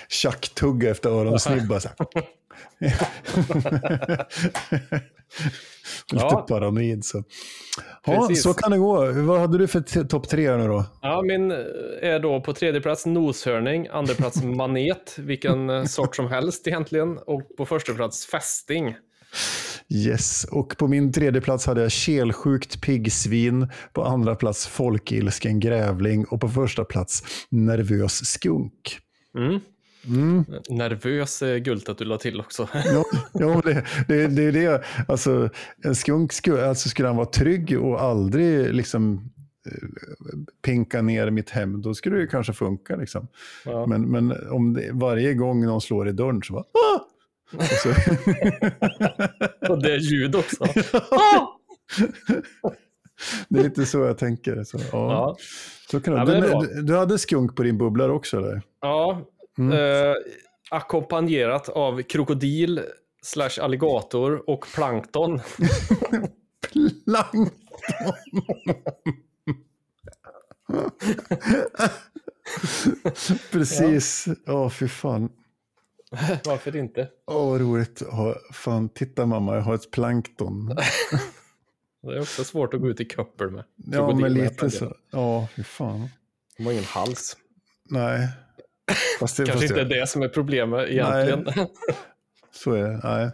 tjacktugga 0.09 0.91
efter 0.91 1.11
öronsnibbar. 1.11 1.81
Lite 6.13 6.25
Ja. 6.25 6.47
paranoid 6.49 7.05
så. 7.05 7.25
Ja, 8.07 8.27
Precis. 8.29 8.43
så 8.43 8.55
kan 8.55 8.71
det 8.71 8.79
gå. 8.79 9.13
Vad 9.13 9.41
hade 9.41 9.59
du 9.59 9.69
för 9.69 10.05
topp 10.05 10.29
tre 10.29 10.57
nu 10.57 10.67
då? 10.69 10.85
Ja, 11.03 11.23
min 11.23 11.51
eh, 11.51 11.57
är 12.03 12.19
då 12.21 12.41
på 12.41 12.53
tredje 12.55 12.81
plats 12.81 13.07
noshörning, 13.07 13.89
andra 13.91 14.15
plats 14.15 14.43
manet, 14.43 15.15
vilken 15.19 15.71
eh, 15.71 15.85
sort 15.85 16.17
som 16.17 16.29
helst 16.29 16.67
egentligen, 16.67 17.19
och 17.19 17.57
på 17.57 17.67
första 17.67 17.95
plats 17.95 18.27
fästing. 18.27 18.97
Yes, 19.95 20.45
och 20.45 20.77
på 20.79 20.89
min 20.89 21.13
tredje 21.13 21.41
plats 21.41 21.67
hade 21.67 21.83
jag 21.83 21.91
kelsjukt 21.91 22.81
piggsvin. 22.81 23.69
På 23.93 24.05
andra 24.05 24.35
plats 24.35 24.67
folkilsken 24.67 25.61
grävling 25.61 26.25
och 26.25 26.41
på 26.41 26.49
första 26.49 26.85
plats 26.85 27.23
nervös 27.49 28.27
skunk. 28.27 28.99
Mm. 29.39 29.61
Mm. 30.07 30.45
Nervös 30.69 31.43
är 31.43 31.59
gult 31.59 31.89
att 31.89 31.99
du 31.99 32.05
la 32.05 32.19
till 32.19 32.41
också. 32.41 32.69
Ja, 32.75 33.05
ja 33.33 33.63
det, 33.65 33.85
det, 34.09 34.27
det 34.27 34.43
är 34.43 34.53
det. 34.53 34.85
Alltså, 35.09 35.51
en 35.85 35.95
skunk 35.95 36.33
skulle, 36.33 36.67
alltså, 36.67 36.89
skulle 36.89 37.09
han 37.09 37.17
vara 37.17 37.27
trygg 37.27 37.79
och 37.81 38.03
aldrig 38.03 38.75
liksom, 38.75 39.31
eh, 39.67 39.89
pinka 40.65 41.03
ner 41.03 41.31
mitt 41.31 41.51
hem, 41.51 41.83
då 41.83 41.95
skulle 41.95 42.17
det 42.17 42.23
ju 42.23 42.29
kanske 42.29 42.53
funka. 42.53 42.97
Liksom. 42.97 43.29
Ja. 43.65 43.87
Men, 43.87 44.11
men 44.11 44.51
om 44.51 44.75
det, 44.75 44.91
varje 44.93 45.35
gång 45.35 45.67
någon 45.67 45.81
slår 45.81 46.09
i 46.09 46.13
dörren 46.13 46.43
så 46.43 46.53
bara... 46.53 46.65
Ah! 46.65 47.12
Och 47.55 47.63
så, 47.65 47.89
Och 49.73 49.83
det 49.83 49.93
är 49.93 49.99
ljud 49.99 50.37
också. 50.37 50.65
det 53.49 53.59
är 53.59 53.65
lite 53.65 53.87
så 53.87 53.99
jag 53.99 54.19
tänker. 54.19 54.65
Så, 54.65 54.79
ja. 54.79 54.87
Ja, 54.93 55.37
Så 55.91 56.01
kan 56.01 56.15
Ja, 56.15 56.25
du, 56.25 56.83
du, 56.83 56.97
hade 56.97 57.19
skunk 57.19 57.57
på 57.57 57.63
din 57.63 57.79
bubblare 57.79 58.13
också 58.13 58.37
eller? 58.37 58.63
ja 58.81 59.29
Mm. 59.59 59.73
eh, 59.73 60.15
ackompanjerat 60.71 61.69
av 61.69 62.03
krokodil 62.03 62.81
slash 63.23 63.61
alligator 63.61 64.51
och 64.51 64.67
plankton. 64.75 65.41
Lang. 67.07 67.51
Precis. 73.53 74.27
Ja, 74.47 74.71
fy 74.71 74.89
fan. 74.89 75.29
Varför 76.45 76.77
inte? 76.77 77.09
Åh, 77.27 77.51
vad 77.51 77.61
roligt. 77.61 78.03
Fan, 78.53 78.89
titta 78.89 79.27
mamma, 79.27 79.55
jag 79.55 79.63
har 79.63 79.75
ett 79.75 79.91
plankton. 79.91 80.77
Det 82.03 82.17
är 82.17 82.21
också 82.21 82.45
svårt 82.45 82.75
att 82.75 82.81
gå 82.81 82.89
ut 82.91 83.01
i 83.01 83.05
köppel 83.05 83.51
med. 83.51 83.65
Ja, 83.77 84.15
men 84.15 84.35
lite 84.35 84.71
så. 84.71 84.97
Ja, 85.11 85.49
fy 85.57 85.63
fan. 85.63 86.09
De 86.57 86.65
har 86.65 86.73
ingen 86.73 86.85
hals. 86.85 87.37
Nej. 87.91 88.29
Fast 89.21 89.37
det, 89.37 89.47
Kanske 89.47 89.69
fast 89.69 89.71
inte 89.79 89.85
det, 89.85 90.01
det 90.01 90.07
som 90.07 90.23
är 90.23 90.29
problemet 90.29 90.89
egentligen. 90.89 91.49
Så 92.55 92.73
är 92.73 92.83
det. 92.83 93.01
Nej. 93.05 93.31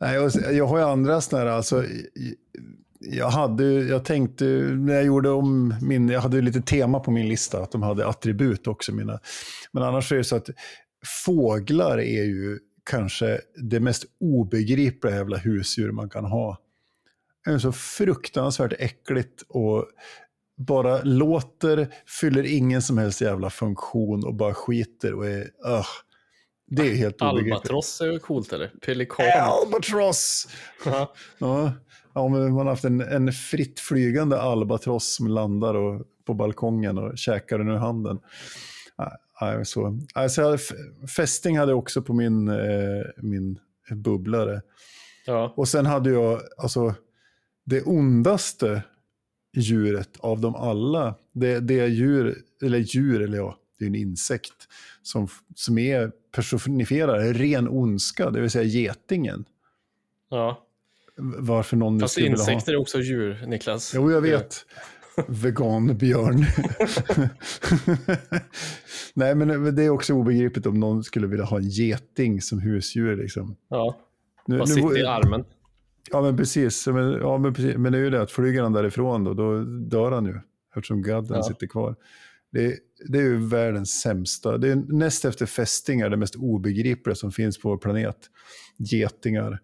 Nej, 0.00 0.30
så- 0.30 0.40
jag 0.52 0.66
har 0.66 0.78
ju 0.78 0.84
andra 0.84 1.20
sådana 1.20 1.50
här, 1.50 1.56
alltså, 1.56 1.84
jag 3.00 3.28
hade 3.30 3.64
jag 3.64 4.04
tänkte, 4.04 4.44
när 4.74 4.94
jag 4.94 5.04
gjorde 5.04 5.30
om 5.30 5.74
min, 5.82 6.08
jag 6.08 6.20
hade 6.20 6.40
lite 6.40 6.60
tema 6.62 7.00
på 7.00 7.10
min 7.10 7.28
lista, 7.28 7.62
att 7.62 7.72
de 7.72 7.82
hade 7.82 8.06
attribut 8.06 8.66
också. 8.66 8.92
Mina. 8.92 9.20
Men 9.72 9.82
annars 9.82 10.12
är 10.12 10.16
det 10.16 10.24
så 10.24 10.36
att 10.36 10.48
fåglar 11.24 11.98
är 11.98 12.24
ju 12.24 12.58
kanske 12.90 13.40
det 13.56 13.80
mest 13.80 14.04
obegripliga 14.20 15.14
jävla 15.14 15.36
husdjur 15.36 15.92
man 15.92 16.10
kan 16.10 16.24
ha. 16.24 16.58
Det 17.44 17.50
är 17.50 17.58
så 17.58 17.72
fruktansvärt 17.72 18.72
äckligt 18.78 19.42
och 19.48 19.86
bara 20.56 21.02
låter, 21.02 21.94
fyller 22.20 22.46
ingen 22.46 22.82
som 22.82 22.98
helst 22.98 23.20
jävla 23.20 23.50
funktion 23.50 24.24
och 24.24 24.34
bara 24.34 24.54
skiter 24.54 25.14
och 25.14 25.26
är, 25.26 25.50
ugh. 25.66 25.86
Det 26.66 26.82
är 26.82 26.94
helt 26.94 27.22
obegripligt. 27.22 27.54
Albatross 27.54 28.00
är 28.00 28.12
ju 28.12 28.18
coolt 28.18 28.52
eller? 28.52 28.72
Pelikan. 28.86 29.26
Albatross! 29.40 30.48
Ja. 30.84 31.14
Ja, 31.38 31.72
ja 32.14 32.28
men 32.28 32.52
man 32.52 32.66
har 32.66 32.72
haft 32.72 32.84
en, 32.84 33.00
en 33.00 33.32
fritt 33.32 33.80
flygande 33.80 34.40
albatross 34.40 35.14
som 35.14 35.26
landar 35.26 35.74
och, 35.74 36.06
på 36.26 36.34
balkongen 36.34 36.98
och 36.98 37.18
käkar 37.18 37.58
den 37.58 37.68
ur 37.68 37.76
handen. 37.76 38.18
Så. 39.64 39.98
Alltså, 40.14 40.42
hade 40.42 40.58
fästing 41.16 41.58
hade 41.58 41.72
jag 41.72 41.78
också 41.78 42.02
på 42.02 42.12
min, 42.12 42.48
eh, 42.48 43.02
min 43.16 43.58
bubblare. 43.90 44.62
Ja. 45.26 45.54
Och 45.56 45.68
sen 45.68 45.86
hade 45.86 46.10
jag, 46.10 46.40
alltså, 46.58 46.94
det 47.64 47.82
ondaste 47.82 48.82
djuret 49.56 50.10
av 50.18 50.40
dem 50.40 50.54
alla, 50.54 51.14
det, 51.32 51.60
det 51.60 51.80
är 51.80 51.86
djur, 51.86 52.42
eller 52.62 52.78
djur, 52.78 53.22
eller 53.22 53.38
ja, 53.38 53.56
det 53.78 53.84
är 53.84 53.88
en 53.88 53.94
insekt, 53.94 54.68
som, 55.02 55.28
som 55.54 55.78
är 55.78 56.12
personifierar 56.32 57.32
ren 57.34 57.68
ondska, 57.68 58.30
det 58.30 58.40
vill 58.40 58.50
säga 58.50 58.64
getingen. 58.64 59.44
ja. 60.30 60.66
Varför 61.38 61.76
någon 61.76 62.00
Fast 62.00 62.18
vilja 62.18 62.30
ha. 62.30 62.36
insekter 62.52 62.72
är 62.72 62.76
också 62.76 63.00
djur, 63.00 63.46
Niklas. 63.46 63.92
Jo, 63.94 64.10
jag 64.10 64.20
vet. 64.20 64.66
Veganbjörn. 65.28 66.44
Nej, 69.14 69.34
men 69.34 69.74
det 69.74 69.84
är 69.84 69.90
också 69.90 70.14
obegripligt 70.14 70.66
om 70.66 70.80
någon 70.80 71.04
skulle 71.04 71.26
vilja 71.26 71.44
ha 71.44 71.56
en 71.58 71.68
geting 71.68 72.40
som 72.40 72.58
husdjur. 72.60 73.16
Liksom. 73.16 73.56
Ja. 73.68 73.96
Nu, 74.46 74.58
Bara 74.58 74.66
sitter 74.66 74.98
i 74.98 75.06
armen. 75.06 75.44
Ja, 76.10 76.22
men 76.22 76.36
precis. 76.36 76.86
Men, 76.86 77.12
ja, 77.12 77.38
men, 77.38 77.54
precis. 77.54 77.76
men 77.76 77.92
det 77.92 77.98
är 77.98 78.02
ju 78.02 78.10
det 78.10 78.22
att 78.22 78.30
flyger 78.30 78.62
han 78.62 78.72
därifrån 78.72 79.24
då, 79.24 79.34
då 79.34 79.60
dör 79.64 80.12
han 80.12 80.26
ju. 80.26 80.40
Eftersom 80.76 81.02
gadden 81.02 81.36
Ja. 81.36 81.42
sitter 81.42 81.66
kvar. 81.66 81.96
Det, 82.52 82.76
det 83.08 83.18
är 83.18 83.22
ju 83.22 83.36
världens 83.48 84.00
sämsta. 84.00 84.58
Det 84.58 84.68
är 84.68 84.76
näst 84.76 85.24
efter 85.24 85.46
fästingar 85.46 86.08
det 86.10 86.16
mest 86.16 86.36
obegripliga 86.36 87.14
som 87.14 87.32
finns 87.32 87.58
på 87.58 87.68
vår 87.68 87.78
planet. 87.78 88.16
Getingar. 88.78 89.58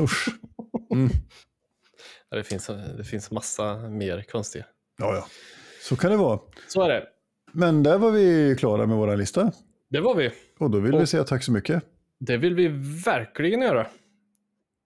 Usch. 0.00 0.28
Mm. 0.92 1.08
Det 2.30 2.42
finns, 2.44 2.66
det 2.96 3.04
finns 3.04 3.30
massa 3.30 3.76
mer 3.76 4.22
konstiga. 4.22 4.64
Ja, 4.98 5.14
ja. 5.14 5.26
Så 5.82 5.96
kan 5.96 6.10
det 6.10 6.16
vara. 6.16 6.40
Så 6.68 6.82
är 6.82 6.88
det. 6.88 7.06
Men 7.52 7.82
där 7.82 7.98
var 7.98 8.10
vi 8.10 8.56
klara 8.58 8.86
med 8.86 8.96
vår 8.96 9.16
lista. 9.16 9.52
Det 9.90 10.00
var 10.00 10.14
vi. 10.14 10.30
Och 10.58 10.70
då 10.70 10.80
vill 10.80 10.94
Och- 10.94 11.00
vi 11.02 11.06
säga 11.06 11.24
tack 11.24 11.42
så 11.42 11.52
mycket. 11.52 11.82
Det 12.18 12.36
vill 12.36 12.54
vi 12.54 12.68
verkligen 13.04 13.60
göra. 13.62 13.86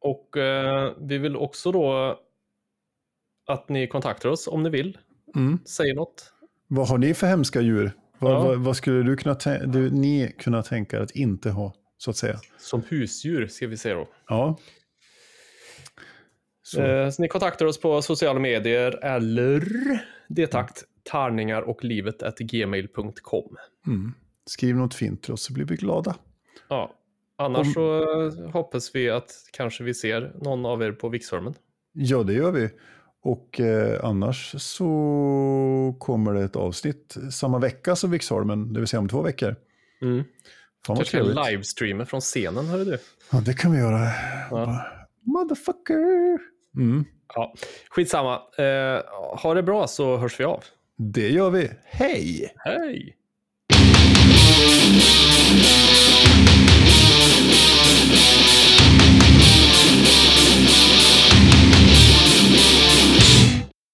Och 0.00 0.36
eh, 0.36 0.92
vi 1.00 1.18
vill 1.18 1.36
också 1.36 1.72
då 1.72 2.18
att 3.46 3.68
ni 3.68 3.86
kontaktar 3.86 4.28
oss 4.28 4.48
om 4.48 4.62
ni 4.62 4.70
vill. 4.70 4.98
Mm. 5.36 5.58
Säg 5.64 5.94
något. 5.94 6.32
Vad 6.68 6.88
har 6.88 6.98
ni 6.98 7.14
för 7.14 7.26
hemska 7.26 7.60
djur? 7.60 7.92
Vad, 8.18 8.32
Ja. 8.32 8.44
vad, 8.44 8.58
vad 8.58 8.76
skulle 8.76 9.02
du 9.02 9.16
kunna 9.16 9.36
du, 9.66 9.90
ni 9.90 10.34
kunna 10.38 10.62
tänka 10.62 10.96
er 10.96 11.00
att 11.00 11.10
inte 11.10 11.50
ha, 11.50 11.74
så 11.98 12.10
att 12.10 12.16
säga? 12.16 12.40
Som 12.58 12.82
husdjur 12.88 13.46
ska 13.46 13.66
vi 13.66 13.76
säga 13.76 13.94
då. 13.94 14.08
Ja. 14.28 14.58
Så. 16.66 16.76
Så. 16.76 16.82
Eh, 16.82 17.10
så 17.10 17.22
ni 17.22 17.28
kontaktar 17.28 17.66
oss 17.66 17.80
på 17.80 18.02
sociala 18.02 18.40
medier 18.40 19.04
eller 19.04 19.64
detakt 20.28 20.84
tarningar 21.10 21.62
och 21.62 21.84
livet 21.84 22.38
gmail.com. 22.38 23.56
Mm. 23.86 24.12
Skriv 24.46 24.76
något 24.76 24.94
fint 24.94 25.22
till 25.22 25.32
oss 25.32 25.42
så 25.42 25.52
blir 25.52 25.64
vi 25.64 25.76
glada. 25.76 26.16
Ja. 26.68 26.94
Annars 27.36 27.66
Om- 27.66 27.72
så 27.72 28.48
hoppas 28.52 28.94
vi 28.94 29.10
att 29.10 29.30
kanske 29.52 29.84
vi 29.84 29.94
ser 29.94 30.32
någon 30.42 30.66
av 30.66 30.82
er 30.82 30.92
på 30.92 31.08
Vixholmen. 31.08 31.54
Ja, 31.92 32.22
det 32.22 32.32
gör 32.32 32.50
vi. 32.52 32.70
Och 33.22 33.60
eh, 33.60 34.04
annars 34.04 34.54
så 34.62 35.96
kommer 35.98 36.34
det 36.34 36.44
ett 36.44 36.56
avsnitt 36.56 37.16
samma 37.32 37.58
vecka 37.58 37.96
som 37.96 38.10
Vixholmen, 38.10 38.72
det 38.72 38.80
vill 38.80 38.86
säga 38.88 39.00
om 39.00 39.08
två 39.08 39.22
veckor. 39.22 39.56
Mm. 40.02 40.24
Fan 40.86 40.96
Kanske 40.96 41.22
livestreamer 41.22 42.04
från 42.04 42.20
scenen, 42.20 42.66
hörru 42.66 42.84
du. 42.84 42.98
Ja, 43.32 43.40
det 43.40 43.54
kan 43.54 43.72
vi 43.72 43.78
göra. 43.78 43.98
Ja. 44.00 44.10
Bara, 44.50 44.86
Motherfucker! 45.22 46.38
Mm. 46.76 47.04
Ja. 47.34 47.54
Skitsamma. 47.90 48.34
Eh, 48.58 49.00
ha 49.42 49.54
det 49.54 49.62
bra 49.62 49.86
så 49.86 50.16
hörs 50.16 50.40
vi 50.40 50.44
av. 50.44 50.64
Det 50.96 51.28
gör 51.28 51.50
vi. 51.50 51.70
Hej! 51.84 52.52
Hej! 52.56 53.16